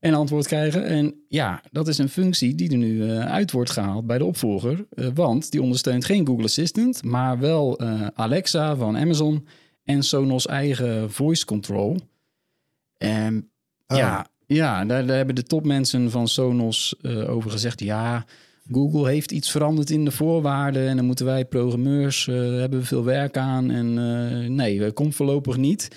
en 0.05 0.13
antwoord 0.13 0.47
krijgen. 0.47 0.85
En 0.85 1.15
ja, 1.27 1.61
dat 1.71 1.87
is 1.87 1.97
een 1.97 2.09
functie 2.09 2.55
die 2.55 2.71
er 2.71 2.77
nu 2.77 3.09
eh, 3.09 3.19
uit 3.25 3.51
wordt 3.51 3.69
gehaald 3.69 4.07
bij 4.07 4.17
de 4.17 4.25
opvolger. 4.25 4.85
eh, 4.89 5.07
want 5.13 5.51
die 5.51 5.61
ondersteunt 5.61 6.05
geen 6.05 6.27
Google 6.27 6.43
Assistant, 6.43 7.03
maar 7.03 7.39
wel 7.39 7.77
eh, 7.79 8.07
Alexa 8.13 8.75
van 8.75 8.97
Amazon 8.97 9.47
en 9.83 10.03
Sonos 10.03 10.47
eigen 10.47 11.11
voice 11.11 11.45
control. 11.45 11.97
En 12.97 13.49
Oh. 13.87 13.97
ja, 13.97 14.27
ja 14.45 14.85
daar, 14.85 15.05
daar 15.05 15.15
hebben 15.17 15.35
de 15.35 15.43
topmensen 15.43 16.11
van 16.11 16.27
Sonos 16.27 16.95
over 17.27 17.51
gezegd. 17.51 17.79
Ja, 17.79 18.25
Google 18.71 19.09
heeft 19.09 19.31
iets 19.31 19.51
veranderd 19.51 19.89
in 19.89 20.05
de 20.05 20.11
voorwaarden 20.11 20.87
en 20.87 20.95
dan 20.95 21.05
moeten 21.05 21.25
wij 21.25 21.45
programmeurs 21.45 22.25
hebben 22.25 22.79
we 22.79 22.85
veel 22.85 23.03
werk 23.03 23.37
aan. 23.37 23.71
En 23.71 24.55
nee, 24.55 24.79
dat 24.79 24.93
komt 24.93 25.15
voorlopig 25.15 25.57
niet. 25.57 25.89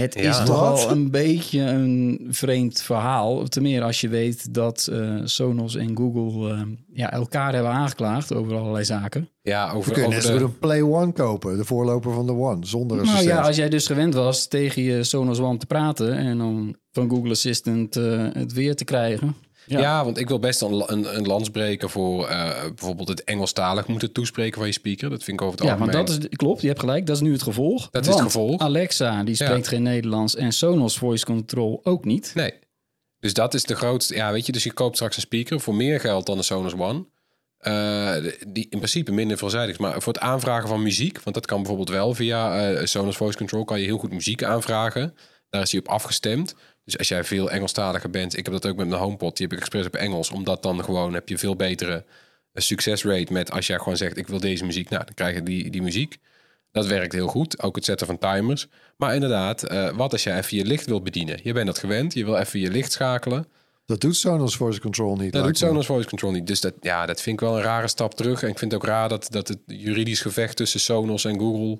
Het 0.00 0.14
Ja. 0.14 0.30
is 0.40 0.46
toch 0.46 0.60
wel 0.84 0.90
een 0.90 1.10
beetje 1.10 1.60
een 1.60 2.26
vreemd 2.30 2.82
verhaal. 2.82 3.44
Ten 3.44 3.62
meer 3.62 3.82
als 3.82 4.00
je 4.00 4.08
weet 4.08 4.54
dat 4.54 4.88
eh, 4.92 5.20
Sonos 5.24 5.76
en 5.76 5.96
Google 5.96 6.52
eh, 6.52 6.60
ja, 6.92 7.12
elkaar 7.12 7.54
hebben 7.54 7.72
aangeklaagd 7.72 8.34
over 8.34 8.56
allerlei 8.56 8.84
zaken. 8.84 9.28
Ja, 9.42 9.70
We 9.70 9.76
over, 9.76 9.92
kunnen 9.92 10.18
over 10.18 10.38
de, 10.38 10.44
een 10.44 10.58
Play 10.58 10.82
One 10.82 11.12
kopen. 11.12 11.56
De 11.56 11.64
voorloper 11.64 12.12
van 12.14 12.26
de 12.26 12.32
One. 12.32 12.66
Zonder 12.66 12.96
Nou 12.96 13.08
assistent. 13.08 13.38
ja, 13.38 13.46
als 13.46 13.56
jij 13.56 13.68
dus 13.68 13.86
gewend 13.86 14.14
was 14.14 14.48
tegen 14.48 14.82
je 14.82 15.04
Sonos 15.04 15.40
One 15.40 15.56
te 15.58 15.66
praten 15.66 16.16
en 16.16 16.38
dan 16.38 16.76
van 16.92 17.10
Google 17.10 17.30
Assistant 17.30 17.96
eh, 17.96 18.26
het 18.32 18.52
weer 18.52 18.74
te 18.76 18.84
krijgen. 18.84 19.34
Ja. 19.78 20.04
want 20.04 20.18
ik 20.18 20.28
wil 20.28 20.38
best 20.38 20.60
een, 20.60 20.92
een, 20.92 21.16
een 21.16 21.26
lans 21.26 21.50
breken 21.50 21.90
voor 21.90 22.26
eh, 22.26 22.64
bijvoorbeeld 22.64 23.08
het 23.08 23.24
Engelstalig 23.24 23.86
moeten 23.86 24.12
toespreken 24.12 24.58
van 24.58 24.66
je 24.66 24.72
speaker. 24.72 25.10
Dat 25.10 25.24
vind 25.24 25.40
ik 25.40 25.46
over 25.46 25.58
het 25.58 25.68
Ja, 25.68 25.78
want 25.78 25.94
algemeen. 25.94 26.20
dat 26.20 26.30
is, 26.30 26.36
klopt, 26.36 26.60
je 26.60 26.66
hebt 26.66 26.80
gelijk, 26.80 27.06
dat 27.06 27.16
is 27.16 27.22
nu 27.22 27.32
het 27.32 27.42
gevolg. 27.42 27.90
Dat 27.90 28.06
is 28.06 28.12
het 28.12 28.22
gevolg. 28.22 28.60
Alexa, 28.60 29.22
die 29.22 29.34
spreekt 29.34 29.68
geen 29.68 29.82
Nederlands 29.82 30.34
en 30.36 30.52
Sonos 30.52 30.98
Voice 30.98 31.24
Control 31.24 31.80
ook 31.82 32.04
niet. 32.04 32.32
Nee. 32.34 32.52
Dus 33.20 33.34
dat 33.34 33.54
is 33.54 33.64
de 33.64 33.74
grootste. 33.74 34.14
Ja, 34.14 34.32
weet 34.32 34.46
je, 34.46 34.52
dus 34.52 34.64
je 34.64 34.72
koopt 34.72 34.94
straks 34.94 35.16
een 35.16 35.22
speaker 35.22 35.60
voor 35.60 35.74
meer 35.74 36.00
geld 36.00 36.26
dan 36.26 36.36
de 36.36 36.42
Sonos 36.42 36.74
One. 36.74 37.06
Eh, 37.58 38.14
die 38.48 38.66
in 38.70 38.78
principe 38.78 39.12
minder 39.12 39.38
veelzijdig 39.38 39.70
is. 39.74 39.80
Maar 39.80 40.02
voor 40.02 40.12
het 40.12 40.22
aanvragen 40.22 40.68
van 40.68 40.82
muziek, 40.82 41.20
want 41.22 41.34
dat 41.36 41.46
kan 41.46 41.58
bijvoorbeeld 41.58 41.88
wel 41.88 42.14
via 42.14 42.70
eh, 42.70 42.84
Sonos 42.86 43.16
Voice 43.16 43.38
Control, 43.38 43.64
kan 43.64 43.80
je 43.80 43.84
heel 43.84 43.98
goed 43.98 44.12
muziek 44.12 44.42
aanvragen. 44.42 45.14
Daar 45.50 45.62
is 45.62 45.70
hij 45.70 45.80
op 45.80 45.88
afgestemd. 45.88 46.54
Dus 46.90 46.98
als 46.98 47.08
jij 47.08 47.24
veel 47.24 47.50
Engelstaliger 47.50 48.10
bent, 48.10 48.36
ik 48.36 48.44
heb 48.44 48.54
dat 48.54 48.66
ook 48.66 48.76
met 48.76 48.88
mijn 48.88 49.00
HomePod, 49.00 49.36
die 49.36 49.46
heb 49.46 49.56
ik 49.56 49.60
expres 49.62 49.86
op 49.86 49.94
Engels, 49.94 50.30
omdat 50.30 50.62
dan 50.62 50.84
gewoon 50.84 51.14
heb 51.14 51.28
je 51.28 51.38
veel 51.38 51.56
betere 51.56 52.04
eh, 52.52 52.62
succesrate 52.62 53.32
met 53.32 53.50
als 53.50 53.66
jij 53.66 53.78
gewoon 53.78 53.96
zegt 53.96 54.16
ik 54.16 54.26
wil 54.26 54.40
deze 54.40 54.64
muziek, 54.64 54.88
nou 54.88 55.04
dan 55.04 55.14
krijg 55.14 55.34
je 55.34 55.42
die, 55.42 55.70
die 55.70 55.82
muziek. 55.82 56.18
Dat 56.72 56.86
werkt 56.86 57.12
heel 57.12 57.26
goed, 57.26 57.62
ook 57.62 57.76
het 57.76 57.84
zetten 57.84 58.06
van 58.06 58.18
timers. 58.18 58.66
Maar 58.96 59.14
inderdaad, 59.14 59.62
eh, 59.62 59.90
wat 59.96 60.12
als 60.12 60.22
jij 60.22 60.38
even 60.38 60.56
je 60.56 60.64
licht 60.64 60.86
wilt 60.86 61.04
bedienen? 61.04 61.40
Je 61.42 61.52
bent 61.52 61.66
dat 61.66 61.78
gewend, 61.78 62.14
je 62.14 62.24
wil 62.24 62.36
even 62.36 62.60
je 62.60 62.70
licht 62.70 62.92
schakelen. 62.92 63.46
Dat 63.86 64.00
doet 64.00 64.16
Sonos 64.16 64.56
Voice 64.56 64.80
Control 64.80 65.16
niet. 65.16 65.32
Dat 65.32 65.44
doet. 65.44 65.58
Sonos 65.58 65.86
Voice 65.86 66.08
Control 66.08 66.30
niet. 66.30 66.46
Dus 66.46 66.60
dat, 66.60 66.74
ja, 66.80 67.06
dat 67.06 67.20
vind 67.20 67.40
ik 67.40 67.46
wel 67.48 67.56
een 67.56 67.62
rare 67.62 67.88
stap 67.88 68.14
terug. 68.14 68.42
En 68.42 68.48
ik 68.48 68.58
vind 68.58 68.72
het 68.72 68.80
ook 68.80 68.88
raar 68.88 69.08
dat, 69.08 69.26
dat 69.30 69.48
het 69.48 69.58
juridisch 69.66 70.20
gevecht 70.20 70.56
tussen 70.56 70.80
Sonos 70.80 71.24
en 71.24 71.38
Google 71.38 71.78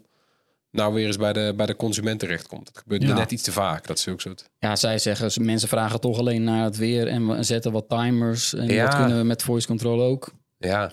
nou 0.71 0.95
weer 0.95 1.07
eens 1.07 1.17
bij 1.17 1.33
de, 1.33 1.53
bij 1.57 1.67
de 1.67 1.77
consument 1.77 2.19
terechtkomt. 2.21 2.67
Dat 2.67 2.79
gebeurt 2.83 3.03
Ja. 3.03 3.15
net 3.15 3.31
iets 3.31 3.43
te 3.43 3.53
vaak. 3.53 3.87
Dat 3.87 4.07
ook 4.11 4.21
soort. 4.21 4.51
Ja, 4.59 4.77
zij 4.77 4.99
zeggen, 4.99 5.45
mensen 5.45 5.69
vragen 5.69 6.01
toch 6.01 6.19
alleen 6.19 6.45
naar 6.45 6.65
het 6.65 6.77
weer 6.77 7.07
en 7.09 7.27
we 7.29 7.43
zetten 7.43 7.73
wat 7.73 7.89
timers. 7.89 8.55
En 8.55 8.67
Ja. 8.67 8.85
dat 8.87 8.95
kunnen 8.97 9.17
we 9.19 9.25
met 9.25 9.43
Voice 9.43 9.67
Control 9.67 10.03
ook. 10.03 10.33
Ja, 10.59 10.93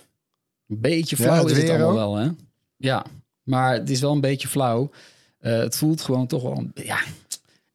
Een 0.68 0.82
beetje 0.82 1.16
Ja, 1.20 1.24
flauw 1.24 1.44
het 1.44 1.52
is 1.52 1.62
het 1.62 1.70
allemaal 1.70 1.90
ook? 1.90 1.96
wel, 1.96 2.16
hè? 2.16 2.30
Ja, 2.78 3.06
maar 3.44 3.74
het 3.74 3.90
is 3.90 4.00
wel 4.02 4.12
een 4.12 4.22
beetje 4.22 4.48
flauw. 4.48 4.90
Eh, 5.40 5.58
het 5.58 5.76
voelt 5.76 6.02
gewoon 6.02 6.28
toch 6.28 6.42
wel, 6.42 6.66
ja, 6.74 6.98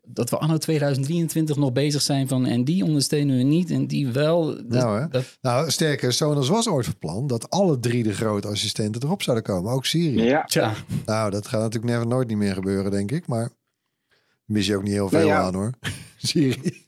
dat 0.07 0.31
we 0.31 0.38
anno 0.38 0.57
2023 0.59 1.57
nog 1.57 1.73
bezig 1.73 2.03
zijn 2.03 2.29
van 2.29 2.47
en 2.47 2.65
die 2.65 2.85
ondersteunen 2.85 3.37
we 3.37 3.43
niet 3.43 3.71
en 3.71 3.87
die 3.87 4.09
wel. 4.09 4.47
Dat, 4.47 4.67
Nou, 4.69 5.01
hè? 5.01 5.09
dat- 5.09 5.38
Nou, 5.41 5.71
sterker, 5.71 6.12
Sonos 6.12 6.49
was 6.49 6.69
ooit 6.69 6.85
van 6.85 6.99
plan 6.99 7.27
dat 7.27 7.51
alle 7.51 7.79
drie 7.79 8.03
de 8.03 8.15
grote 8.15 8.49
assistenten 8.49 9.03
erop 9.03 9.23
zouden 9.23 9.45
komen. 9.45 9.73
Ook 9.73 9.85
Siri. 9.87 10.23
Ja, 10.23 10.45
tja, 10.45 10.75
Nou, 11.07 11.31
dat 11.31 11.47
gaat 11.47 11.61
natuurlijk 11.61 11.93
never 11.93 12.07
nooit 12.07 12.29
niet 12.29 12.37
meer 12.37 12.55
gebeuren, 12.55 12.91
denk 12.91 13.11
ik. 13.11 13.27
Maar 13.27 13.51
mis 14.45 14.67
je 14.67 14.77
ook 14.77 14.83
niet 14.83 14.93
heel 14.93 15.09
veel 15.09 15.19
Nou 15.19 15.31
ja. 15.31 15.41
aan, 15.41 15.55
hoor. 15.55 15.71
Siri. 16.17 16.87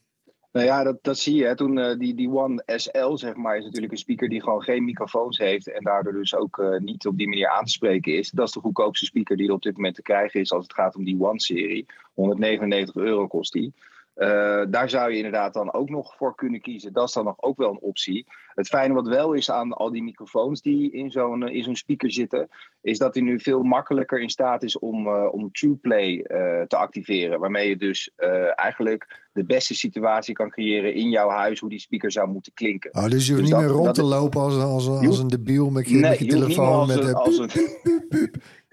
Nou 0.54 0.66
ja, 0.66 0.82
dat, 0.82 0.98
dat 1.02 1.18
zie 1.18 1.34
je. 1.34 1.44
Hè. 1.44 1.56
Toen 1.56 1.78
eh, 1.78 1.98
die, 1.98 2.14
die 2.14 2.30
One 2.30 2.62
SL, 2.66 3.14
zeg 3.14 3.34
maar, 3.34 3.56
is 3.56 3.64
natuurlijk 3.64 3.92
een 3.92 3.98
speaker 3.98 4.28
die 4.28 4.42
gewoon 4.42 4.62
geen 4.62 4.84
microfoons 4.84 5.38
heeft. 5.38 5.70
En 5.70 5.82
daardoor 5.82 6.12
dus 6.12 6.34
ook 6.34 6.58
eh, 6.58 6.78
niet 6.78 7.06
op 7.06 7.18
die 7.18 7.28
manier 7.28 7.48
aan 7.48 7.64
te 7.64 7.70
spreken 7.70 8.16
is. 8.16 8.30
Dat 8.30 8.46
is 8.46 8.52
de 8.52 8.60
goedkoopste 8.60 9.04
speaker 9.04 9.36
die 9.36 9.48
er 9.48 9.52
op 9.52 9.62
dit 9.62 9.76
moment 9.76 9.94
te 9.94 10.02
krijgen 10.02 10.40
is 10.40 10.52
als 10.52 10.62
het 10.62 10.74
gaat 10.74 10.96
om 10.96 11.04
die 11.04 11.20
One-serie. 11.20 11.86
199 12.14 12.94
euro 12.94 13.26
kost 13.26 13.52
die. 13.52 13.72
Eh, 14.14 14.62
daar 14.68 14.88
zou 14.90 15.11
je 15.11 15.16
inderdaad 15.16 15.55
dan 15.55 15.72
ook 15.72 15.88
nog 15.90 16.14
voor 16.16 16.35
kunnen 16.35 16.61
kiezen. 16.61 16.92
Dat 16.92 17.09
is 17.09 17.14
dan 17.14 17.24
nog 17.24 17.42
ook 17.42 17.57
wel 17.59 17.70
een 17.70 17.81
optie. 17.81 18.27
Het 18.55 18.68
fijne 18.68 18.94
wat 18.94 19.09
wel 19.09 19.33
is 19.33 19.50
aan 19.50 19.72
al 19.72 19.90
die 19.90 20.03
microfoons 20.03 20.62
die 20.62 20.90
in 20.92 21.11
zo'n 21.11 21.42
eh, 21.48 21.55
in 21.55 21.62
zo'n 21.62 21.77
speaker 21.77 22.12
zitten, 22.12 22.48
is 22.81 22.98
dat 22.98 23.14
hij 23.14 23.22
nu 23.22 23.40
veel 23.40 23.62
makkelijker 23.62 24.20
in 24.20 24.31
staat 24.31 24.62
is 24.62 24.79
om, 24.79 25.07
eh, 25.07 25.29
om 25.33 25.53
TruePlay 25.53 26.18
eh, 26.20 26.62
te 26.62 26.77
activeren. 26.77 27.40
Waarmee 27.40 27.68
je 27.68 27.77
dus 27.77 28.11
eigenlijk 28.55 29.22
de 29.33 29.44
beste 29.44 29.74
situatie 29.74 30.35
kan 30.35 30.50
creëren 30.50 30.94
in 30.94 31.11
jouw 31.11 31.29
huis, 31.29 31.61
hoe 31.61 31.68
die 31.70 31.79
speaker 31.79 32.12
zou 32.12 32.29
moeten 32.29 32.53
klinken. 32.55 32.94
Oh, 32.94 33.09
dus 33.09 33.27
je 33.27 33.33
hoeft 33.33 33.44
Dus 33.44 33.53
niet 33.53 33.61
dat- 33.61 33.61
meer 33.61 33.83
rond 33.85 33.94
te 33.94 34.03
lopen 34.05 34.40
als, 34.40 34.57
als, 34.57 34.88
als, 34.88 35.18
een 35.18 35.29
debiel 35.29 35.70
met 35.70 35.88
je, 35.88 35.94
nee, 35.96 36.11
met 36.20 36.29
telefoon. 36.31 36.66
als 36.68 36.88
Met 36.88 36.98
een, 36.98 37.07
de, 37.07 37.14
als 37.14 37.38
een, 37.38 37.50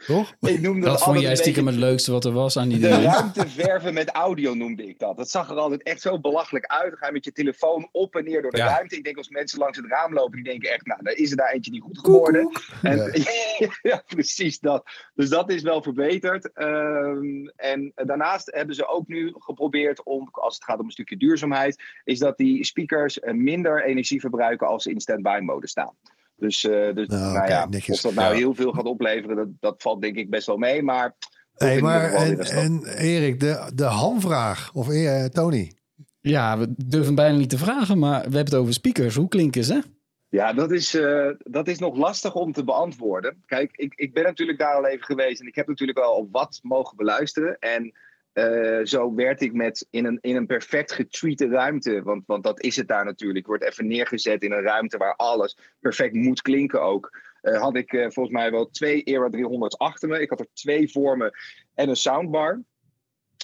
toch? 0.07 0.33
ik 0.39 0.61
noemde 0.61 0.85
dat 0.85 1.03
vond 1.03 1.19
jij 1.19 1.35
stiekem 1.35 1.65
beetje 1.65 1.79
het 1.79 1.89
leukste 1.89 2.11
wat 2.11 2.25
er 2.25 2.31
was 2.31 2.57
aan 2.57 2.69
die 2.69 2.79
de 2.79 2.87
dingen. 2.87 3.03
ruimte 3.03 3.47
verven 3.47 3.93
met 3.93 4.09
audio 4.09 4.53
noemde 4.53 4.87
ik 4.87 4.99
dat. 4.99 5.17
Dat 5.17 5.29
zag 5.29 5.49
er 5.49 5.55
altijd 5.55 5.83
echt 5.83 6.01
zo 6.01 6.19
belachelijk 6.19 6.65
uit. 6.65 6.89
Dan 6.89 6.97
ga 6.97 7.05
je 7.05 7.11
met 7.11 7.25
je 7.25 7.31
telefoon 7.31 7.89
op 7.91 8.15
en 8.15 8.23
neer 8.23 8.41
door 8.41 8.51
de 8.51 8.57
Ja. 8.57 8.67
ruimte. 8.67 8.95
Ik 8.97 9.03
denk 9.03 9.17
als 9.17 9.29
mensen 9.29 9.59
langs 9.59 9.77
het 9.77 9.85
raam 9.87 10.13
lopen, 10.13 10.35
die 10.35 10.43
denken 10.43 10.73
echt, 10.73 10.85
nou, 10.85 11.03
daar 11.03 11.13
is 11.13 11.31
er 11.31 11.37
daar 11.37 11.51
eentje 11.51 11.71
niet 11.71 11.81
goed 11.81 11.99
geworden. 11.99 12.51
En, 12.81 13.11
ja. 13.81 14.03
precies 14.07 14.59
dat. 14.59 14.89
Dus 15.15 15.29
dat 15.29 15.51
is 15.51 15.61
wel 15.61 15.81
verbeterd. 15.83 16.51
Ehm, 16.53 17.45
en 17.55 17.91
daarnaast 17.95 18.51
hebben 18.53 18.75
ze 18.75 18.87
ook 18.87 19.07
nu 19.07 19.33
geprobeerd 19.37 20.03
om, 20.03 20.29
als 20.31 20.55
het 20.55 20.63
gaat 20.63 20.79
om 20.79 20.85
een 20.85 20.91
stukje 20.91 21.17
duurzaamheid, 21.17 21.83
is 22.03 22.19
dat 22.19 22.37
die 22.37 22.63
speakers 22.63 23.19
minder 23.21 23.83
energie 23.83 24.19
verbruiken 24.19 24.67
als 24.67 24.83
ze 24.83 24.91
in 24.91 24.99
stand-by 25.01 25.39
mode 25.43 25.67
staan. 25.67 25.95
Dus, 26.41 26.63
eh, 26.63 26.93
dus 26.95 27.07
Nou, 27.07 27.33
nou, 27.33 27.47
ja, 27.47 27.67
netjes. 27.69 27.95
of 27.95 28.01
dat 28.01 28.13
nou 28.13 28.33
Ja. 28.33 28.39
heel 28.39 28.53
veel 28.55 28.71
gaat 28.71 28.85
opleveren, 28.85 29.35
dat, 29.35 29.47
dat 29.59 29.81
valt 29.81 30.01
denk 30.01 30.15
ik 30.15 30.29
best 30.29 30.47
wel 30.47 30.57
mee. 30.57 30.83
Maar 30.83 31.15
Hey, 31.55 31.81
maar 31.81 32.13
en, 32.13 32.85
Erik, 32.97 33.39
de, 33.39 33.71
de 33.75 33.83
hamvraag. 33.83 34.73
Of 34.73 34.89
eh, 34.89 35.25
Tony. 35.25 35.71
Ja, 36.21 36.57
we 36.57 36.73
durven 36.85 37.15
bijna 37.15 37.37
niet 37.37 37.49
te 37.49 37.57
vragen, 37.57 37.99
maar 37.99 38.17
we 38.17 38.21
hebben 38.21 38.39
het 38.45 38.55
over 38.55 38.73
speakers. 38.73 39.15
Hoe 39.15 39.27
klinken 39.27 39.63
ze? 39.63 39.83
Ja, 40.29 40.53
dat 40.53 40.71
is, 40.71 40.95
eh, 40.95 41.29
dat 41.37 41.67
is 41.67 41.79
nog 41.79 41.95
lastig 41.97 42.35
om 42.35 42.51
te 42.51 42.63
beantwoorden. 42.63 43.43
Kijk, 43.45 43.71
ik, 43.75 43.93
ik 43.95 44.13
ben 44.13 44.23
natuurlijk 44.23 44.59
daar 44.59 44.75
al 44.75 44.85
even 44.87 45.05
geweest 45.05 45.41
en 45.41 45.47
ik 45.47 45.55
heb 45.55 45.67
natuurlijk 45.67 45.97
al 45.99 46.15
op 46.15 46.27
wat 46.31 46.59
mogen 46.61 46.97
beluisteren. 46.97 47.57
En 47.59 47.91
eh, 48.33 48.79
zo 48.83 49.15
werd 49.15 49.41
ik 49.41 49.53
met 49.53 49.87
in 49.89 50.05
een, 50.05 50.17
in 50.21 50.35
een 50.35 50.45
perfect 50.45 50.91
getweete 50.91 51.47
ruimte, 51.47 52.03
want, 52.03 52.23
want 52.25 52.43
dat 52.43 52.61
is 52.61 52.75
het 52.75 52.87
daar 52.87 53.05
natuurlijk. 53.05 53.47
Word 53.47 53.63
even 53.63 53.87
neergezet 53.87 54.43
in 54.43 54.51
een 54.51 54.61
ruimte 54.61 54.97
waar 54.97 55.15
alles 55.15 55.57
perfect 55.79 56.13
moet 56.13 56.41
klinken 56.41 56.81
ook. 56.81 57.19
Eh, 57.41 57.61
had 57.61 57.75
ik 57.75 57.89
volgens 57.89 58.29
mij 58.29 58.51
wel 58.51 58.69
twee 58.69 59.03
Era 59.03 59.29
300's 59.29 59.77
achter 59.77 60.09
me. 60.09 60.21
Ik 60.21 60.29
had 60.29 60.39
er 60.39 60.47
twee 60.53 60.91
voor 60.91 61.17
me 61.17 61.37
en 61.73 61.89
een 61.89 61.95
soundbar. 61.95 62.61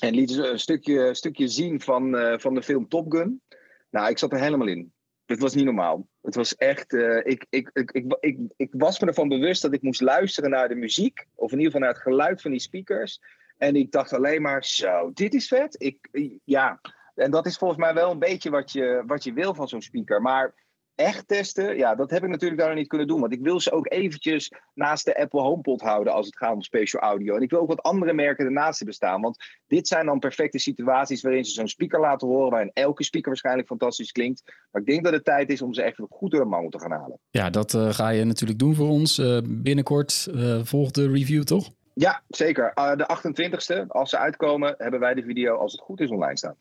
En 0.01 0.13
liet 0.13 0.37
een 0.37 0.59
stukje, 0.59 1.13
stukje 1.13 1.47
zien 1.47 1.81
van, 1.81 2.35
van 2.39 2.53
de 2.53 2.63
film 2.63 2.87
Top 2.87 3.11
Gun. 3.11 3.41
Nou, 3.89 4.09
ik 4.09 4.17
zat 4.17 4.31
er 4.31 4.39
helemaal 4.39 4.67
in. 4.67 4.93
Het 5.25 5.39
was 5.39 5.53
niet 5.53 5.65
normaal. 5.65 6.07
Het 6.21 6.35
was 6.35 6.55
echt. 6.55 6.93
Ik, 7.23 7.45
ik, 7.49 7.69
ik, 7.73 7.91
ik, 7.91 8.15
ik, 8.19 8.37
ik 8.55 8.69
was 8.71 8.99
me 8.99 9.07
ervan 9.07 9.27
bewust 9.27 9.61
dat 9.61 9.73
ik 9.73 9.81
moest 9.81 10.01
luisteren 10.01 10.49
naar 10.49 10.67
de 10.67 10.75
muziek. 10.75 11.25
Of 11.35 11.51
in 11.51 11.57
ieder 11.57 11.71
geval 11.71 11.87
naar 11.87 11.95
het 11.95 12.07
geluid 12.07 12.41
van 12.41 12.51
die 12.51 12.59
speakers. 12.59 13.19
En 13.57 13.75
ik 13.75 13.91
dacht 13.91 14.13
alleen 14.13 14.41
maar: 14.41 14.65
zo, 14.65 15.11
dit 15.13 15.33
is 15.33 15.47
vet. 15.47 15.75
Ik, 15.81 16.09
ja. 16.43 16.79
En 17.15 17.31
dat 17.31 17.45
is 17.45 17.57
volgens 17.57 17.79
mij 17.79 17.93
wel 17.93 18.11
een 18.11 18.19
beetje 18.19 18.49
wat 18.49 18.71
je, 18.71 19.03
wat 19.05 19.23
je 19.23 19.33
wil 19.33 19.53
van 19.53 19.67
zo'n 19.67 19.81
speaker. 19.81 20.21
Maar 20.21 20.53
echt 20.97 21.27
testen, 21.27 21.77
ja, 21.77 21.95
dat 21.95 22.11
heb 22.11 22.23
ik 22.23 22.29
natuurlijk 22.29 22.61
daar 22.61 22.75
niet 22.75 22.87
kunnen 22.87 23.07
doen. 23.07 23.19
Want 23.19 23.33
ik 23.33 23.41
wil 23.41 23.59
ze 23.59 23.71
ook 23.71 23.91
eventjes 23.91 24.51
naast 24.73 25.05
de 25.05 25.17
Apple 25.17 25.41
HomePod 25.41 25.81
houden 25.81 26.13
als 26.13 26.25
het 26.25 26.37
gaat 26.37 26.53
om 26.53 26.61
spatial 26.61 27.01
audio. 27.01 27.35
En 27.35 27.41
ik 27.41 27.49
wil 27.49 27.59
ook 27.59 27.67
wat 27.67 27.81
andere 27.81 28.13
merken 28.13 28.45
ernaast 28.45 28.77
hebben 28.77 28.95
staan. 28.95 29.21
Want 29.21 29.37
dit 29.67 29.87
zijn 29.87 30.05
dan 30.05 30.19
perfecte 30.19 30.59
situaties 30.59 31.21
waarin 31.21 31.45
ze 31.45 31.51
zo'n 31.51 31.67
speaker 31.67 31.99
laten 31.99 32.27
horen, 32.27 32.51
waarin 32.51 32.71
elke 32.73 33.03
speaker 33.03 33.29
waarschijnlijk 33.29 33.67
fantastisch 33.67 34.11
klinkt. 34.11 34.43
Maar 34.71 34.81
ik 34.81 34.87
denk 34.87 35.03
dat 35.03 35.13
het 35.13 35.25
tijd 35.25 35.49
is 35.49 35.61
om 35.61 35.73
ze 35.73 35.81
echt 35.81 35.99
goed 36.09 36.31
door 36.31 36.49
de 36.49 36.69
te 36.69 36.79
gaan 36.79 36.91
halen. 36.91 37.19
Ja, 37.29 37.49
dat 37.49 37.73
uh, 37.73 37.93
ga 37.93 38.09
je 38.09 38.23
natuurlijk 38.23 38.59
doen 38.59 38.75
voor 38.75 38.89
ons. 38.89 39.19
Uh, 39.19 39.37
binnenkort 39.43 40.27
uh, 40.31 40.59
volgt 40.63 40.95
de 40.95 41.11
review, 41.11 41.43
toch? 41.43 41.69
Ja, 41.99 42.23
zeker. 42.27 42.71
de 42.75 43.17
28ste, 43.17 43.87
als 43.87 44.09
ze 44.09 44.17
uitkomen, 44.17 44.75
hebben 44.77 44.99
wij 44.99 45.13
de 45.13 45.23
video, 45.23 45.55
als 45.55 45.71
het 45.71 45.81
goed 45.81 45.99
is, 45.99 46.09
online 46.09 46.37
staan. 46.37 46.55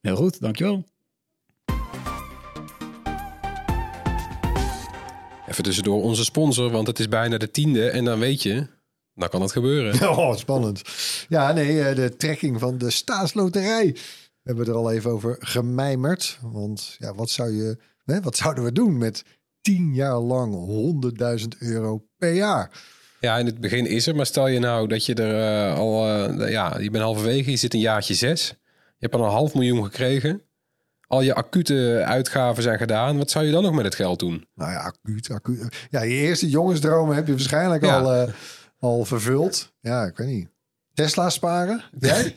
Heel 0.00 0.16
goed, 0.16 0.40
dankjewel. 0.40 0.84
Even 5.46 5.62
tussendoor 5.62 6.02
onze 6.02 6.24
sponsor, 6.24 6.70
want 6.70 6.86
het 6.86 6.98
is 6.98 7.08
bijna 7.08 7.38
de 7.38 7.50
tiende. 7.50 7.90
En 7.90 8.04
dan 8.04 8.18
weet 8.18 8.42
je, 8.42 8.66
dan 9.14 9.28
kan 9.28 9.42
het 9.42 9.52
gebeuren. 9.52 10.08
Oh, 10.18 10.36
spannend. 10.36 10.82
Ja, 11.28 11.52
nee, 11.52 11.94
de 11.94 12.16
trekking 12.16 12.60
van 12.60 12.78
de 12.78 12.90
staatsloterij. 12.90 13.92
We 13.92 14.00
hebben 14.42 14.66
er 14.66 14.74
al 14.74 14.92
even 14.92 15.10
over 15.10 15.36
gemijmerd. 15.40 16.38
Want 16.42 16.96
ja, 16.98 17.14
wat, 17.14 17.30
zou 17.30 17.50
je, 17.50 17.78
hè, 18.04 18.20
wat 18.20 18.36
zouden 18.36 18.64
we 18.64 18.72
doen 18.72 18.98
met 18.98 19.24
tien 19.60 19.94
jaar 19.94 20.18
lang 20.18 20.54
100.000 21.40 21.46
euro 21.58 22.04
per 22.16 22.32
jaar? 22.32 22.98
Ja, 23.20 23.38
in 23.38 23.46
het 23.46 23.60
begin 23.60 23.86
is 23.86 24.06
er. 24.06 24.16
Maar 24.16 24.26
stel 24.26 24.46
je 24.46 24.58
nou 24.58 24.88
dat 24.88 25.06
je 25.06 25.14
er 25.14 25.70
uh, 25.70 25.78
al... 25.78 26.08
Uh, 26.08 26.50
ja, 26.50 26.78
je 26.78 26.90
bent 26.90 27.04
halverwege, 27.04 27.50
je 27.50 27.56
zit 27.56 27.74
een 27.74 27.80
jaartje 27.80 28.14
zes. 28.14 28.48
Je 28.74 29.06
hebt 29.06 29.14
al 29.14 29.24
een 29.24 29.30
half 29.30 29.54
miljoen 29.54 29.84
gekregen 29.84 30.42
al 31.10 31.20
je 31.20 31.34
acute 31.34 32.02
uitgaven 32.06 32.62
zijn 32.62 32.78
gedaan. 32.78 33.18
Wat 33.18 33.30
zou 33.30 33.44
je 33.44 33.52
dan 33.52 33.62
nog 33.62 33.74
met 33.74 33.84
het 33.84 33.94
geld 33.94 34.18
doen? 34.18 34.46
Nou 34.54 34.70
ja, 34.70 34.78
acuut, 34.78 35.30
acuut. 35.30 35.86
Ja, 35.90 36.02
je 36.02 36.14
eerste 36.14 36.48
jongensdromen 36.48 37.14
heb 37.14 37.26
je 37.26 37.32
waarschijnlijk 37.32 37.84
al, 37.84 38.14
uh, 38.14 38.32
al 38.78 39.04
vervuld. 39.04 39.72
Ja, 39.80 40.04
ik 40.04 40.16
weet 40.16 40.28
niet. 40.28 40.48
Tesla 40.94 41.30
sparen? 41.30 41.82
Jij? 41.98 42.34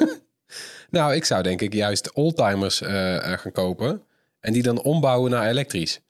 nou, 0.90 1.14
ik 1.14 1.24
zou 1.24 1.42
denk 1.42 1.60
ik 1.60 1.72
juist 1.72 2.12
oldtimers 2.12 2.78
gaan 2.78 3.52
kopen. 3.52 4.02
En 4.40 4.52
die 4.52 4.62
dan 4.62 4.82
ombouwen 4.82 5.30
naar 5.30 5.48
elektrisch. 5.48 6.00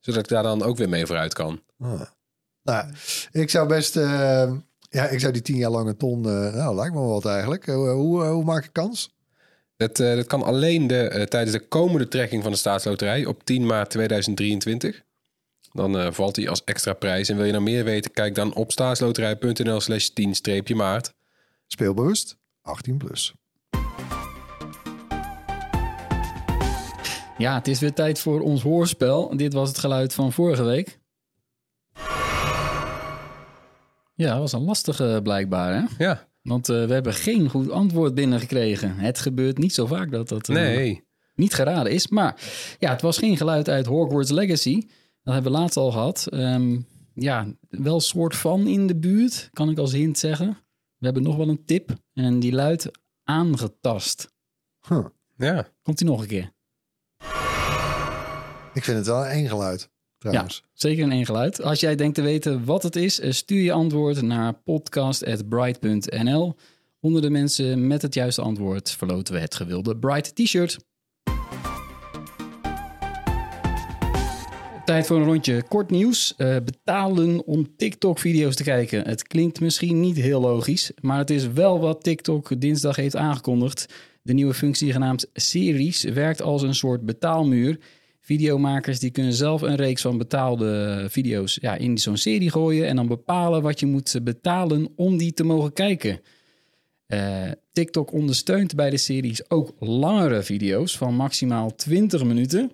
Zodat 0.00 0.22
ik 0.22 0.28
daar 0.28 0.42
dan 0.42 0.62
ook 0.62 0.76
weer 0.76 0.88
mee 0.88 1.06
vooruit 1.06 1.34
kan. 1.34 1.62
Ah. 1.78 2.00
Nou, 2.64 2.88
ik 3.32 3.50
zou 3.50 3.68
best... 3.68 3.96
Uh, 3.96 4.52
ja, 4.90 5.08
ik 5.08 5.20
zou 5.20 5.32
die 5.32 5.42
tien 5.42 5.56
jaar 5.56 5.70
lange 5.70 5.96
ton... 5.96 6.20
nou, 6.20 6.74
lijkt 6.74 6.94
me 6.94 7.00
wel 7.00 7.08
wat 7.08 7.26
eigenlijk. 7.26 7.66
hoe, 7.66 8.24
hoe 8.24 8.44
maak 8.44 8.64
ik 8.64 8.72
kans? 8.72 9.14
Dat, 9.76 9.98
uh, 9.98 10.14
dat 10.14 10.26
kan 10.26 10.42
alleen 10.42 10.86
de, 10.86 11.12
uh, 11.14 11.22
tijdens 11.22 11.52
de 11.52 11.68
komende 11.68 12.08
trekking 12.08 12.42
van 12.42 12.52
de 12.52 12.58
staatsloterij 12.58 13.26
op 13.26 13.44
10 13.44 13.66
maart 13.66 13.90
2023. 13.90 15.02
Dan 15.72 15.96
uh, 15.96 16.12
valt 16.12 16.36
hij 16.36 16.48
als 16.48 16.64
extra 16.64 16.92
prijs. 16.92 17.28
En 17.28 17.36
wil 17.36 17.44
je 17.44 17.52
nou 17.52 17.64
meer 17.64 17.84
weten, 17.84 18.10
kijk 18.10 18.34
dan 18.34 18.54
op 18.54 18.72
staatsloterij.nl 18.72 19.80
slash 19.80 20.08
10-maart. 20.10 21.12
Speelbewust, 21.66 22.36
18 22.62 22.96
plus. 22.96 23.34
Ja, 27.38 27.54
het 27.54 27.68
is 27.68 27.80
weer 27.80 27.92
tijd 27.92 28.18
voor 28.18 28.40
ons 28.40 28.62
hoorspel. 28.62 29.36
Dit 29.36 29.52
was 29.52 29.68
het 29.68 29.78
geluid 29.78 30.14
van 30.14 30.32
vorige 30.32 30.64
week. 30.64 30.98
Ja, 34.14 34.30
dat 34.30 34.38
was 34.38 34.52
een 34.52 34.64
lastige 34.64 35.20
blijkbaar, 35.22 35.74
hè? 35.74 36.04
Ja. 36.04 36.28
Want 36.42 36.68
uh, 36.68 36.86
we 36.86 36.92
hebben 36.92 37.14
geen 37.14 37.48
goed 37.48 37.70
antwoord 37.70 38.14
binnengekregen. 38.14 38.96
Het 38.96 39.18
gebeurt 39.18 39.58
niet 39.58 39.74
zo 39.74 39.86
vaak 39.86 40.10
dat 40.10 40.28
dat 40.28 40.48
uh, 40.48 40.56
nee. 40.56 41.04
niet 41.34 41.54
geraden 41.54 41.92
is. 41.92 42.08
Maar 42.08 42.40
ja, 42.78 42.90
het 42.90 43.00
was 43.00 43.18
geen 43.18 43.36
geluid 43.36 43.68
uit 43.68 43.86
Hogwarts 43.86 44.30
Legacy. 44.30 44.80
Dat 45.22 45.34
hebben 45.34 45.52
we 45.52 45.58
laatst 45.58 45.76
al 45.76 45.90
gehad. 45.90 46.26
Um, 46.30 46.86
ja, 47.14 47.46
wel 47.68 48.00
soort 48.00 48.36
van 48.36 48.66
in 48.66 48.86
de 48.86 48.96
buurt, 48.96 49.48
kan 49.52 49.70
ik 49.70 49.78
als 49.78 49.92
hint 49.92 50.18
zeggen. 50.18 50.58
We 50.96 51.04
hebben 51.04 51.22
nog 51.22 51.36
wel 51.36 51.48
een 51.48 51.64
tip 51.64 51.90
en 52.12 52.40
die 52.40 52.52
luidt 52.52 52.90
aangetast. 53.22 54.32
Huh. 54.88 55.06
Ja. 55.36 55.68
Komt 55.82 55.98
die 55.98 56.06
nog 56.06 56.20
een 56.20 56.26
keer? 56.26 56.52
Ik 58.72 58.84
vind 58.84 58.96
het 58.96 59.06
wel 59.06 59.26
één 59.26 59.48
geluid. 59.48 59.90
Ja, 60.32 60.46
zeker 60.72 61.04
in 61.04 61.12
één 61.12 61.26
geluid. 61.26 61.62
Als 61.62 61.80
jij 61.80 61.96
denkt 61.96 62.14
te 62.14 62.22
weten 62.22 62.64
wat 62.64 62.82
het 62.82 62.96
is, 62.96 63.20
stuur 63.28 63.62
je 63.62 63.72
antwoord 63.72 64.22
naar 64.22 64.52
podcast.bright.nl. 64.52 66.54
Onder 67.00 67.22
de 67.22 67.30
mensen 67.30 67.86
met 67.86 68.02
het 68.02 68.14
juiste 68.14 68.42
antwoord 68.42 68.90
verloten 68.90 69.34
we 69.34 69.40
het 69.40 69.54
gewilde 69.54 69.96
Bright 69.96 70.34
T-shirt. 70.34 70.78
Tijd 74.84 75.06
voor 75.06 75.16
een 75.16 75.24
rondje 75.24 75.62
kort 75.68 75.90
nieuws. 75.90 76.34
Uh, 76.38 76.56
betalen 76.64 77.46
om 77.46 77.76
TikTok-video's 77.76 78.54
te 78.54 78.62
kijken. 78.62 79.06
Het 79.06 79.22
klinkt 79.22 79.60
misschien 79.60 80.00
niet 80.00 80.16
heel 80.16 80.40
logisch, 80.40 80.90
maar 81.00 81.18
het 81.18 81.30
is 81.30 81.48
wel 81.48 81.80
wat 81.80 82.02
TikTok 82.02 82.60
dinsdag 82.60 82.96
heeft 82.96 83.16
aangekondigd. 83.16 83.86
De 84.22 84.32
nieuwe 84.32 84.54
functie 84.54 84.92
genaamd 84.92 85.26
Series 85.32 86.02
werkt 86.02 86.42
als 86.42 86.62
een 86.62 86.74
soort 86.74 87.04
betaalmuur. 87.04 87.78
Videomakers 88.24 88.98
die 88.98 89.10
kunnen 89.10 89.32
zelf 89.32 89.62
een 89.62 89.76
reeks 89.76 90.02
van 90.02 90.18
betaalde 90.18 91.04
video's 91.08 91.58
ja, 91.60 91.74
in 91.74 91.98
zo'n 91.98 92.16
serie 92.16 92.50
gooien 92.50 92.86
en 92.86 92.96
dan 92.96 93.06
bepalen 93.06 93.62
wat 93.62 93.80
je 93.80 93.86
moet 93.86 94.20
betalen 94.22 94.88
om 94.96 95.16
die 95.16 95.32
te 95.32 95.44
mogen 95.44 95.72
kijken. 95.72 96.20
Uh, 97.08 97.50
TikTok 97.72 98.12
ondersteunt 98.12 98.74
bij 98.74 98.90
de 98.90 98.96
series 98.96 99.50
ook 99.50 99.72
langere 99.78 100.42
video's 100.42 100.96
van 100.96 101.14
maximaal 101.14 101.74
20 101.74 102.24
minuten. 102.24 102.72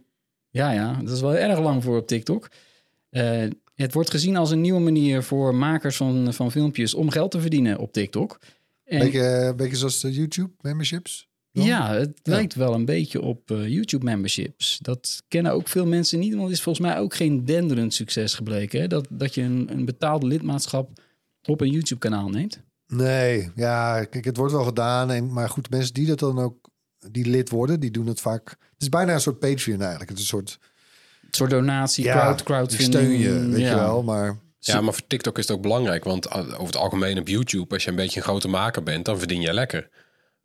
Ja, 0.50 0.72
ja, 0.72 1.00
dat 1.02 1.14
is 1.14 1.20
wel 1.20 1.36
erg 1.36 1.58
lang 1.58 1.82
voor 1.82 1.96
op 1.96 2.06
TikTok. 2.06 2.48
Uh, 3.10 3.42
het 3.74 3.92
wordt 3.92 4.10
gezien 4.10 4.36
als 4.36 4.50
een 4.50 4.60
nieuwe 4.60 4.80
manier 4.80 5.22
voor 5.22 5.54
makers 5.54 5.96
van, 5.96 6.34
van 6.34 6.50
filmpjes 6.50 6.94
om 6.94 7.10
geld 7.10 7.30
te 7.30 7.40
verdienen 7.40 7.78
op 7.78 7.92
TikTok. 7.92 8.38
En... 8.84 8.98
Beetje, 8.98 9.54
beetje 9.56 9.76
zoals 9.76 10.00
de 10.00 10.12
YouTube 10.12 10.52
memberships? 10.60 11.29
Dan? 11.52 11.64
Ja, 11.64 11.94
het 11.94 12.20
ja. 12.22 12.32
lijkt 12.32 12.54
wel 12.54 12.74
een 12.74 12.84
beetje 12.84 13.20
op 13.20 13.50
uh, 13.50 13.68
YouTube 13.68 14.04
memberships. 14.04 14.78
Dat 14.82 15.22
kennen 15.28 15.52
ook 15.52 15.68
veel 15.68 15.86
mensen 15.86 16.18
niet, 16.18 16.32
want 16.32 16.44
het 16.44 16.52
is 16.52 16.62
volgens 16.62 16.86
mij 16.86 16.98
ook 16.98 17.14
geen 17.14 17.44
denderend 17.44 17.94
succes 17.94 18.34
gebleken. 18.34 18.80
Hè? 18.80 18.86
Dat, 18.86 19.06
dat 19.10 19.34
je 19.34 19.42
een, 19.42 19.68
een 19.70 19.84
betaalde 19.84 20.26
lidmaatschap 20.26 20.90
op 21.42 21.60
een 21.60 21.70
YouTube 21.70 22.00
kanaal 22.00 22.28
neemt. 22.28 22.60
Nee, 22.86 23.50
ja, 23.54 24.04
kijk, 24.04 24.24
het 24.24 24.36
wordt 24.36 24.52
wel 24.52 24.64
gedaan. 24.64 25.10
En, 25.10 25.32
maar 25.32 25.48
goed, 25.48 25.70
mensen 25.70 25.94
die 25.94 26.06
dat 26.06 26.18
dan 26.18 26.38
ook, 26.38 26.70
die 27.10 27.26
lid 27.26 27.50
worden, 27.50 27.80
die 27.80 27.90
doen 27.90 28.06
het 28.06 28.20
vaak. 28.20 28.48
Het 28.48 28.82
is 28.82 28.88
bijna 28.88 29.12
een 29.12 29.20
soort 29.20 29.38
Patreon 29.38 29.80
eigenlijk. 29.80 30.10
Het 30.10 30.18
is 30.18 30.24
een 30.24 30.38
soort... 30.38 30.58
Een 31.22 31.36
soort 31.36 31.50
donatie, 31.50 32.04
ja, 32.04 32.20
crowd, 32.20 32.42
crowdfunding. 32.42 32.92
Steun 32.92 33.18
je, 33.18 33.48
weet 33.48 33.60
ja. 33.60 33.68
je 33.68 33.74
wel, 33.74 34.02
maar... 34.02 34.38
Ja, 34.58 34.80
maar 34.80 34.92
voor 34.92 35.06
TikTok 35.06 35.38
is 35.38 35.48
het 35.48 35.56
ook 35.56 35.62
belangrijk. 35.62 36.04
Want 36.04 36.32
over 36.32 36.66
het 36.66 36.76
algemeen 36.76 37.18
op 37.18 37.28
YouTube, 37.28 37.74
als 37.74 37.84
je 37.84 37.90
een 37.90 37.96
beetje 37.96 38.20
een 38.20 38.26
grote 38.26 38.48
maker 38.48 38.82
bent, 38.82 39.04
dan 39.04 39.18
verdien 39.18 39.40
je 39.40 39.52
lekker. 39.52 39.88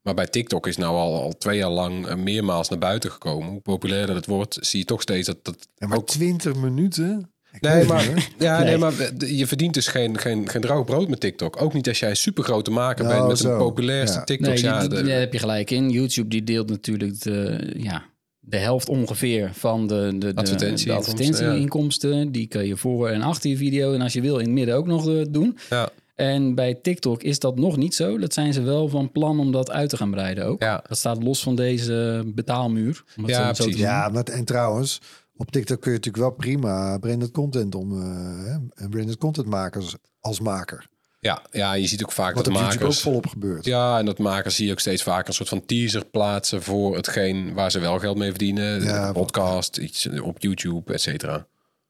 Maar 0.06 0.14
bij 0.14 0.28
TikTok 0.28 0.68
is 0.68 0.78
nou 0.78 0.96
al, 0.96 1.22
al 1.22 1.38
twee 1.38 1.58
jaar 1.58 1.70
lang 1.70 2.08
uh, 2.08 2.16
meermaals 2.16 2.70
naar 2.70 2.80
buiten 2.80 3.12
gekomen. 3.12 3.50
Hoe 3.50 3.62
populair 3.62 4.08
dat 4.08 4.16
het 4.16 4.26
wordt, 4.26 4.58
zie 4.62 4.80
je 4.80 4.86
toch 4.86 5.02
steeds 5.02 5.28
dat 5.28 5.38
dat. 5.42 5.68
Ja, 5.76 5.88
maar 5.88 5.98
ook... 5.98 6.08
20 6.08 6.56
minuten? 6.56 7.32
Ik 7.52 7.62
nee, 7.62 7.86
maar, 7.86 8.32
ja, 8.38 8.58
nee. 8.58 8.68
nee. 8.68 8.78
maar 8.78 8.94
je 9.18 9.48
verdient 9.48 9.74
dus 9.74 9.88
geen, 9.88 10.18
geen, 10.18 10.50
geen 10.50 10.62
droog 10.62 10.86
brood 10.86 11.08
met 11.08 11.20
TikTok. 11.20 11.62
Ook 11.62 11.74
niet 11.74 11.88
als 11.88 12.00
jij 12.00 12.10
een 12.10 12.16
supergrote 12.16 12.72
maker 12.72 13.06
nou, 13.06 13.16
bent 13.16 13.28
met 13.28 13.38
zo. 13.38 13.52
een 13.52 13.58
populairste 13.58 14.18
ja. 14.18 14.24
TikTok. 14.24 14.54
Nee, 14.54 14.64
ja, 14.64 14.88
daar 14.88 15.06
heb 15.06 15.34
je 15.34 15.40
gelijk 15.40 15.72
in. 15.72 15.90
YouTube 15.90 16.28
die 16.28 16.44
deelt 16.44 16.70
natuurlijk 16.70 17.22
de, 17.22 17.74
ja, 17.78 18.06
de 18.40 18.58
helft 18.58 18.90
ongeveer 18.90 19.52
van 19.54 19.88
de, 19.88 20.16
de, 20.18 20.34
de 20.34 20.42
advertentieinkomsten. 20.42 22.18
Ja. 22.18 22.26
Die 22.26 22.48
kan 22.48 22.66
je 22.66 22.78
voor 22.78 23.10
en 23.10 23.22
achter 23.22 23.50
je 23.50 23.58
video. 23.58 23.94
En 23.94 24.02
als 24.02 24.14
je 24.14 24.22
wil 24.22 24.38
in 24.38 24.46
het 24.46 24.54
midden 24.54 24.76
ook 24.76 24.88
nog 24.88 25.08
uh, 25.08 25.26
doen. 25.30 25.58
Ja. 25.70 25.90
En 26.16 26.56
bij 26.56 26.74
TikTok 26.74 27.24
is 27.24 27.40
dat 27.40 27.58
nog 27.58 27.78
niet 27.78 27.96
zo. 27.96 28.18
Dat 28.18 28.34
zijn 28.34 28.54
ze 28.54 28.62
wel 28.62 28.90
van 28.90 29.12
plan 29.12 29.40
om 29.40 29.52
dat 29.52 29.72
uit 29.72 29.90
te 29.90 29.98
gaan 29.98 30.12
breiden 30.12 30.46
ook. 30.46 30.62
Ja. 30.62 30.84
Dat 30.88 30.98
staat 30.98 31.24
los 31.24 31.44
van 31.44 31.56
deze 31.56 32.24
betaalmuur. 32.36 33.04
Ja, 33.26 33.52
precies. 33.52 33.78
Ja, 33.78 34.10
maar, 34.10 34.24
en 34.24 34.46
trouwens, 34.46 35.02
Op 35.38 35.52
TikTok 35.52 35.82
kun 35.82 35.92
je 35.92 35.98
natuurlijk 35.98 36.24
wel 36.24 36.34
prima 36.34 36.98
branded 36.98 37.32
content 37.32 37.76
om 37.76 37.92
hè, 37.92 38.88
branded 38.90 39.18
content 39.18 39.48
makers 39.48 39.96
als 40.20 40.40
maker. 40.40 40.88
Ja, 41.20 41.42
ja, 41.52 41.74
je 41.74 41.88
ziet 41.88 42.04
ook 42.04 42.12
vaak 42.12 42.36
Wat 42.36 42.46
dat 42.46 42.54
op 42.54 42.60
YouTube 42.60 42.76
ook 42.76 42.82
makers... 42.82 43.02
volop 43.02 43.28
gebeurt. 43.28 43.66
Ja, 43.66 44.00
en 44.00 44.06
dat 44.06 44.18
makers 44.18 44.56
zie 44.56 44.66
je 44.66 44.72
ook 44.72 44.80
steeds 44.80 45.04
vaker 45.04 45.28
een 45.28 45.34
soort 45.34 45.50
van 45.50 45.66
teaser 45.66 46.06
plaatsen 46.06 46.62
voor 46.64 46.96
hetgeen 46.96 47.54
waar 47.54 47.72
ze 47.72 47.80
wel 47.80 48.00
geld 48.00 48.18
mee 48.18 48.30
verdienen. 48.30 48.84
Ja, 48.84 49.08
Een 49.08 49.14
podcast, 49.14 49.78
iets 49.78 50.10
op 50.22 50.42
YouTube, 50.42 50.94
et 50.94 51.02
cetera. 51.02 51.48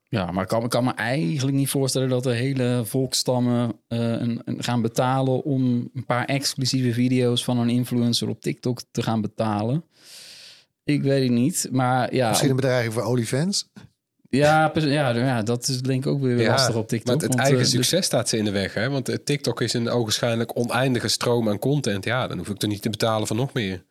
Ja, 0.09 0.31
maar 0.31 0.43
ik 0.43 0.49
kan, 0.49 0.63
ik 0.63 0.69
kan 0.69 0.83
me 0.83 0.91
eigenlijk 0.93 1.57
niet 1.57 1.69
voorstellen 1.69 2.09
dat 2.09 2.23
de 2.23 2.33
hele 2.33 2.81
volkstammen 2.85 3.73
eh, 3.87 3.99
een, 3.99 4.41
een 4.45 4.63
gaan 4.63 4.81
betalen 4.81 5.43
om 5.43 5.89
een 5.93 6.05
paar 6.05 6.25
exclusieve 6.25 6.93
video's 6.93 7.43
van 7.43 7.57
een 7.57 7.69
influencer 7.69 8.29
op 8.29 8.41
TikTok 8.41 8.81
te 8.91 9.01
gaan 9.03 9.21
betalen. 9.21 9.83
Ik 10.83 11.01
weet 11.01 11.23
het 11.23 11.31
niet, 11.31 11.67
maar 11.71 12.15
ja, 12.15 12.29
Misschien 12.29 12.49
een 12.49 12.55
bedreiging 12.55 12.93
voor 12.93 13.03
OnlyFans. 13.03 13.69
ja, 14.29 14.71
ja, 14.75 15.09
ja, 15.15 15.43
dat 15.43 15.67
is 15.67 15.81
denk 15.81 16.05
ik 16.05 16.11
ook 16.11 16.21
weer 16.21 16.39
Ja, 16.39 16.49
lastig 16.49 16.75
op 16.75 16.87
TikTok. 16.87 17.07
Maar 17.07 17.15
het 17.15 17.27
want, 17.27 17.39
eigen 17.39 17.57
eh, 17.57 17.63
dus- 17.63 17.73
succes 17.73 18.05
staat 18.05 18.29
ze 18.29 18.37
in 18.37 18.45
de 18.45 18.51
weg. 18.51 18.73
Hè? 18.73 18.89
Want 18.89 19.09
eh, 19.09 19.15
TikTok 19.23 19.61
is 19.61 19.73
een 19.73 19.89
ogenschijnlijk 19.89 20.57
oneindige 20.57 21.07
stroom 21.07 21.49
aan 21.49 21.59
content. 21.59 22.05
Ja, 22.05 22.27
dan 22.27 22.37
hoef 22.37 22.49
ik 22.49 22.61
er 22.61 22.67
niet 22.67 22.81
te 22.81 22.89
betalen 22.89 23.27
voor 23.27 23.35
nog 23.35 23.53
meer. 23.53 23.83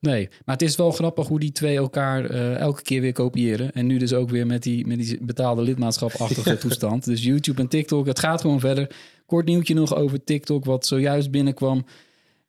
Nee, 0.00 0.28
maar 0.44 0.54
het 0.54 0.62
is 0.68 0.76
wel 0.76 0.90
grappig 0.90 1.26
hoe 1.28 1.40
die 1.40 1.52
twee 1.52 1.76
elkaar 1.76 2.24
eh, 2.24 2.56
elke 2.56 2.82
keer 2.82 3.00
weer 3.00 3.12
kopiëren. 3.12 3.72
En 3.72 3.86
nu 3.86 3.98
dus 3.98 4.12
ook 4.12 4.30
weer 4.30 4.46
met 4.46 4.62
die, 4.62 4.86
met 4.86 4.98
die 4.98 5.24
betaalde 5.24 5.62
lidmaatschapachtige 5.62 6.58
toestand. 6.68 7.04
Dus 7.04 7.24
YouTube 7.24 7.60
en 7.60 7.68
TikTok, 7.68 8.06
het 8.06 8.18
gaat 8.18 8.40
gewoon 8.40 8.60
verder. 8.60 8.96
Kort 9.26 9.46
nieuwtje 9.46 9.74
nog 9.74 9.94
over 9.94 10.24
TikTok, 10.24 10.64
wat 10.64 10.86
zojuist 10.86 11.30
binnenkwam. 11.30 11.84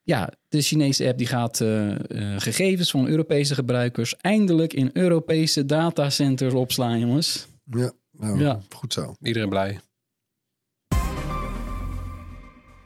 Ja, 0.04 0.34
de 0.50 0.62
Chinese 0.62 1.08
app 1.08 1.18
die 1.18 1.28
gaat 1.28 1.62
eh, 1.62 1.92
eh, 1.92 2.40
gegevens 2.42 2.92
van 2.92 3.08
Europese 3.08 3.54
gebruikers 3.56 4.16
eindelijk 4.18 4.74
in 4.74 4.90
Europese 4.94 5.66
datacenters 5.66 6.54
opslaan, 6.54 7.00
jongens. 7.00 7.48
Ja, 7.64 7.92
nou, 8.12 8.40
Ja. 8.40 8.62
goed 8.76 8.94
zo. 8.94 9.14
Iedereen 9.22 9.50
blij. 9.50 9.80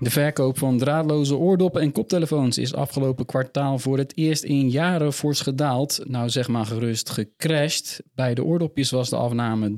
De 0.03 0.09
verkoop 0.09 0.57
van 0.57 0.77
draadloze 0.77 1.35
oordoppen 1.35 1.81
en 1.81 1.91
koptelefoons 1.91 2.57
is 2.57 2.73
afgelopen 2.73 3.25
kwartaal 3.25 3.79
voor 3.79 3.97
het 3.97 4.17
eerst 4.17 4.43
in 4.43 4.69
jaren 4.69 5.13
fors 5.13 5.41
gedaald. 5.41 5.99
Nou 6.03 6.29
zeg 6.29 6.47
maar 6.47 6.65
gerust 6.65 7.09
gecrashed. 7.09 8.01
Bij 8.15 8.33
de 8.33 8.43
oordopjes 8.43 8.91
was 8.91 9.09
de 9.09 9.15
afname 9.15 9.73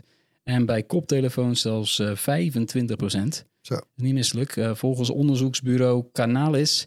23% 0.00 0.02
en 0.42 0.66
bij 0.66 0.82
koptelefoons 0.82 1.60
zelfs 1.60 1.98
eh, 1.98 2.16
25%. 2.16 3.44
Zo. 3.60 3.76
Niet 3.94 4.14
misselijk. 4.14 4.56
Eh, 4.56 4.74
volgens 4.74 5.10
onderzoeksbureau 5.10 6.04
Canalis 6.12 6.86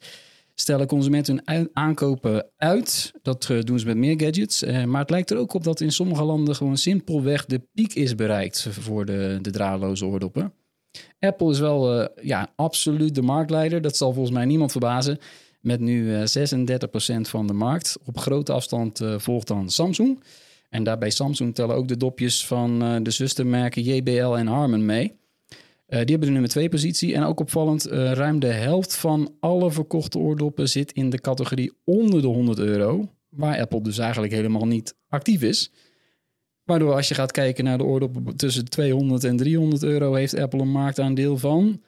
stellen 0.59 0.87
consumenten 0.87 1.41
hun 1.45 1.69
aankopen 1.73 2.45
uit. 2.57 3.11
Dat 3.21 3.49
eh, 3.49 3.61
doen 3.61 3.79
ze 3.79 3.85
met 3.85 3.97
meer 3.97 4.21
gadgets. 4.21 4.63
Eh, 4.63 4.83
maar 4.83 5.01
het 5.01 5.09
lijkt 5.09 5.29
er 5.29 5.37
ook 5.37 5.53
op 5.53 5.63
dat 5.63 5.81
in 5.81 5.91
sommige 5.91 6.23
landen 6.23 6.55
gewoon 6.55 6.77
simpelweg 6.77 7.45
de 7.45 7.61
piek 7.73 7.93
is 7.93 8.15
bereikt 8.15 8.67
voor 8.69 9.05
de, 9.05 9.39
de 9.41 9.51
draadloze 9.51 10.05
oordoppen. 10.05 10.53
Apple 11.19 11.49
is 11.49 11.59
wel 11.59 11.99
eh, 11.99 12.25
ja, 12.25 12.51
absoluut 12.55 13.15
de 13.15 13.21
marktleider. 13.21 13.81
Dat 13.81 13.97
zal 13.97 14.13
volgens 14.13 14.35
mij 14.35 14.45
niemand 14.45 14.71
verbazen. 14.71 15.19
Met 15.61 15.79
nu 15.79 16.15
eh 16.15 16.21
36% 16.21 17.21
van 17.21 17.47
de 17.47 17.53
markt. 17.53 17.97
Op 18.05 18.17
grote 18.17 18.51
afstand 18.51 19.01
eh, 19.01 19.13
volgt 19.17 19.47
dan 19.47 19.69
Samsung. 19.69 20.23
En 20.69 20.83
daarbij 20.83 21.09
Samsung 21.09 21.55
tellen 21.55 21.75
ook 21.75 21.87
de 21.87 21.97
dopjes 21.97 22.45
van 22.45 22.81
eh, 22.81 22.95
de 23.03 23.11
zustermerken 23.11 23.83
JBL 23.83 24.35
en 24.35 24.47
Harman 24.47 24.85
mee. 24.85 25.17
Eh, 25.85 25.99
die 25.99 26.09
hebben 26.09 26.27
de 26.27 26.33
nummer 26.33 26.49
2 26.49 26.69
positie. 26.69 27.13
En 27.13 27.23
ook 27.23 27.39
opvallend, 27.39 27.85
eh, 27.85 28.11
ruim 28.11 28.39
de 28.39 28.47
helft 28.47 28.95
van 28.95 29.33
alle 29.39 29.71
verkochte 29.71 30.17
oordoppen 30.17 30.69
zit 30.69 30.91
in 30.91 31.09
de 31.09 31.21
categorie 31.21 31.71
onder 31.85 32.21
de 32.21 32.27
100 32.27 32.59
euro. 32.59 33.09
Waar 33.29 33.59
Apple 33.59 33.81
dus 33.81 33.97
eigenlijk 33.97 34.33
helemaal 34.33 34.67
niet 34.67 34.95
actief 35.07 35.41
is. 35.41 35.71
Waardoor 36.69 36.93
als 36.93 37.07
je 37.07 37.13
gaat 37.13 37.31
kijken 37.31 37.63
naar 37.63 37.77
de 37.77 37.83
oordoppen 37.83 38.35
tussen 38.35 38.65
200 38.65 39.23
en 39.23 39.37
300 39.37 39.83
euro... 39.83 40.13
heeft 40.13 40.37
Apple 40.37 40.59
een 40.59 40.71
marktaandeel 40.71 41.37
van 41.37 41.81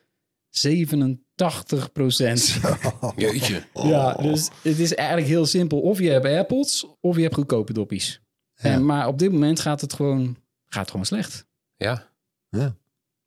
87 0.50 1.92
procent. 1.92 2.60
Jeetje. 3.16 3.64
Ja, 3.74 4.14
dus 4.14 4.50
het 4.62 4.80
is 4.80 4.96
eigenlijk 4.96 5.28
heel 5.28 5.46
simpel. 5.46 5.80
Of 5.80 6.00
je 6.00 6.10
hebt 6.10 6.26
AirPods, 6.26 6.88
of 7.00 7.16
je 7.16 7.22
hebt 7.22 7.36
goedkope 7.36 7.74
doppies. 7.74 8.22
En, 8.56 8.86
maar 8.86 9.08
op 9.08 9.20
dit 9.20 9.32
moment 9.32 9.60
gaat 9.60 9.82
het 9.82 9.94
gewoon, 9.94 10.38
gaat 10.68 10.90
gewoon 10.92 11.06
slecht. 11.06 11.46
Ja. 11.76 12.08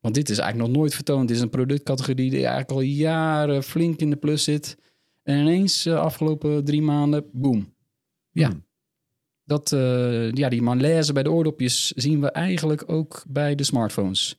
Want 0.00 0.14
dit 0.14 0.30
is 0.30 0.38
eigenlijk 0.38 0.68
nog 0.68 0.78
nooit 0.78 0.94
vertoond. 0.94 1.28
Dit 1.28 1.36
is 1.36 1.42
een 1.42 1.50
productcategorie 1.50 2.30
die 2.30 2.38
eigenlijk 2.38 2.70
al 2.70 2.80
jaren 2.80 3.62
flink 3.62 4.00
in 4.00 4.10
de 4.10 4.16
plus 4.16 4.44
zit. 4.44 4.76
En 5.22 5.38
ineens, 5.38 5.86
uh, 5.86 6.00
afgelopen 6.00 6.64
drie 6.64 6.82
maanden, 6.82 7.24
boom. 7.32 7.74
Ja. 8.30 8.48
Hmm. 8.48 8.64
Dat, 9.44 9.72
uh, 9.72 10.32
ja, 10.32 10.48
die 10.48 10.62
malaise 10.62 11.12
bij 11.12 11.22
de 11.22 11.30
oordopjes 11.30 11.90
zien 11.90 12.20
we 12.20 12.30
eigenlijk 12.30 12.82
ook 12.86 13.24
bij 13.28 13.54
de 13.54 13.64
smartphones. 13.64 14.38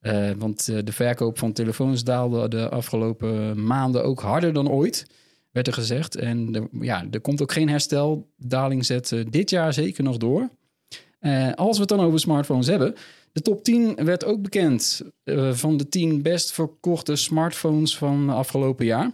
Uh, 0.00 0.30
want 0.38 0.64
de 0.64 0.92
verkoop 0.92 1.38
van 1.38 1.52
telefoons 1.52 2.04
daalde 2.04 2.48
de 2.48 2.68
afgelopen 2.68 3.64
maanden 3.64 4.04
ook 4.04 4.20
harder 4.20 4.52
dan 4.52 4.70
ooit, 4.70 5.06
werd 5.50 5.66
er 5.66 5.72
gezegd. 5.72 6.16
En 6.16 6.68
ja, 6.80 7.06
er 7.10 7.20
komt 7.20 7.42
ook 7.42 7.52
geen 7.52 7.68
herstel. 7.68 8.28
Daling 8.36 8.86
zet 8.86 9.14
dit 9.28 9.50
jaar 9.50 9.72
zeker 9.72 10.04
nog 10.04 10.16
door. 10.16 10.48
als 11.54 11.74
we 11.74 11.80
het 11.80 11.88
dan 11.88 12.00
over 12.00 12.20
smartphones 12.20 12.66
hebben, 12.66 12.94
de 13.32 13.42
top 13.42 13.64
10 13.64 13.94
werd 13.94 14.24
ook 14.24 14.42
bekend 14.42 15.02
van 15.50 15.76
de 15.76 15.88
10 15.88 16.22
best 16.22 16.52
verkochte 16.52 17.16
smartphones 17.16 17.96
van 17.96 18.28
afgelopen 18.28 18.86
jaar. 18.86 19.10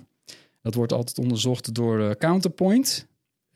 Dat 0.62 0.74
wordt 0.74 0.92
altijd 0.92 1.18
onderzocht 1.18 1.74
door 1.74 2.16
Counterpoint. 2.16 3.06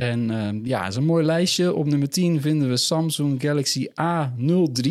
En 0.00 0.30
uh, 0.30 0.64
ja, 0.64 0.86
is 0.86 0.96
een 0.96 1.04
mooi 1.04 1.24
lijstje. 1.24 1.74
Op 1.74 1.86
nummer 1.86 2.08
10 2.08 2.40
vinden 2.40 2.68
we 2.68 2.76
Samsung 2.76 3.42
Galaxy 3.42 3.86
A03. 3.88 4.88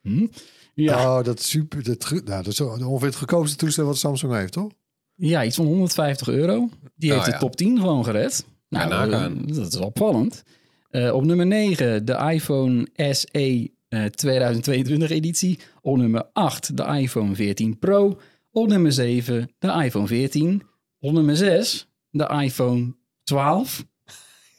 Hm? 0.00 0.26
Ja. 0.74 1.18
Oh, 1.18 1.24
dat 1.24 1.38
is 1.38 1.48
super. 1.48 1.82
Dat, 1.84 2.10
nou, 2.10 2.22
dat 2.24 2.46
is 2.46 2.60
ongeveer 2.60 3.08
het 3.08 3.16
goedkoopste 3.16 3.56
toestel 3.56 3.84
wat 3.84 3.98
Samsung 3.98 4.32
heeft, 4.32 4.52
toch? 4.52 4.70
Ja, 5.14 5.44
iets 5.44 5.56
van 5.56 5.66
150 5.66 6.28
euro. 6.28 6.68
Die 6.94 7.12
heeft 7.12 7.22
oh, 7.22 7.28
ja. 7.28 7.32
de 7.32 7.38
top 7.38 7.56
10 7.56 7.78
gewoon 7.78 8.04
gered. 8.04 8.46
Nou, 8.68 9.10
ja, 9.10 9.28
dat 9.28 9.72
is 9.72 9.76
opvallend. 9.76 10.42
Uh, 10.90 11.14
op 11.14 11.24
nummer 11.24 11.46
9 11.46 12.04
de 12.04 12.30
iPhone 12.32 12.88
SE 12.94 13.70
uh, 13.88 14.04
2022 14.04 15.10
editie. 15.10 15.58
Op 15.80 15.96
nummer 15.96 16.28
8 16.32 16.76
de 16.76 16.84
iPhone 16.84 17.34
14 17.34 17.78
Pro. 17.78 18.20
Op 18.50 18.68
nummer 18.68 18.92
7 18.92 19.50
de 19.58 19.82
iPhone 19.84 20.06
14. 20.06 20.62
Op 21.00 21.12
nummer 21.12 21.36
6 21.36 21.88
de 22.10 22.40
iPhone 22.42 22.94
12. 23.22 23.86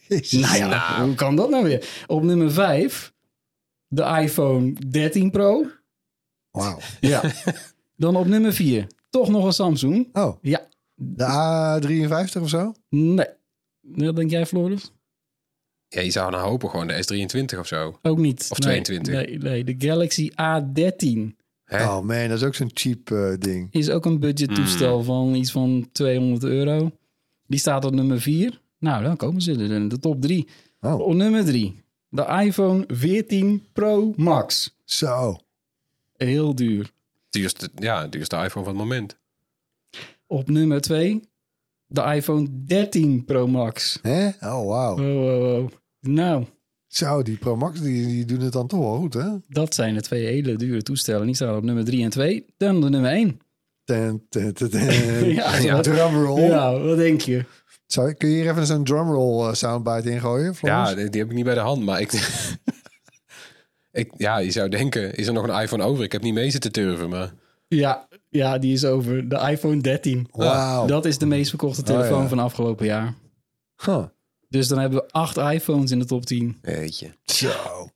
Jezus. 0.09 0.41
Nou 0.41 0.57
ja, 0.57 0.67
nou. 0.67 1.05
hoe 1.07 1.15
kan 1.15 1.35
dat 1.35 1.49
nou 1.49 1.63
weer? 1.63 2.03
Op 2.07 2.23
nummer 2.23 2.51
5 2.51 3.13
de 3.87 4.03
iPhone 4.03 4.73
13 4.89 5.31
Pro. 5.31 5.65
Wauw. 6.51 6.79
Ja. 6.99 7.21
Dan 7.95 8.15
op 8.15 8.25
nummer 8.25 8.53
4 8.53 8.87
toch 9.09 9.29
nog 9.29 9.45
een 9.45 9.53
Samsung. 9.53 10.09
Oh. 10.13 10.37
Ja. 10.41 10.67
De 10.95 11.25
A53 11.25 12.41
of 12.41 12.49
zo? 12.49 12.73
Nee. 12.89 13.27
Wat 13.81 14.15
denk 14.15 14.29
jij, 14.31 14.45
Floris? 14.45 14.91
Ja, 15.87 16.01
je 16.01 16.11
zou 16.11 16.31
nou 16.31 16.49
hopen 16.49 16.69
gewoon 16.69 16.87
de 16.87 17.27
S23 17.53 17.59
of 17.59 17.67
zo. 17.67 17.99
Ook 18.01 18.17
niet. 18.17 18.47
Of 18.49 18.59
nee, 18.59 18.81
22. 18.81 19.13
Nee, 19.13 19.37
nee, 19.37 19.63
de 19.63 19.75
Galaxy 19.77 20.31
A13. 20.31 21.37
Hè? 21.63 21.83
Oh 21.83 22.01
man, 22.01 22.27
dat 22.27 22.37
is 22.37 22.43
ook 22.43 22.55
zo'n 22.55 22.71
cheap 22.73 23.09
uh, 23.09 23.33
ding. 23.39 23.67
Is 23.71 23.89
ook 23.89 24.05
een 24.05 24.19
budgettoestel 24.19 24.97
mm. 24.97 25.03
van 25.03 25.35
iets 25.35 25.51
van 25.51 25.89
200 25.91 26.43
euro. 26.43 26.91
Die 27.47 27.59
staat 27.59 27.85
op 27.85 27.93
nummer 27.93 28.21
4. 28.21 28.61
Nou, 28.79 29.03
dan 29.03 29.17
komen 29.17 29.41
ze 29.41 29.51
er 29.51 29.71
in 29.71 29.87
de 29.87 29.99
top 29.99 30.21
3. 30.21 30.47
Oh. 30.81 30.99
Op 30.99 31.13
nummer 31.13 31.45
3. 31.45 31.83
De 32.09 32.25
iPhone 32.43 32.83
14 32.87 33.63
Pro 33.73 34.13
Max. 34.15 34.75
Zo. 34.85 35.37
Heel 36.17 36.55
duur. 36.55 36.91
Duurste, 37.29 37.69
ja, 37.75 38.07
duurste 38.07 38.35
iPhone 38.35 38.65
van 38.65 38.77
het 38.77 38.87
moment. 38.87 39.17
Op 40.27 40.49
nummer 40.49 40.81
2. 40.81 41.21
De 41.87 42.01
iPhone 42.01 42.47
13 42.65 43.25
Pro 43.25 43.47
Max. 43.47 43.99
Hè? 44.01 44.27
Oh, 44.27 44.67
wauw. 44.67 44.99
Oh, 44.99 45.23
oh, 45.23 45.63
oh. 45.63 45.69
Nou. 45.99 46.45
Zo, 46.87 47.23
die 47.23 47.37
Pro 47.37 47.55
Max 47.55 47.81
die, 47.81 48.07
die 48.07 48.25
doen 48.25 48.39
het 48.39 48.53
dan 48.53 48.67
toch 48.67 48.79
wel 48.79 48.97
goed, 48.97 49.13
hè? 49.13 49.29
Dat 49.47 49.73
zijn 49.73 49.93
de 49.93 50.01
twee 50.01 50.25
hele 50.25 50.55
dure 50.55 50.81
toestellen. 50.81 51.25
Die 51.25 51.35
staan 51.35 51.55
op 51.55 51.63
nummer 51.63 51.85
3 51.85 52.03
en 52.03 52.09
2. 52.09 52.45
Dan 52.57 52.81
de 52.81 52.89
nummer 52.89 53.11
1. 53.11 53.39
Ten, 53.83 54.25
ten, 54.29 54.53
ten, 54.53 54.69
ten. 54.69 55.29
ja, 55.33 55.57
ja, 55.57 55.81
drumroll. 55.81 56.41
Ja, 56.41 56.79
wat 56.79 56.97
denk 56.97 57.21
je? 57.21 57.45
Zou, 57.91 58.13
kun 58.13 58.29
je 58.29 58.35
hier 58.35 58.49
even 58.49 58.65
zo'n 58.65 58.83
drumroll 58.83 59.47
uh, 59.47 59.53
soundbite 59.53 60.11
ingooien? 60.11 60.55
Ja, 60.61 60.93
die, 60.93 61.09
die, 61.09 61.21
heb 61.21 61.29
ik 61.29 61.35
niet 61.35 61.45
bij 61.45 61.53
de 61.53 61.59
hand, 61.59 61.83
maar 61.83 62.01
ik... 62.01 62.11
ik... 63.91 64.11
Ja, 64.17 64.37
je 64.37 64.51
zou 64.51 64.69
denken, 64.69 65.15
is 65.15 65.27
er 65.27 65.33
nog 65.33 65.47
een 65.47 65.61
iPhone 65.61 65.83
over? 65.83 66.03
Ik 66.03 66.11
heb 66.11 66.21
niet 66.21 66.33
mee 66.33 66.49
zitten 66.49 66.71
turven, 66.71 67.09
maar... 67.09 67.33
Ja, 67.67 68.07
ja, 68.29 68.57
die 68.57 68.73
is 68.73 68.85
over. 68.85 69.29
De 69.29 69.35
iPhone 69.35 69.81
13. 69.81 70.27
Wauw. 70.31 70.85
Dat 70.85 71.05
is 71.05 71.17
de 71.17 71.25
meest 71.25 71.49
verkochte 71.49 71.83
telefoon 71.83 72.17
oh, 72.17 72.21
ja. 72.21 72.27
van 72.27 72.39
afgelopen 72.39 72.85
jaar. 72.85 73.13
Huh. 73.83 74.05
Dus 74.49 74.67
dan 74.67 74.79
hebben 74.79 74.99
we 74.99 75.11
acht 75.11 75.37
iPhones 75.37 75.91
in 75.91 75.99
de 75.99 76.05
top 76.05 76.25
10. 76.25 76.57
Weet 76.61 76.99
je. 76.99 77.11
Zo. 77.23 77.89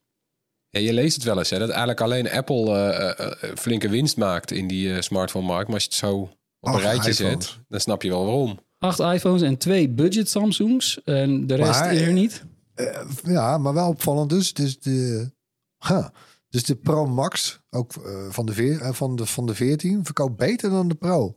Ja, 0.68 0.80
je 0.80 0.92
leest 0.92 1.14
het 1.14 1.24
wel 1.24 1.38
eens, 1.38 1.50
hè, 1.50 1.58
dat 1.58 1.68
eigenlijk 1.68 2.00
alleen 2.00 2.30
Apple 2.30 2.66
uh, 2.68 3.26
uh, 3.26 3.56
flinke 3.56 3.88
winst 3.88 4.16
maakt 4.16 4.50
in 4.50 4.68
die 4.68 4.88
uh, 4.88 5.00
smartphone-markt. 5.00 5.66
Maar 5.66 5.74
als 5.74 5.84
je 5.84 5.88
het 5.88 5.98
zo 5.98 6.14
op 6.14 6.28
een 6.60 6.72
Ach, 6.72 6.80
rijtje 6.80 7.10
iPhones. 7.10 7.46
zet, 7.46 7.58
dan 7.68 7.80
snap 7.80 8.02
je 8.02 8.08
wel 8.08 8.24
waarom. 8.24 8.58
Acht 8.78 8.98
iPhones 8.98 9.42
en 9.42 9.58
twee 9.58 9.88
budget 9.90 10.28
Samsungs. 10.28 11.02
En 11.04 11.46
de 11.46 11.54
rest 11.54 11.80
Maar- 11.80 11.94
is 11.94 12.00
er 12.00 12.12
niet. 12.12 12.44
Eh, 12.74 13.00
ja, 13.24 13.58
maar 13.58 13.74
wel 13.74 13.88
opvallend 13.88 14.30
dus. 14.30 14.52
Dus 14.52 14.78
de, 14.80 15.30
huh. 15.78 16.06
dus 16.48 16.62
de 16.62 16.74
Pro 16.76 17.06
Max, 17.06 17.60
ook 17.70 17.92
eh, 17.96 18.26
van, 18.30 18.46
de 18.46 18.52
veer, 18.52 18.80
eh, 18.80 18.92
van, 18.92 19.16
de, 19.16 19.26
van 19.26 19.46
de 19.46 19.54
14, 19.54 20.04
verkoopt 20.04 20.36
beter 20.36 20.70
dan 20.70 20.88
de 20.88 20.94
Pro. 20.94 21.34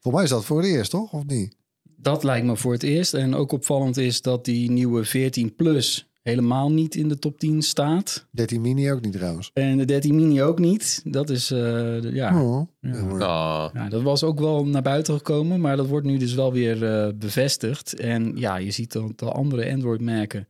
Voor 0.00 0.12
mij 0.12 0.22
is 0.22 0.30
dat 0.30 0.44
voor 0.44 0.56
het 0.56 0.66
eerst, 0.66 0.90
toch? 0.90 1.12
Of 1.12 1.24
niet? 1.24 1.56
Dat 1.96 2.24
lijkt 2.24 2.46
me 2.46 2.56
voor 2.56 2.72
het 2.72 2.82
eerst. 2.82 3.14
En 3.14 3.34
ook 3.34 3.52
opvallend 3.52 3.96
is 3.96 4.22
dat 4.22 4.44
die 4.44 4.70
nieuwe 4.70 5.04
14 5.04 5.54
Plus 5.54 6.07
helemaal 6.28 6.72
niet 6.72 6.94
in 6.94 7.08
de 7.08 7.18
top 7.18 7.38
10 7.38 7.62
staat. 7.62 8.26
13 8.30 8.60
mini 8.60 8.92
ook 8.92 9.00
niet 9.00 9.12
trouwens. 9.12 9.50
En 9.54 9.76
de 9.78 9.84
13 9.84 10.14
mini 10.14 10.42
ook 10.42 10.58
niet. 10.58 11.00
Dat 11.04 11.30
is, 11.30 11.50
eh, 11.50 11.58
de- 11.58 12.10
ja, 12.12 12.42
Oh, 12.42 12.68
Ja. 12.80 12.92
Ah, 13.18 13.70
ja, 13.74 13.88
dat 13.88 14.02
was 14.02 14.22
ook 14.24 14.38
wel 14.38 14.66
naar 14.66 14.82
buiten 14.82 15.14
gekomen. 15.14 15.60
Maar 15.60 15.76
dat 15.76 15.86
wordt 15.86 16.06
nu 16.06 16.16
dus 16.18 16.34
wel 16.34 16.52
weer 16.52 16.84
eh, 16.84 17.12
bevestigd. 17.14 17.94
En 17.94 18.36
ja, 18.36 18.56
je 18.56 18.70
ziet 18.70 18.92
dat 18.92 19.18
de 19.18 19.30
andere 19.30 19.72
Android-merken. 19.72 20.48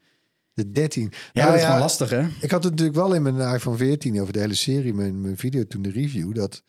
De 0.55 0.71
13. 0.71 1.03
Ja, 1.03 1.11
Nou 1.33 1.47
dat 1.47 1.59
is 1.61 1.65
gewoon 1.65 1.81
lastig, 1.81 2.11
hè? 2.11 2.21
Ik 2.41 2.51
had 2.51 2.63
het 2.63 2.73
natuurlijk 2.73 2.97
wel 2.99 3.15
in 3.15 3.23
mijn 3.23 3.55
iPhone 3.55 3.77
14 3.77 4.21
over 4.21 4.33
de 4.33 4.39
hele 4.41 4.55
serie, 4.55 4.95
mijn, 4.95 5.21
mijn 5.21 5.37
video 5.37 5.65
toen 5.67 5.83
de 5.83 5.91
review, 5.91 6.35
dat 6.35 6.63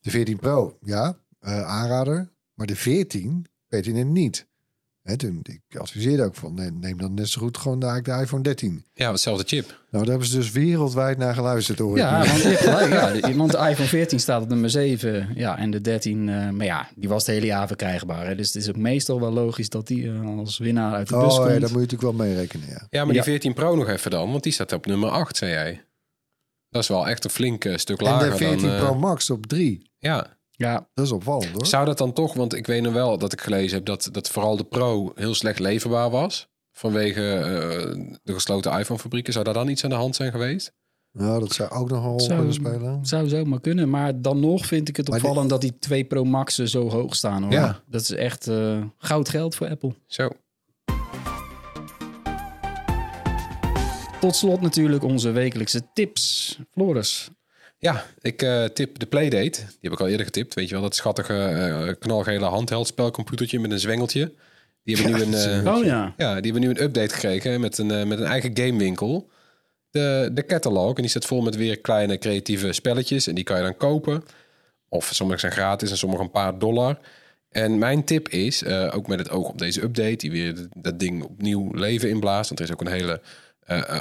de 0.00 0.10
14 0.10 0.36
Pro, 0.38 0.78
ja, 0.82 1.16
eh, 1.40 1.62
aanrader, 1.62 2.30
maar 2.54 2.66
de 2.66 2.76
14 2.76 3.46
weet 3.68 3.84
je 3.84 3.92
het 3.94 4.06
niet. 4.06 4.46
Hè, 5.10 5.16
toen, 5.16 5.40
ik 5.42 5.76
adviseerde 5.78 6.22
ook 6.24 6.34
van, 6.34 6.54
nee, 6.54 6.70
neem 6.70 6.98
dan 6.98 7.14
net 7.14 7.28
zo 7.28 7.40
goed 7.40 7.58
gewoon 7.58 7.78
de, 7.78 8.00
de 8.02 8.12
iPhone 8.12 8.42
13. 8.42 8.84
ja, 8.94 9.10
hetzelfde 9.10 9.44
chip. 9.46 9.66
Nou, 9.90 10.04
daar 10.04 10.10
hebben 10.12 10.26
ze 10.28 10.36
dus 10.36 10.50
wereldwijd 10.50 11.18
naar 11.18 11.34
geluisterd 11.34 11.78
hoor. 11.78 11.96
Ja, 11.96 12.18
want, 12.26 12.42
ja, 12.90 13.12
de- 13.12 13.34
want 13.36 13.50
de 13.52 13.58
iPhone 13.58 13.88
14 13.88 14.20
staat 14.20 14.42
op 14.42 14.48
nummer 14.48 14.70
7. 14.70 15.28
Ja, 15.34 15.58
en 15.58 15.70
de 15.70 15.80
13, 15.80 16.28
eh, 16.28 16.50
maar 16.50 16.66
ja, 16.66 16.88
die 16.94 17.08
was 17.08 17.26
het 17.26 17.34
hele 17.34 17.46
jaar 17.46 17.66
verkrijgbaar. 17.66 18.26
Hè? 18.26 18.34
Dus 18.34 18.46
het 18.46 18.62
is 18.62 18.68
ook 18.68 18.76
meestal 18.76 19.20
wel 19.20 19.32
logisch 19.32 19.68
dat 19.68 19.86
die 19.86 20.10
eh, 20.10 20.38
als 20.38 20.58
winnaar 20.58 20.92
uit 20.94 21.08
de 21.08 21.14
bus 21.16 21.22
Oh 21.32 21.36
komt. 21.38 21.50
ja, 21.52 21.58
daar 21.58 21.60
moet 21.60 21.70
je 21.70 21.74
natuurlijk 21.96 22.02
wel 22.02 22.26
mee 22.26 22.34
rekenen, 22.34 22.68
ja. 22.68 22.86
Ja, 22.90 23.04
maar 23.04 23.14
Ja. 23.14 23.22
die 23.22 23.30
14 23.30 23.54
Pro 23.54 23.76
nog 23.76 23.88
even 23.88 24.10
dan, 24.10 24.30
want 24.30 24.42
die 24.42 24.52
staat 24.52 24.72
op 24.72 24.86
nummer 24.86 25.10
8, 25.10 25.36
zei 25.36 25.50
jij. 25.50 25.84
Dat 26.68 26.82
is 26.82 26.88
wel 26.88 27.08
echt 27.08 27.24
een 27.24 27.30
flink 27.30 27.64
eh, 27.64 27.76
stuk 27.76 27.98
En 27.98 28.04
lager 28.04 28.30
de 28.30 28.36
14 28.36 28.60
dan... 28.66 28.70
eh, 28.76 28.78
Pro 28.84 28.94
Max 28.94 29.30
op 29.30 29.46
3. 29.46 29.90
ja, 29.98 30.38
Ja, 30.60 30.88
Dat 30.94 31.04
is 31.04 31.12
opvallend 31.12 31.50
hoor. 31.52 31.66
Zou 31.66 31.84
dat 31.86 31.98
dan 31.98 32.12
toch, 32.12 32.34
want 32.34 32.54
ik 32.54 32.66
weet 32.66 32.82
nog 32.82 32.92
wel 32.92 33.18
dat 33.18 33.32
ik 33.32 33.40
gelezen 33.40 33.76
heb 33.76 33.86
dat, 33.86 34.08
dat 34.12 34.28
vooral 34.30 34.56
de 34.56 34.64
Pro 34.64 35.12
heel 35.14 35.34
slecht 35.34 35.58
leverbaar 35.58 36.10
was. 36.10 36.48
Vanwege 36.72 37.32
eh, 37.34 38.16
de 38.22 38.32
gesloten 38.32 38.78
iPhone-fabrieken. 38.78 39.32
Zou 39.32 39.44
daar 39.44 39.54
dan 39.54 39.68
iets 39.68 39.84
aan 39.84 39.90
de 39.90 39.96
hand 39.96 40.16
zijn 40.16 40.30
geweest? 40.30 40.72
Nou, 41.12 41.40
dat 41.40 41.52
zou 41.52 41.70
ook 41.70 41.88
nog 41.90 42.02
een 42.04 42.08
rol 42.10 42.20
Zou- 42.20 42.34
kunnen 42.36 42.54
spelen. 42.54 43.06
zou 43.06 43.28
zo 43.28 43.44
maar 43.44 43.60
kunnen. 43.60 43.90
Maar 43.90 44.20
dan 44.20 44.40
nog 44.40 44.66
vind 44.66 44.88
ik 44.88 44.96
het 44.96 45.08
opvallend 45.08 45.50
dat 45.50 45.60
die 45.60 45.78
twee 45.78 46.04
Pro 46.04 46.24
Max'en 46.24 46.68
zo 46.68 46.90
hoog 46.90 47.14
staan. 47.16 47.42
Hoor. 47.42 47.52
Ja. 47.52 47.82
Dat 47.86 48.00
is 48.00 48.10
echt 48.10 48.46
eh, 48.46 48.82
goud 48.98 49.28
geld 49.28 49.54
voor 49.54 49.68
Apple. 49.68 49.94
Zo. 50.06 50.28
Tot 54.20 54.36
slot 54.36 54.60
natuurlijk 54.60 55.02
onze 55.04 55.30
wekelijkse 55.30 55.82
tips. 55.92 56.58
Floris. 56.70 57.30
Ja, 57.80 58.06
ik 58.20 58.42
eh, 58.42 58.64
tip 58.64 58.98
de 58.98 59.06
Playdate. 59.06 59.60
Die 59.60 59.78
heb 59.80 59.92
ik 59.92 60.00
al 60.00 60.08
eerder 60.08 60.26
getipt. 60.26 60.54
Weet 60.54 60.68
je 60.68 60.74
wel, 60.74 60.82
dat 60.82 60.94
schattige 60.94 61.34
eh, 61.34 61.94
knalgele 61.98 62.44
handheld 62.44 62.86
spelcomputertje 62.86 63.60
met 63.60 63.70
een 63.70 63.78
zwengeltje. 63.78 64.32
Die 64.84 64.96
hebben 64.96 65.14
nu 65.14 65.22
een... 65.22 65.34
eh, 65.64 65.74
Oh 65.76 65.84
ja. 65.84 66.14
Ja, 66.16 66.40
die 66.40 66.52
hebben 66.52 66.60
nu 66.60 66.68
een 66.68 66.82
update 66.82 67.14
gekregen 67.14 67.60
met 67.60 67.78
een, 67.78 68.08
met 68.08 68.18
een 68.18 68.26
eigen 68.26 68.56
gamewinkel. 68.56 69.30
De, 69.90 70.30
de 70.32 70.46
catalog. 70.46 70.94
En 70.96 71.02
die 71.02 71.10
staat 71.10 71.26
vol 71.26 71.42
met 71.42 71.56
weer 71.56 71.80
kleine 71.80 72.18
creatieve 72.18 72.72
spelletjes. 72.72 73.26
En 73.26 73.34
die 73.34 73.44
kan 73.44 73.56
je 73.56 73.62
dan 73.62 73.76
kopen. 73.76 74.24
Of 74.88 75.10
sommige 75.12 75.40
zijn 75.40 75.52
gratis 75.52 75.90
en 75.90 75.96
sommige 75.96 76.22
een 76.22 76.30
paar 76.30 76.58
dollar. 76.58 76.98
En 77.50 77.78
mijn 77.78 78.04
tip 78.04 78.28
is, 78.28 78.64
ook 78.66 79.06
met 79.06 79.18
het 79.18 79.30
oog 79.30 79.48
op 79.48 79.58
deze 79.58 79.82
update... 79.82 80.16
die 80.16 80.30
weer 80.30 80.66
dat 80.76 80.98
ding 80.98 81.22
opnieuw 81.22 81.70
leven 81.72 82.08
inblaast. 82.08 82.48
Want 82.48 82.60
er 82.60 82.66
is 82.66 82.72
ook 82.72 82.80
een 82.80 82.92
hele 82.92 83.20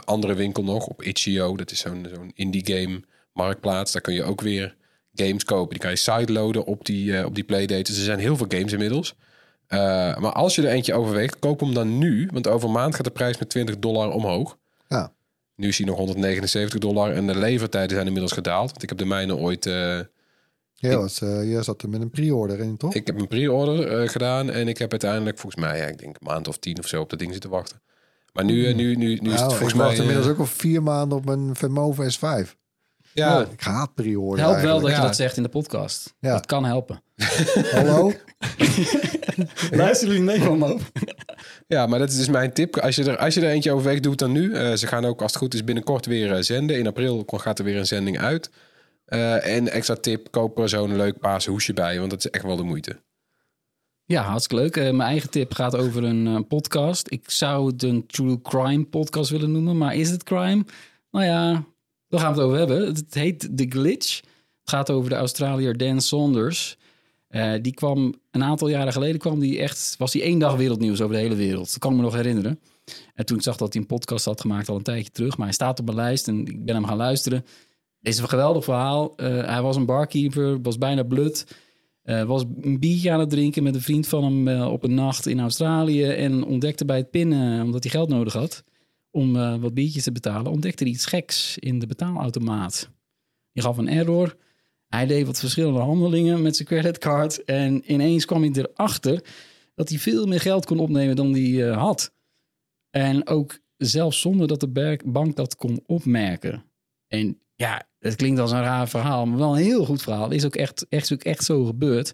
andere 0.06 0.34
winkel 0.34 0.63
nog 0.63 0.88
op 0.88 1.04
Itch.io. 1.04 1.56
Dat 1.58 1.72
is 1.72 1.80
zo'n 1.80 2.08
zo'n 2.13 2.32
indie 2.36 2.65
game 2.65 3.02
marktplaats. 3.45 3.91
Daar 3.91 4.02
kun 4.02 4.13
je 4.13 4.23
ook 4.23 4.41
weer 4.41 4.75
games 5.13 5.43
kopen. 5.43 5.69
Die 5.69 5.80
kan 5.80 5.89
je 5.89 5.95
sideloaden 5.95 6.65
op 6.65 6.86
die, 6.86 7.17
eh, 7.17 7.25
op 7.25 7.36
die 7.36 7.43
playdate. 7.43 7.82
Dus 7.82 7.97
er 7.97 8.04
zijn 8.04 8.19
heel 8.19 8.38
veel 8.38 8.45
games 8.49 8.71
inmiddels. 8.71 9.15
Uh, 9.69 9.80
maar 10.17 10.32
als 10.32 10.56
je 10.56 10.62
er 10.62 10.73
eentje 10.73 10.93
overweegt, 10.93 11.39
koop 11.39 11.60
hem 11.60 11.73
dan 11.73 11.97
nu. 11.97 12.30
Want 12.34 12.47
over 12.47 12.67
een 12.67 12.73
maand 12.73 12.95
gaat 12.95 13.06
de 13.06 13.12
prijs 13.12 13.38
met 13.38 13.49
20 13.49 13.80
dollar 13.80 14.12
omhoog. 14.12 14.58
Ja. 14.88 15.13
Nu 15.56 15.67
is 15.67 15.78
hij 15.78 15.88
nog 15.88 15.97
179 15.97 16.80
dollar 16.80 17.13
en 17.13 17.28
de 17.28 17.38
levertijden 17.38 17.91
zijn 17.91 18.06
inmiddels 18.06 18.34
gedaald. 18.34 18.69
Want 18.69 18.84
ik 18.84 18.89
heb 18.89 18.97
de 18.97 19.06
mijne 19.06 19.36
ooit... 19.36 19.65
Uh, 19.65 19.99
Ja, 20.73 20.97
wat, 20.97 21.19
uh, 21.23 21.52
jij 21.52 21.63
zat 21.63 21.82
er 21.82 21.89
met 21.89 22.02
een 22.02 22.10
pre-order 22.10 22.60
in, 22.60 22.78
toch? 22.78 22.93
ik 22.93 23.08
heb 23.08 23.19
een 23.19 23.28
pre-order 23.28 24.02
uh, 24.02 24.10
gedaan 24.10 24.49
en 24.49 24.67
ik 24.67 24.78
heb 24.78 24.91
uiteindelijk 24.91 25.38
volgens 25.38 25.63
mij, 25.63 25.78
ja, 25.78 25.86
ik 25.86 25.97
denk 25.97 26.15
een 26.19 26.28
maand 26.28 26.47
of 26.47 26.58
tien 26.58 26.80
of 26.80 26.88
zo 26.88 27.02
op 27.02 27.10
dat 27.10 27.19
ding 27.19 27.32
zitten 27.32 27.49
wachten. 27.49 27.82
Maar 28.34 28.45
nu, 28.45 28.67
uh, 28.67 28.75
nu, 28.75 28.95
nu, 28.95 28.95
nu 28.95 29.13
is 29.13 29.19
nou, 29.21 29.32
het 29.32 29.41
volgens 29.41 29.69
ik 29.69 29.75
mij... 29.75 29.86
wacht 29.86 29.99
inmiddels 29.99 30.28
ook 30.28 30.39
al 30.39 30.45
vier 30.45 30.84
maanden 30.84 31.17
op 31.17 31.25
mijn 31.25 31.56
Vermove 31.56 32.17
S5. 32.17 32.59
Ja, 33.20 33.46
ik 33.52 33.62
haat 33.62 33.94
pre-order 33.94 34.46
Helpt 34.46 34.62
wel 34.62 34.80
dat 34.80 34.90
Ja. 34.90 34.96
je 34.96 35.02
dat 35.02 35.16
zegt 35.16 35.38
in 35.38 35.44
de 35.44 35.50
podcast. 35.50 36.16
Ja. 36.20 36.32
Dat 36.34 36.46
kan 36.46 36.66
helpen. 36.66 37.02
Hallo? 37.72 38.12
Luisteren 39.72 40.14
jullie 40.14 40.32
Nederland 40.32 40.74
op? 40.74 40.82
Ja, 41.68 41.86
maar 41.88 42.00
dat 42.00 42.10
is 42.10 42.18
dus 42.18 42.30
mijn 42.30 42.54
tip. 42.54 42.78
Als 42.78 42.96
je 42.96 43.04
er, 43.04 43.18
als 43.18 43.34
je 43.34 43.42
er 43.42 43.50
eentje 43.50 43.72
overweegt, 43.72 44.02
doe 44.04 44.12
het 44.12 44.20
dan 44.20 44.32
nu. 44.32 44.50
Uh, 44.50 44.74
ze 44.74 44.88
gaan 44.88 45.06
ook, 45.06 45.22
als 45.22 45.32
het 45.32 45.42
goed 45.42 45.54
is, 45.54 45.64
binnenkort 45.64 46.06
weer 46.06 46.32
uh, 46.36 46.42
zenden. 46.42 46.78
In 46.78 46.88
april 46.88 47.24
gaat 47.28 47.60
er 47.60 47.66
weer 47.66 47.78
een 47.78 47.86
zending 47.88 48.20
uit. 48.20 48.50
Uh, 49.08 49.56
en 49.56 49.72
extra 49.72 49.96
tip, 49.96 50.32
koop 50.32 50.60
er 50.60 50.70
zo'n 50.70 50.96
leuk 50.96 51.20
paarse 51.20 51.50
hoesje 51.50 51.74
bij. 51.74 52.00
Want 52.00 52.10
dat 52.10 52.20
is 52.26 52.30
echt 52.30 52.44
wel 52.44 52.56
de 52.56 52.64
moeite. 52.64 53.00
Ja, 54.06 54.22
hartstikke 54.24 54.64
leuk. 54.64 54.76
Uh, 54.76 54.84
mijn 54.84 55.10
eigen 55.10 55.30
tip 55.30 55.54
gaat 55.54 55.76
over 55.76 56.04
een 56.04 56.26
uh, 56.26 56.40
podcast. 56.48 57.12
Ik 57.12 57.30
zou 57.30 57.72
het 57.72 57.84
een 57.84 58.06
true 58.08 58.42
crime 58.42 58.86
podcast 58.86 59.30
willen 59.30 59.52
noemen. 59.52 59.78
Maar 59.78 59.96
is 59.96 60.10
het 60.10 60.24
crime? 60.24 60.66
Nou 61.12 61.26
ja, 61.26 61.64
daar 62.10 62.19
gaan 62.19 62.34
we 62.34 62.39
het 62.39 62.48
over 62.48 62.58
hebben. 62.58 62.86
Het 62.86 63.13
heet 63.13 63.58
The 63.58 63.65
Glitch. 63.69 64.15
Het 64.60 64.69
gaat 64.69 64.89
over 64.89 65.10
de 65.10 65.15
Australiër 65.15 65.78
Dan 65.78 66.02
Saunders. 66.02 66.78
Uh, 67.30 67.54
die 67.62 67.74
kwam 67.74 68.13
een 68.32 68.43
aantal 68.43 68.67
jaren 68.67 68.93
geleden, 68.93 69.19
kwam 69.19 69.39
die 69.39 69.60
echt, 69.60 69.95
was 69.98 70.13
hij 70.13 70.22
één 70.22 70.39
dag 70.39 70.56
wereldnieuws 70.56 71.02
over 71.02 71.15
de 71.15 71.22
hele 71.22 71.36
wereld. 71.36 71.69
Dat 71.69 71.78
kan 71.78 71.91
ik 71.91 71.98
me 71.98 72.04
nog 72.04 72.15
herinneren. 72.15 72.60
En 73.13 73.26
toen 73.26 73.38
ik 73.38 73.43
zag 73.43 73.58
dat 73.58 73.74
hij 73.74 73.82
een 73.82 73.88
podcast 73.88 74.26
had 74.26 74.41
gemaakt 74.41 74.69
al 74.69 74.76
een 74.76 74.84
tijdje 74.84 75.12
terug. 75.12 75.38
Maar 75.38 75.45
hij 75.45 75.56
staat 75.56 75.80
op 75.80 75.86
mijn 75.86 75.98
lijst 75.98 76.28
en 76.28 76.39
ik 76.39 76.65
ben 76.65 76.76
hem 76.76 76.86
gaan 76.86 76.98
luisteren. 76.98 77.45
Dit 78.00 78.13
is 78.13 78.19
een 78.19 78.30
geweldig 78.30 78.63
verhaal. 78.63 79.13
Uh, 79.17 79.45
hij 79.45 79.62
was 79.62 79.76
een 79.76 79.86
barkeeper, 79.86 80.62
was 80.62 80.78
bijna 80.78 81.04
blut. 81.04 81.45
Uh, 82.04 82.24
was 82.24 82.43
een 82.62 82.80
biertje 82.80 83.12
aan 83.12 83.19
het 83.19 83.30
drinken 83.30 83.63
met 83.63 83.76
een 83.76 83.82
vriend 83.82 84.08
van 84.08 84.24
hem 84.24 84.62
op 84.62 84.84
een 84.84 84.93
nacht 84.93 85.28
in 85.28 85.39
Australië. 85.39 86.04
En 86.04 86.43
ontdekte 86.43 86.86
bij 86.86 86.98
het 86.98 87.12
pinnen, 87.12 87.63
omdat 87.63 87.84
hij 87.84 87.91
geld 87.91 88.10
nodig 88.10 88.34
had 88.34 88.63
om 89.12 89.36
uh, 89.36 89.56
wat 89.56 89.74
biertjes 89.74 90.04
te 90.04 90.12
betalen, 90.12 90.52
ontdekte 90.52 90.84
hij 90.84 90.93
iets 90.93 91.06
geks 91.06 91.58
in 91.58 91.80
de 91.80 91.88
betaalautomaat. 91.88 92.89
Die 93.52 93.63
gaf 93.63 93.78
een 93.78 93.89
error. 93.89 94.38
Hij 94.88 95.06
deed 95.06 95.26
wat 95.26 95.39
verschillende 95.39 95.80
handelingen 95.80 96.41
met 96.41 96.56
zijn 96.56 96.67
creditcard. 96.67 97.43
En 97.43 97.91
ineens 97.91 98.26
kwam 98.26 98.41
hij 98.41 98.52
erachter 98.52 99.24
dat 99.76 99.89
hij 99.89 99.98
veel 99.98 100.26
meer 100.26 100.39
geld 100.39 100.65
kon 100.65 100.80
opnemen 100.80 101.15
dan 101.15 101.32
hij 101.32 101.41
uh, 101.41 101.78
had. 101.78 102.13
En 102.89 103.28
ook 103.28 103.60
zelfs 103.78 104.19
zonder 104.19 104.48
dat 104.48 104.60
de 104.60 104.98
bank 105.06 105.36
dat 105.36 105.56
kon 105.56 105.84
opmerken. 105.86 106.63
En 107.08 107.39
ja, 107.56 107.88
het 108.00 108.15
klinkt 108.15 108.39
als 108.39 108.52
een 108.52 108.62
raar 108.62 108.89
verhaal, 108.89 109.26
maar 109.26 109.38
wel 109.38 109.58
een 109.58 109.63
heel 109.63 109.86
goed 109.86 110.02
verhaal. 110.02 110.32
Is 110.32 110.45
ook 110.45 110.56
echt, 110.56 110.88
echt, 110.89 111.13
ook 111.13 111.24
echt 111.24 111.43
zo 111.43 111.65
gebeurd. 111.65 112.13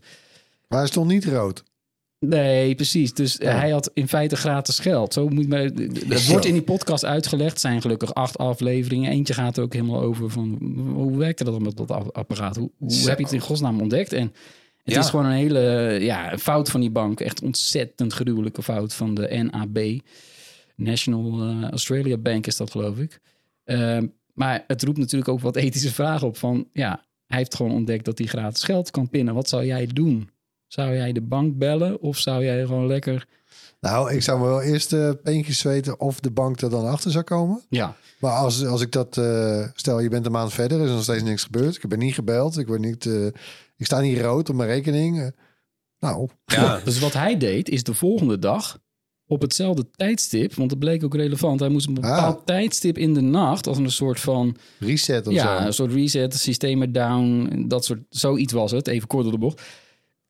Maar 0.68 0.80
hij 0.80 0.88
stond 0.88 1.08
niet 1.08 1.26
rood. 1.26 1.64
Nee, 2.30 2.76
precies. 2.76 3.14
Dus 3.14 3.36
ja. 3.40 3.58
hij 3.58 3.70
had 3.70 3.92
in 3.94 4.08
feite 4.08 4.36
gratis 4.36 4.80
geld. 4.80 5.14
Zo 5.14 5.28
moet 5.30 5.48
men, 5.48 5.62
het 6.08 6.28
wordt 6.28 6.46
in 6.46 6.54
die 6.54 6.62
podcast 6.62 7.06
uitgelegd. 7.06 7.60
Zijn 7.60 7.82
gelukkig 7.82 8.14
acht 8.14 8.38
afleveringen. 8.38 9.12
Eentje 9.12 9.34
gaat 9.34 9.58
er 9.58 9.64
ook 9.64 9.74
helemaal 9.74 10.02
over 10.02 10.30
van 10.30 10.58
hoe 10.94 11.18
werkte 11.18 11.44
dat 11.44 11.60
met 11.60 11.78
dat 11.78 12.14
apparaat? 12.14 12.56
Hoe, 12.56 12.72
hoe 12.78 13.10
heb 13.10 13.18
je 13.18 13.24
het 13.24 13.34
in 13.34 13.40
godsnaam 13.40 13.82
ontdekt? 13.82 14.14
En 14.14 14.34
het 14.84 14.94
Ja. 14.94 15.00
is 15.00 15.10
gewoon 15.10 15.26
een 15.26 15.32
hele 15.32 15.60
ja, 16.02 16.38
fout 16.38 16.70
van 16.70 16.80
die 16.82 16.92
bank. 16.92 17.20
Echt 17.20 17.42
ontzettend 17.42 18.14
gruwelijke 18.14 18.64
fout 18.64 18.94
van 18.94 19.14
de 19.14 19.50
NAB. 19.52 20.00
National 20.76 21.50
uh, 21.50 21.70
Australia 21.70 22.18
Bank 22.18 22.48
is 22.48 22.58
dat, 22.58 22.72
geloof 22.72 22.98
ik. 22.98 23.20
Uh, 23.66 23.98
maar 24.34 24.64
het 24.68 24.84
roept 24.84 24.98
natuurlijk 24.98 25.30
ook 25.30 25.40
wat 25.40 25.56
ethische 25.56 25.94
vragen 25.94 26.28
op. 26.28 26.38
Van 26.38 26.68
ja, 26.74 27.04
hij 27.28 27.38
heeft 27.38 27.56
gewoon 27.56 27.72
ontdekt 27.72 28.06
dat 28.06 28.18
hij 28.18 28.28
gratis 28.28 28.64
geld 28.64 28.92
kan 28.92 29.10
pinnen. 29.10 29.34
Wat 29.34 29.50
zou 29.50 29.66
jij 29.66 29.88
doen? 29.88 30.30
Zou 30.68 30.96
jij 30.96 31.12
de 31.12 31.22
bank 31.22 31.58
bellen 31.58 32.02
of 32.02 32.18
zou 32.18 32.44
jij 32.44 32.66
gewoon 32.66 32.88
lekker... 32.88 33.28
Nou, 33.80 34.14
ik 34.14 34.22
zou 34.22 34.40
me 34.40 34.46
wel 34.46 34.62
eerst 34.62 34.94
uh, 34.94 35.10
peentjes 35.24 35.62
weten 35.62 36.00
of 36.00 36.20
de 36.20 36.32
bank 36.32 36.62
er 36.62 36.70
dan 36.70 36.88
achter 36.88 37.12
zou 37.12 37.24
komen. 37.24 37.62
Ja. 37.70 37.96
Maar 38.20 38.32
als, 38.32 38.66
als 38.66 38.82
ik 38.82 38.92
dat... 38.92 39.18
Uh, 39.18 39.68
stel, 39.74 40.00
je 40.00 40.10
bent 40.10 40.26
een 40.26 40.32
maand 40.32 40.54
verder, 40.54 40.82
is 40.82 40.88
er 40.88 40.94
nog 40.94 41.04
steeds 41.04 41.24
niks 41.24 41.44
gebeurd. 41.44 41.76
Ik 41.76 41.90
ben 41.90 42.00
niet 42.00 42.14
gebeld. 42.14 42.58
Ik, 42.58 42.68
word 42.68 42.80
niet, 42.80 43.06
uh, 43.06 43.26
ik 43.78 43.86
sta 43.86 44.00
niet 44.00 44.20
rood 44.20 44.50
op 44.50 44.56
mijn 44.56 44.70
rekening. 44.70 45.32
nou. 46.00 46.30
Ja. 46.46 46.80
dus 46.86 47.00
wat 47.00 47.14
hij 47.14 47.38
deed, 47.38 47.70
is 47.70 47.84
de 47.84 47.94
volgende 47.94 48.40
dag 48.40 48.80
op 49.28 49.42
hetzelfde 49.42 49.92
tijdstip, 49.92 50.54
want 50.54 50.70
dat 50.70 50.80
bleek 50.80 51.04
ook 51.04 51.16
relevant. 51.16 51.60
Hij 51.60 51.70
moest 51.70 51.88
een 51.88 51.94
bepaald 51.94 52.38
ah. 52.38 52.46
tijdstip 52.46 52.98
in 52.98 53.14
de 53.14 53.22
nacht, 53.22 53.68
als 53.68 53.78
een 53.78 53.92
soort 53.92 54.20
van... 54.20 54.56
Reset 54.80 55.28
of 55.28 55.34
ja, 55.34 55.60
zo. 55.60 55.66
een 55.66 55.74
soort 55.74 55.94
reset, 55.94 56.36
systemen 56.36 56.92
down, 56.92 57.66
dat 57.68 57.86
soort... 57.86 58.00
Zoiets 58.10 58.54
was 58.54 58.72
het, 58.72 58.88
even 58.88 59.08
kort 59.08 59.24
door 59.24 59.32
de 59.32 59.38
bocht 59.40 59.62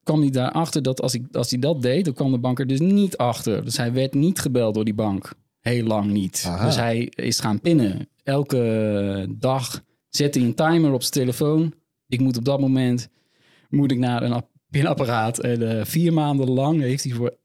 kwam 0.06 0.22
hij 0.22 0.30
daarachter 0.30 0.82
dat 0.82 1.02
als, 1.02 1.14
ik, 1.14 1.24
als 1.32 1.50
hij 1.50 1.60
dat 1.60 1.82
deed, 1.82 2.06
dan 2.06 2.14
kwam 2.14 2.32
de 2.32 2.38
bank 2.40 2.60
er 2.60 2.68
dus 2.68 2.80
niet 2.80 3.18
achter. 3.18 3.66
Dus 3.66 3.78
hij 3.78 3.94
werd 3.94 4.14
niet 4.14 4.40
gebeld 4.40 4.74
door 4.74 4.86
die 4.86 4.94
bank. 4.94 5.34
heel 5.60 5.84
lang 5.86 6.12
niet. 6.12 6.44
Aha. 6.48 6.66
Dus 6.66 6.76
hij 6.76 7.12
is 7.16 7.40
gaan 7.40 7.62
pinnen. 7.62 8.10
Elke 8.24 9.36
dag 9.38 9.82
zet 10.10 10.36
hij 10.36 10.44
een 10.44 10.54
timer 10.56 10.92
op 10.92 11.02
zijn 11.02 11.14
telefoon. 11.14 11.74
Ik 12.08 12.20
moet 12.20 12.38
op 12.38 12.46
dat 12.46 12.60
moment 12.60 13.08
moet 13.70 13.92
ik 13.92 13.98
naar 13.98 14.24
een 14.24 14.34
ap- 14.34 14.50
pinapparaat. 14.70 15.40
En 15.40 15.78
eh, 15.80 15.86
vier 15.86 16.14
maanden 16.14 16.50
lang 16.50 16.82
heeft 16.82 17.04
hij 17.04 17.14
voor 17.14 17.36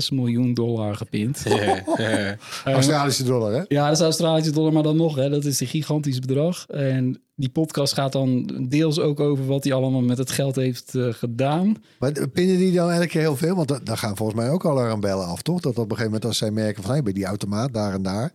1,6 0.00 0.06
miljoen 0.12 0.54
dollar 0.54 0.94
gepind. 0.96 1.44
Australische 2.64 3.24
dollar, 3.24 3.52
hè? 3.52 3.62
Ja, 3.68 3.86
dat 3.88 3.96
is 3.96 4.02
Australische 4.02 4.52
dollar, 4.52 4.72
maar 4.72 4.82
dan 4.82 4.96
nog, 4.96 5.16
hè, 5.16 5.28
dat 5.30 5.44
is 5.44 5.60
een 5.60 5.66
gigantisch 5.66 6.18
bedrag. 6.18 6.66
En 6.66 7.22
die 7.40 7.48
podcast 7.50 7.92
gaat 7.92 8.12
dan 8.12 8.50
deels 8.68 8.98
ook 8.98 9.20
over 9.20 9.46
wat 9.46 9.64
hij 9.64 9.72
allemaal 9.72 10.00
met 10.00 10.18
het 10.18 10.30
geld 10.30 10.56
heeft 10.56 10.94
eh, 10.94 11.06
gedaan. 11.10 11.76
Maar 11.98 12.28
pinnen 12.28 12.56
die 12.58 12.72
dan 12.72 12.90
elke 12.90 13.06
keer 13.06 13.20
heel 13.20 13.36
veel? 13.36 13.54
Want 13.54 13.68
da- 13.68 13.80
daar 13.84 13.98
gaan 13.98 14.16
volgens 14.16 14.38
mij 14.38 14.50
ook 14.50 14.64
al 14.64 14.80
aan 14.80 15.00
bellen 15.00 15.26
af, 15.26 15.42
toch? 15.42 15.60
Dat 15.60 15.72
op 15.72 15.78
een 15.78 15.84
gegeven 15.84 16.04
moment 16.04 16.24
als 16.24 16.38
zij 16.38 16.50
merken 16.50 16.82
van... 16.82 16.92
Hey, 16.92 17.02
bij 17.02 17.12
die 17.12 17.24
automaat 17.24 17.72
daar 17.74 17.92
en 17.92 18.02
daar... 18.02 18.32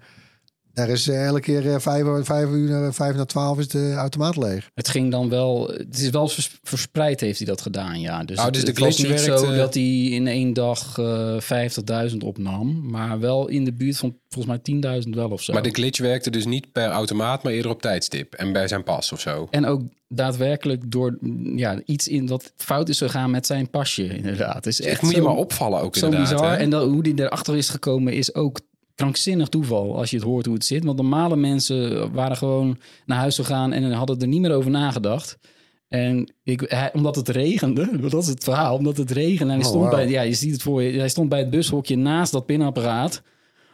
Daar 0.76 0.90
is 0.90 1.08
eh, 1.08 1.26
elke 1.26 1.40
keer 1.40 1.74
eh, 1.74 1.80
vijf, 1.80 2.06
vijf 2.26 2.50
uur, 2.50 2.94
vijf 2.94 3.16
na 3.16 3.26
twaalf 3.26 3.60
is 3.60 3.68
de 3.68 3.94
automaat 3.94 4.38
leeg. 4.38 4.70
Het 4.74 4.88
ging 4.90 5.12
dan 5.12 5.30
wel, 5.30 5.68
het 5.68 5.98
is 6.00 6.10
wel 6.10 6.28
vers- 6.28 6.60
verspreid 6.64 7.20
heeft 7.20 7.38
hij 7.38 7.48
dat 7.48 7.62
gedaan, 7.62 8.00
ja. 8.00 8.24
Dus, 8.24 8.44
het, 8.44 8.54
dus 8.54 8.64
de 8.64 8.70
het 8.70 8.80
was 8.80 8.96
glitch 8.96 9.10
niet 9.10 9.20
zo 9.40 9.56
dat 9.56 9.74
hij 9.74 9.84
in 10.04 10.28
één 10.28 10.54
dag 10.54 10.98
eh 10.98 12.08
50.000 12.12 12.18
opnam, 12.18 12.90
maar 12.90 13.20
wel 13.20 13.48
in 13.48 13.64
de 13.66 13.74
buurt 13.74 13.98
van 13.98 14.18
volgens 14.30 14.60
mij 14.82 15.02
10.000 15.04 15.10
wel 15.10 15.30
of 15.30 15.42
zo. 15.42 15.54
Maar 15.54 15.62
de 15.64 15.70
glitch 15.70 16.00
werkte 16.00 16.30
dus 16.30 16.46
niet 16.46 16.72
per 16.72 16.88
automaat, 16.90 17.44
maar 17.44 17.54
eerder 17.54 17.72
op 17.72 17.82
tijdstip. 17.82 18.34
En 18.34 18.54
bij 18.54 18.68
zijn 18.68 18.84
pas 18.84 19.12
of 19.12 19.20
zo. 19.20 19.48
En 19.52 19.66
ook 19.66 19.82
daadwerkelijk 20.08 20.92
door 20.92 21.18
mm, 21.20 21.58
ja, 21.58 21.82
iets 21.86 22.08
in 22.08 22.28
wat 22.28 22.54
fout 22.58 22.90
is 22.90 22.98
gegaan 22.98 23.32
met 23.32 23.46
zijn 23.46 23.70
pasje, 23.70 24.08
inderdaad. 24.18 24.56
Het 24.56 24.66
is 24.66 24.82
Echt 24.82 24.90
echt 24.92 25.02
moet 25.02 25.16
je 25.16 25.22
maar 25.22 25.36
opvallen 25.36 25.82
ook 25.82 25.96
Zo 25.96 26.06
inderdaad. 26.06 26.30
bizar. 26.32 26.52
hè? 26.52 26.58
En 26.58 26.70
dat, 26.70 26.88
hoe 26.88 27.04
die 27.04 27.20
erachter 27.20 27.56
is 27.58 27.70
gekomen 27.70 28.14
is 28.14 28.34
ook 28.36 28.60
krankzinnig 28.96 29.48
toeval 29.48 29.98
als 29.98 30.10
je 30.10 30.16
het 30.16 30.26
hoort 30.26 30.46
hoe 30.46 30.54
het 30.56 30.66
zit. 30.66 30.84
Want 30.84 30.98
normale 30.98 31.36
mensen 31.36 32.12
waren 32.14 32.38
gewoon 32.38 32.78
naar 33.06 33.18
huis 33.18 33.36
gegaan 33.36 33.74
en 33.74 33.92
hadden 33.92 34.20
er 34.20 34.28
niet 34.28 34.42
meer 34.42 34.54
over 34.54 34.72
nagedacht. 34.72 35.38
En 35.88 36.34
ik, 36.44 36.64
hij, 36.68 36.94
omdat 36.94 37.16
het 37.16 37.30
regende, 37.30 37.90
dat 38.10 38.22
is 38.22 38.28
het 38.28 38.44
verhaal, 38.44 38.78
omdat 38.78 38.98
het 38.98 39.12
regende. 39.12 39.54
En 39.54 39.60
hij 39.60 39.68
Oh, 39.68 39.74
stond 39.74 39.90
bij, 39.90 40.08
ja, 40.10 40.22
je 40.22 40.34
ziet 40.34 40.52
het 40.52 40.62
voor 40.62 40.82
je, 40.84 41.00
hij 41.00 41.10
stond 41.10 41.30
bij 41.30 41.40
het 41.40 41.50
bushokje 41.50 41.96
naast 41.96 42.32
dat 42.32 42.46
pinapparaat 42.46 43.22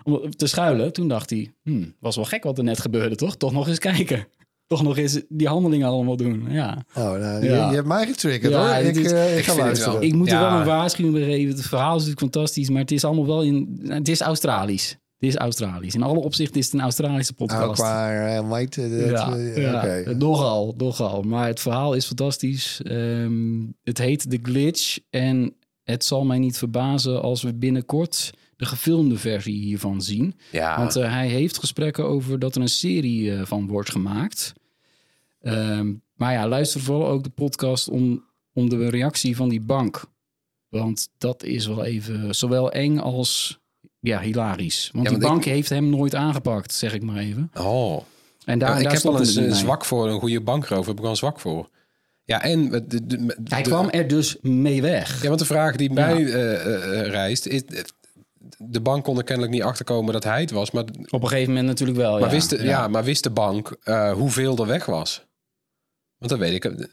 om 0.04 0.30
te 0.36 0.48
schuilen. 0.48 0.94
Toen 0.94 1.08
dacht 1.08 1.30
hij, 1.30 1.54
hmm, 1.64 1.96
was 2.00 2.16
wel 2.16 2.26
gek 2.26 2.44
wat 2.44 2.58
er 2.58 2.64
net 2.64 2.80
gebeurde, 2.80 3.16
toch? 3.16 3.38
Toch 3.38 3.52
nog 3.52 3.68
eens 3.68 3.80
kijken. 3.80 4.28
Toch 4.68 4.84
nog 4.84 4.98
eens 4.98 5.22
die 5.30 5.48
handelingen 5.48 5.88
allemaal 5.88 6.16
doen. 6.18 6.46
Ja. 6.50 6.86
Oh, 6.96 7.04
nou, 7.04 7.20
Ja. 7.20 7.40
je, 7.40 7.70
je 7.70 7.76
hebt 7.76 7.88
mij 7.88 8.06
getriggerd, 8.06 8.54
Ja, 8.54 8.76
hoor. 8.76 8.86
Ik, 8.86 8.96
eh, 8.98 9.32
ik 9.34 9.38
ik 9.40 9.46
ga 9.46 9.56
luisteren. 9.56 10.02
Ik 10.02 10.14
moet 10.14 10.32
er 10.32 10.40
wel 10.40 10.52
een 10.52 10.66
waarschuwing 10.66 11.16
bij 11.16 11.24
geven. 11.24 11.56
Het 11.56 11.66
verhaal 11.66 11.96
is 11.96 12.06
natuurlijk 12.06 12.34
fantastisch, 12.34 12.70
maar 12.70 12.82
het 12.82 12.92
is 12.92 13.04
allemaal 13.04 13.26
wel 13.26 13.44
in. 13.44 13.80
Het 13.88 14.08
is 14.08 14.22
Australisch. 14.22 14.98
Het 15.22 15.30
is 15.30 15.36
Australisch. 15.36 15.96
In 15.96 16.04
alle 16.04 16.20
opzichten 16.20 16.60
is 16.60 16.66
het 16.66 16.74
een 16.74 16.82
Australische 16.82 17.34
Nou, 17.38 17.50
podcast. 17.50 17.82
qua 17.82 18.10
eh, 18.10 18.38
eh, 18.38 19.10
ja, 19.12 19.36
ja, 19.56 19.78
oké. 19.78 20.16
nogal, 20.16 20.74
nogal. 20.78 21.22
Maar 21.22 21.48
het 21.48 21.60
verhaal 21.60 21.94
is 21.94 22.06
fantastisch. 22.06 22.82
Ehm, 22.84 23.60
het 23.84 23.98
heet 23.98 24.30
The 24.30 24.40
Glitch. 24.42 25.00
En 25.10 25.56
het 25.84 26.06
zal 26.06 26.26
mij 26.26 26.40
niet 26.40 26.58
verbazen 26.58 27.22
als 27.22 27.42
we 27.42 27.54
binnenkort 27.54 28.32
de 28.56 28.66
gefilmde 28.66 29.18
versie 29.18 29.60
hiervan 29.62 30.02
zien. 30.02 30.36
Ja, 30.52 30.78
Want 30.78 30.94
hij 30.94 31.28
heeft 31.28 31.58
gesprekken 31.58 32.06
over 32.06 32.40
dat 32.40 32.56
er 32.56 32.62
een 32.62 32.68
serie 32.68 33.46
van 33.46 33.68
wordt 33.68 33.92
gemaakt. 33.92 34.54
Ehm, 35.42 35.94
maar 36.16 36.34
ja, 36.34 36.48
luister 36.48 36.82
vooral 36.82 37.08
ook 37.08 37.24
de 37.24 37.30
podcast 37.30 37.90
om, 37.90 38.26
om 38.54 38.70
de 38.70 38.90
reactie 38.90 39.36
van 39.36 39.50
die 39.50 39.62
bank. 39.62 40.04
Want 40.70 41.10
dat 41.18 41.44
is 41.44 41.68
wel 41.68 41.84
even 41.84 42.36
zowel 42.36 42.72
eng 42.72 42.98
als 42.98 43.61
ja, 44.02 44.20
hilarisch. 44.20 44.90
Want 44.94 45.06
Ja, 45.06 45.12
die 45.12 45.20
bank 45.28 45.44
heeft 45.44 45.70
hem 45.70 45.90
nooit 45.90 46.16
aangepakt, 46.16 46.74
zeg 46.74 46.94
ik 46.94 47.04
maar 47.04 47.18
even. 47.18 47.52
oh. 47.54 48.02
En 48.46 48.60
daar, 48.60 48.70
Ja, 48.70 48.78
ik 48.78 48.84
daar 48.84 48.94
heb 48.94 49.20
eens 49.20 49.36
een 49.36 49.56
zwak 49.56 49.86
voor 49.86 50.10
een 50.10 50.20
goede 50.20 50.42
bankroof. 50.42 50.86
Heb 50.86 50.96
ik 50.96 51.02
wel 51.02 51.10
een 51.10 51.16
zwak 51.16 51.40
voor. 51.40 51.70
Ja, 52.24 52.42
en... 52.44 52.70
de- 52.70 52.86
de- 52.88 53.06
de- 53.06 53.38
Hij 53.44 53.62
kwam 53.62 53.90
er 53.90 54.08
dus 54.08 54.38
mee 54.42 54.82
weg. 54.82 55.22
Ja, 55.22 55.28
want 55.28 55.40
de 55.40 55.46
vraag 55.46 55.76
die 55.76 55.92
mij 55.94 56.26
eh, 56.26 56.54
eh, 56.54 57.00
eh, 57.02 57.08
reist... 57.12 57.46
Is, 57.46 57.62
de 58.58 58.82
bank 58.82 59.04
kon 59.04 59.18
er 59.18 59.24
kennelijk 59.24 59.54
niet 59.54 59.64
achterkomen 59.64 60.14
dat 60.14 60.24
hij 60.24 60.42
het 60.42 60.52
was. 60.52 60.72
Maar, 60.72 60.84
Op 61.10 61.22
een 61.22 61.28
gegeven 61.28 61.50
moment 61.50 61.68
natuurlijk 61.68 61.98
wel. 62.00 62.12
maar, 62.12 62.22
ja. 62.22 62.30
wist, 62.30 62.50
de, 62.50 62.64
ja. 62.64 62.88
maar 62.88 63.04
wist 63.04 63.24
de 63.24 63.30
bank 63.30 63.78
hoeveel 64.14 64.58
er 64.58 64.68
weg 64.68 64.86
was? 64.86 65.26
Want 66.18 66.32
dat 66.32 66.40
weet 66.40 66.54
ik. 66.66 66.90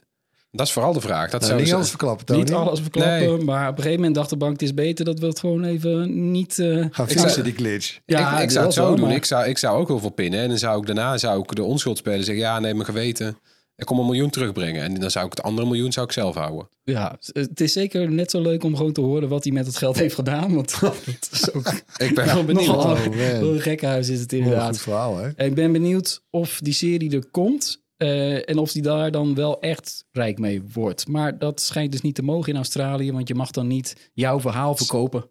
Dat 0.59 0.67
is 0.67 0.73
vooral 0.73 0.93
de 0.93 1.01
vraag. 1.01 1.31
Dat 1.31 1.41
Nou, 1.41 1.45
zou 1.45 1.59
niet 1.59 1.69
ze- 1.69 1.75
alles 1.75 1.89
verklappen, 1.89 2.27
Tony. 2.27 2.39
Niet 2.41 2.53
alles 2.53 2.81
verklappen, 2.81 3.19
Nee. 3.37 3.45
maar 3.45 3.63
op 3.69 3.71
een 3.77 3.77
gegeven 3.83 3.97
moment 3.97 4.15
dacht 4.15 4.31
de 4.31 4.37
bank... 4.37 4.53
het 4.53 4.63
is 4.63 4.75
beter 4.75 5.05
dat 5.05 5.19
we 5.19 5.27
het 5.27 5.39
gewoon 5.41 5.65
even 5.65 6.31
niet... 6.31 6.59
eh, 6.59 6.67
Gaan 6.67 6.85
Ik 6.87 6.93
zou- 6.95 7.09
fixen, 7.09 7.45
die 7.45 7.55
glitch. 7.55 7.99
ja, 8.07 8.37
ik, 8.37 8.43
ik 8.43 8.51
zou 8.51 8.65
het 8.65 8.75
zo 8.75 8.95
doen. 8.95 9.07
maar- 9.07 9.15
Ik 9.17 9.25
zou, 9.25 9.47
ik 9.47 9.59
zou 9.59 9.79
ook 9.81 9.89
heel 9.89 9.99
veel 9.99 10.11
pinnen. 10.11 10.41
En 10.41 10.49
dan 10.49 10.59
zou 10.59 10.81
ik 10.81 10.87
daarna 10.87 11.19
zou 11.19 11.41
ik 11.43 11.55
de 11.55 11.63
onschuld 11.63 11.99
spelen. 11.99 12.25
Zeggen, 12.25 12.45
ja, 12.45 12.59
nee, 12.61 12.73
mijn 12.75 12.85
geweten. 12.87 13.39
Ik 13.77 13.87
kom 13.87 13.99
een 13.99 14.05
miljoen 14.07 14.31
terugbrengen. 14.31 14.83
En 14.83 15.01
dan 15.01 15.11
zou 15.11 15.25
ik 15.27 15.31
het 15.31 15.43
andere 15.43 15.67
miljoen 15.69 15.93
zou 15.93 16.07
ik 16.07 16.13
zelf 16.13 16.35
houden. 16.35 16.69
Ja, 16.85 17.17
het 17.33 17.61
is 17.61 17.73
zeker 17.73 18.11
net 18.11 18.31
zo 18.31 18.41
leuk 18.41 18.65
om 18.65 18.77
gewoon 18.77 18.93
te 18.93 19.01
horen 19.01 19.29
wat 19.29 19.45
hij 19.45 19.53
met 19.53 19.67
het 19.67 19.77
geld 19.77 19.99
heeft 19.99 20.15
gedaan. 20.15 20.55
Want 20.55 20.81
dat 20.81 21.29
is 21.33 21.53
ook 21.53 21.73
Ik 21.97 22.15
ben 22.15 22.27
wel 22.35 22.45
benieuwd. 22.45 22.69
Oh, 22.69 22.85
man. 22.85 22.95
Wat 23.41 23.49
een 23.55 23.61
gekkenhuis 23.61 24.09
is 24.09 24.21
het 24.21 24.33
inderdaad. 24.33 24.69
goed 24.69 24.81
verhaal, 24.81 25.17
hè? 25.17 25.29
En 25.37 25.47
ik 25.47 25.55
ben 25.55 25.73
benieuwd 25.73 26.23
of 26.31 26.59
die 26.63 26.73
serie 26.73 27.11
er 27.17 27.27
komt. 27.31 27.83
Eh, 27.99 28.49
en 28.49 28.59
of 28.59 28.73
die 28.73 28.83
daar 28.83 29.11
dan 29.11 29.35
wel 29.35 29.61
echt 29.61 30.05
rijk 30.13 30.39
mee 30.39 30.63
wordt. 30.73 31.09
Maar 31.09 31.39
dat 31.39 31.61
schijnt 31.61 31.93
dus 31.93 32.01
niet 32.01 32.15
te 32.15 32.23
mogen 32.23 32.49
in 32.51 32.57
Australië. 32.57 33.13
Want 33.13 33.29
je 33.29 33.35
mag 33.35 33.51
dan 33.51 33.67
niet 33.67 34.11
jouw 34.13 34.41
verhaal 34.41 34.77
verkopen. 34.77 35.31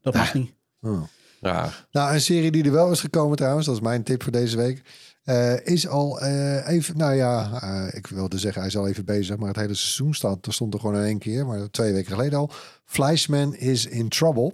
Dat 0.00 0.14
mag 0.14 0.34
niet. 0.34 0.52
Oh. 0.80 1.02
raar. 1.40 1.86
Nou, 1.90 2.14
een 2.14 2.20
serie 2.20 2.50
die 2.50 2.64
er 2.64 2.72
wel 2.72 2.90
is 2.90 3.00
gekomen 3.00 3.36
trouwens, 3.36 3.66
dat 3.66 3.74
is 3.74 3.80
mijn 3.80 4.02
tip 4.02 4.22
voor 4.22 4.32
deze 4.32 4.56
week. 4.56 4.82
eh, 5.24 5.66
is 5.66 5.88
al 5.88 6.20
eh, 6.20 6.68
even, 6.68 6.96
nou 6.96 7.14
ja, 7.14 7.60
eh, 7.62 7.96
ik 7.96 8.06
wilde 8.06 8.38
zeggen 8.38 8.60
hij 8.60 8.70
is 8.70 8.76
al 8.76 8.88
even 8.88 9.04
bezig, 9.04 9.36
maar 9.36 9.48
het 9.48 9.56
hele 9.56 9.74
seizoen 9.74 10.14
staat, 10.14 10.46
er 10.46 10.52
stond 10.52 10.74
er 10.74 10.80
gewoon 10.80 10.96
in 10.96 11.02
één 11.02 11.18
keer, 11.18 11.46
maar 11.46 11.70
twee 11.70 11.92
weken 11.92 12.12
geleden 12.12 12.38
al. 12.38 12.50
Fleischman 12.84 13.54
is 13.54 13.86
in 13.86 14.08
Trouble. 14.08 14.52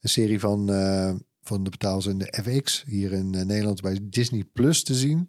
Een 0.00 0.08
serie 0.08 0.40
van, 0.40 0.70
eh, 0.70 1.14
van 1.42 1.64
de 1.64 1.70
betaalzender 1.70 2.42
FX, 2.44 2.84
hier 2.86 3.12
in 3.12 3.30
Nederland 3.30 3.80
bij 3.80 3.98
Disney 4.02 4.44
Plus 4.52 4.82
te 4.82 4.94
zien. 4.94 5.28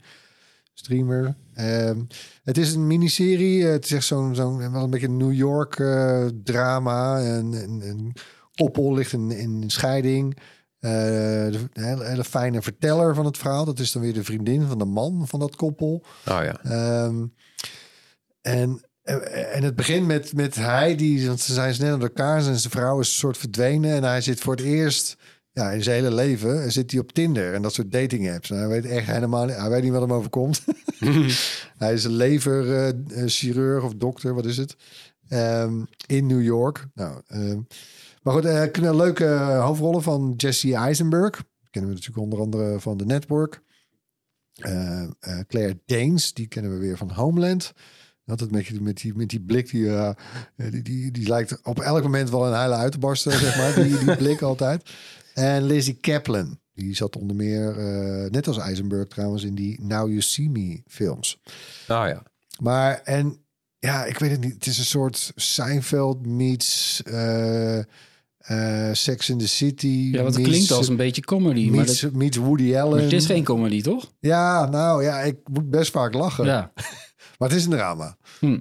Streamer. 0.79 1.35
Ehm, 1.53 1.99
het 2.43 2.57
is 2.57 2.73
een 2.73 2.87
miniserie. 2.87 3.65
Het 3.65 3.85
is 3.85 3.91
echt 3.91 4.05
zo'n, 4.05 4.35
zo'n 4.35 4.71
wel 4.71 4.83
een 4.83 4.89
beetje 4.89 5.09
New 5.09 5.33
York 5.33 5.79
eh, 5.79 6.25
drama. 6.43 7.19
En, 7.19 7.53
en, 7.53 7.81
en 7.81 8.13
koppel 8.55 8.93
ligt 8.93 9.13
in, 9.13 9.31
in 9.31 9.63
scheiding. 9.67 10.37
Eh, 10.79 10.91
de, 10.91 11.69
een 11.73 11.83
hele, 11.83 12.05
hele 12.05 12.23
fijne 12.23 12.61
verteller 12.61 13.15
van 13.15 13.25
het 13.25 13.37
verhaal. 13.37 13.65
Dat 13.65 13.79
is 13.79 13.91
dan 13.91 14.01
weer 14.01 14.13
de 14.13 14.23
vriendin 14.23 14.67
van 14.67 14.77
de 14.77 14.85
man 14.85 15.27
van 15.27 15.39
dat 15.39 15.55
koppel. 15.55 16.03
Oh 16.27 16.39
ja. 16.43 16.59
Ehm, 16.63 17.25
en, 18.41 18.81
eh, 19.01 19.55
en 19.55 19.63
het 19.63 19.75
begint 19.75 20.07
met, 20.07 20.33
met 20.33 20.55
hij, 20.55 20.95
die, 20.95 21.27
want 21.27 21.39
ze 21.39 21.53
zijn 21.53 21.73
snel 21.73 21.91
uit 21.91 22.01
elkaar 22.01 22.37
en 22.37 22.43
zijn 22.43 22.71
vrouw 22.71 22.99
is 22.99 23.07
een 23.07 23.13
soort 23.13 23.37
verdwenen. 23.37 23.95
En 23.95 24.03
hij 24.03 24.21
zit 24.21 24.39
voor 24.39 24.55
het 24.55 24.65
eerst 24.65 25.17
ja, 25.59 25.71
in 25.71 25.83
zijn 25.83 26.03
hele 26.03 26.15
leven 26.15 26.71
zit 26.71 26.91
hij 26.91 26.99
op 26.99 27.11
Tinder 27.11 27.53
en 27.53 27.61
dat 27.61 27.73
soort 27.73 27.91
dating 27.91 28.31
apps. 28.31 28.49
Hij 28.49 28.67
weet 28.67 28.85
echt 28.85 29.07
helemaal 29.07 29.45
niet, 29.45 29.55
hij 29.55 29.69
weet 29.69 29.83
niet 29.83 29.91
wat 29.91 30.01
hem 30.01 30.13
overkomt. 30.13 30.63
hij 31.77 31.93
is 31.93 32.03
een 32.03 32.15
leverchirurg 32.15 33.83
of 33.83 33.93
dokter, 33.93 34.33
wat 34.33 34.45
is 34.45 34.57
het? 34.57 34.75
Ehm, 35.27 35.83
in 36.05 36.25
New 36.25 36.43
York. 36.43 36.87
Nou, 36.93 37.21
ehm, 37.27 37.59
maar 38.21 38.33
goed, 38.33 38.45
eh, 38.45 38.71
kunnen 38.71 38.95
leuke 38.95 39.27
hoofdrollen 39.61 40.01
van 40.01 40.33
Jesse 40.37 40.75
Eisenberg. 40.75 41.43
Kennen 41.69 41.91
we 41.91 41.95
natuurlijk 41.95 42.23
onder 42.25 42.39
andere 42.39 42.79
van 42.79 42.97
The 42.97 43.05
Network. 43.05 43.61
Eh, 44.53 45.03
eh, 45.03 45.39
Claire 45.47 45.79
Danes, 45.85 46.33
die 46.33 46.47
kennen 46.47 46.71
we 46.71 46.77
weer 46.77 46.97
van 46.97 47.11
Homeland. 47.11 47.73
Altijd 48.29 48.51
met, 48.51 48.67
die- 48.67 48.81
met, 48.81 48.97
die, 49.01 49.13
met 49.15 49.29
die 49.29 49.39
blik, 49.41 49.69
die, 49.69 49.89
eh, 49.95 50.11
die, 50.55 50.81
die, 50.81 51.11
die 51.11 51.27
lijkt 51.27 51.59
op 51.63 51.79
elk 51.79 52.03
moment 52.03 52.29
wel 52.29 52.47
een 52.47 52.53
huilen 52.53 52.77
uit 52.77 52.91
te 52.91 52.97
barsten, 52.99 53.31
zeg 53.31 53.57
maar. 53.57 53.73
Die, 53.83 53.97
die 53.97 54.15
blik 54.23 54.41
altijd. 54.41 54.89
En 55.33 55.63
Lizzie 55.63 55.93
Kaplan, 56.01 56.59
die 56.73 56.95
zat 56.95 57.15
onder 57.15 57.35
meer, 57.35 57.77
eh, 57.77 58.29
net 58.31 58.47
als 58.47 58.57
Eisenberg 58.57 59.07
trouwens, 59.07 59.43
in 59.43 59.55
die 59.55 59.81
Now 59.81 60.07
You 60.07 60.21
See 60.21 60.49
Me 60.49 60.81
films. 60.87 61.39
Nou 61.87 62.07
ja. 62.07 62.23
Maar 62.61 63.01
en 63.03 63.37
ja, 63.79 64.05
ik 64.05 64.17
weet 64.19 64.31
het 64.31 64.39
niet. 64.41 64.53
Het 64.53 64.65
is 64.65 64.77
een 64.77 64.85
soort 64.85 65.31
Seinfeld 65.35 66.25
meets 66.25 67.01
eh, 67.05 67.77
eh, 67.77 68.93
Sex 68.93 69.29
in 69.29 69.37
the 69.37 69.47
City. 69.47 70.09
Ja, 70.11 70.17
wat 70.23 70.25
het 70.33 70.35
meets- 70.37 70.49
klinkt 70.49 70.71
als 70.71 70.87
een 70.87 70.95
beetje 70.95 71.21
comedy. 71.21 71.69
Maar, 71.69 71.85
meets, 71.85 71.99
dat, 72.01 72.13
meets 72.13 72.37
Woody 72.37 72.75
Allen. 72.75 72.93
maar 72.95 73.01
het 73.03 73.13
is 73.13 73.25
geen 73.25 73.43
comedy, 73.43 73.81
toch? 73.81 74.11
Ja, 74.19 74.65
nou 74.69 75.03
ja, 75.03 75.19
ik 75.19 75.37
moet 75.51 75.69
best 75.69 75.91
vaak 75.91 76.13
lachen. 76.13 76.45
Ja. 76.45 76.71
Maar 77.39 77.49
het 77.49 77.57
is 77.57 77.63
een 77.65 77.71
drama. 77.71 78.17
Hm. 78.39 78.45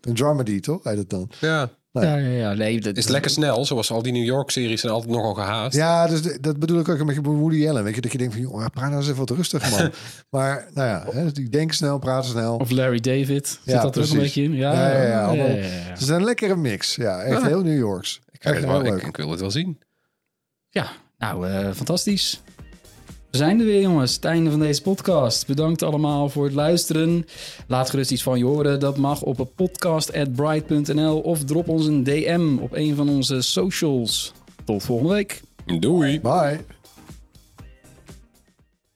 Een 0.00 0.14
dramedy, 0.14 0.60
toch? 0.60 0.84
Heet 0.84 0.96
het 0.98 1.10
dan? 1.10 1.30
Ja. 1.40 1.70
Nee. 1.92 2.04
Ja, 2.04 2.16
ja, 2.16 2.28
ja. 2.28 2.52
Nee, 2.52 2.80
dat 2.80 2.96
Is 2.96 3.08
lekker 3.08 3.30
snel, 3.30 3.64
zoals 3.64 3.90
al 3.90 4.02
die 4.02 4.12
New 4.12 4.24
York-series 4.24 4.80
zijn 4.80 4.92
altijd 4.92 5.12
nogal 5.12 5.34
gehaast. 5.34 5.76
Ja, 5.76 6.06
dus 6.06 6.22
de- 6.22 6.38
dat 6.40 6.58
bedoel 6.58 6.80
ik 6.80 6.88
ook 6.88 6.98
een 6.98 7.06
beetje 7.06 7.20
bij 7.20 7.32
Woody 7.32 7.68
Allen. 7.68 7.84
Weet 7.84 7.94
je, 7.94 8.00
dat 8.00 8.12
je 8.12 8.18
denkt 8.18 8.32
van, 8.32 8.42
joh, 8.42 8.66
praat 8.66 8.74
nou 8.88 8.96
eens 8.96 9.06
even 9.06 9.18
wat 9.18 9.30
rustig, 9.30 9.70
man. 9.70 9.90
maar 10.40 10.68
nou 10.74 10.88
ja, 10.88 11.06
hè, 11.12 11.22
dus 11.22 11.32
die 11.32 11.48
denken 11.48 11.76
snel, 11.76 11.98
praten 11.98 12.30
snel. 12.30 12.56
Of 12.56 12.70
Larry 12.70 13.00
David. 13.00 13.46
Zit 13.48 13.58
Ja, 13.64 13.82
dat 13.82 13.96
er 13.96 14.02
ook 14.02 14.08
een 14.10 14.16
beetje 14.18 14.42
in? 14.42 14.52
Ja, 14.54 14.72
Ja, 14.72 14.92
ja, 14.92 15.02
ja, 15.08 15.24
allemaal- 15.26 15.46
ja, 15.46 15.54
ja, 15.54 15.64
ja. 15.88 15.96
Ze 15.96 16.04
zijn 16.04 16.18
een 16.18 16.24
lekkere 16.24 16.56
mix. 16.56 16.94
Ja, 16.96 17.20
echt 17.22 17.40
Ja. 17.40 17.46
heel 17.46 17.62
New 17.62 17.78
Yorks. 17.78 18.20
Ik, 18.30 18.44
Echt 18.44 18.58
heel 18.58 18.66
wel, 18.66 18.82
leuk. 18.82 19.00
ik, 19.00 19.06
ik 19.06 19.16
wil 19.16 19.30
het 19.30 19.40
wel 19.40 19.50
zien. 19.50 19.78
Ja, 20.68 20.90
Nou, 21.18 21.48
eh, 21.48 21.70
fantastisch. 21.72 22.42
We 23.30 23.36
zijn 23.36 23.60
er 23.60 23.66
weer, 23.66 23.80
jongens. 23.80 24.14
Het 24.14 24.24
einde 24.24 24.50
van 24.50 24.60
deze 24.60 24.82
podcast. 24.82 25.46
Bedankt 25.46 25.82
allemaal 25.82 26.28
voor 26.28 26.44
het 26.44 26.54
luisteren. 26.54 27.26
Laat 27.66 27.90
gerust 27.90 28.10
iets 28.10 28.22
van 28.22 28.38
je 28.38 28.44
horen. 28.44 28.80
Dat 28.80 28.96
mag 28.96 29.22
op 29.22 29.50
podcast.bright.nl 29.54 31.20
of 31.20 31.44
drop 31.44 31.68
ons 31.68 31.86
een 31.86 32.04
DM 32.04 32.56
op 32.60 32.72
een 32.72 32.96
van 32.96 33.08
onze 33.08 33.40
socials. 33.40 34.32
Tot 34.64 34.82
volgende 34.82 35.12
week. 35.12 35.42
Doei. 35.78 36.20
Bye. 36.20 36.79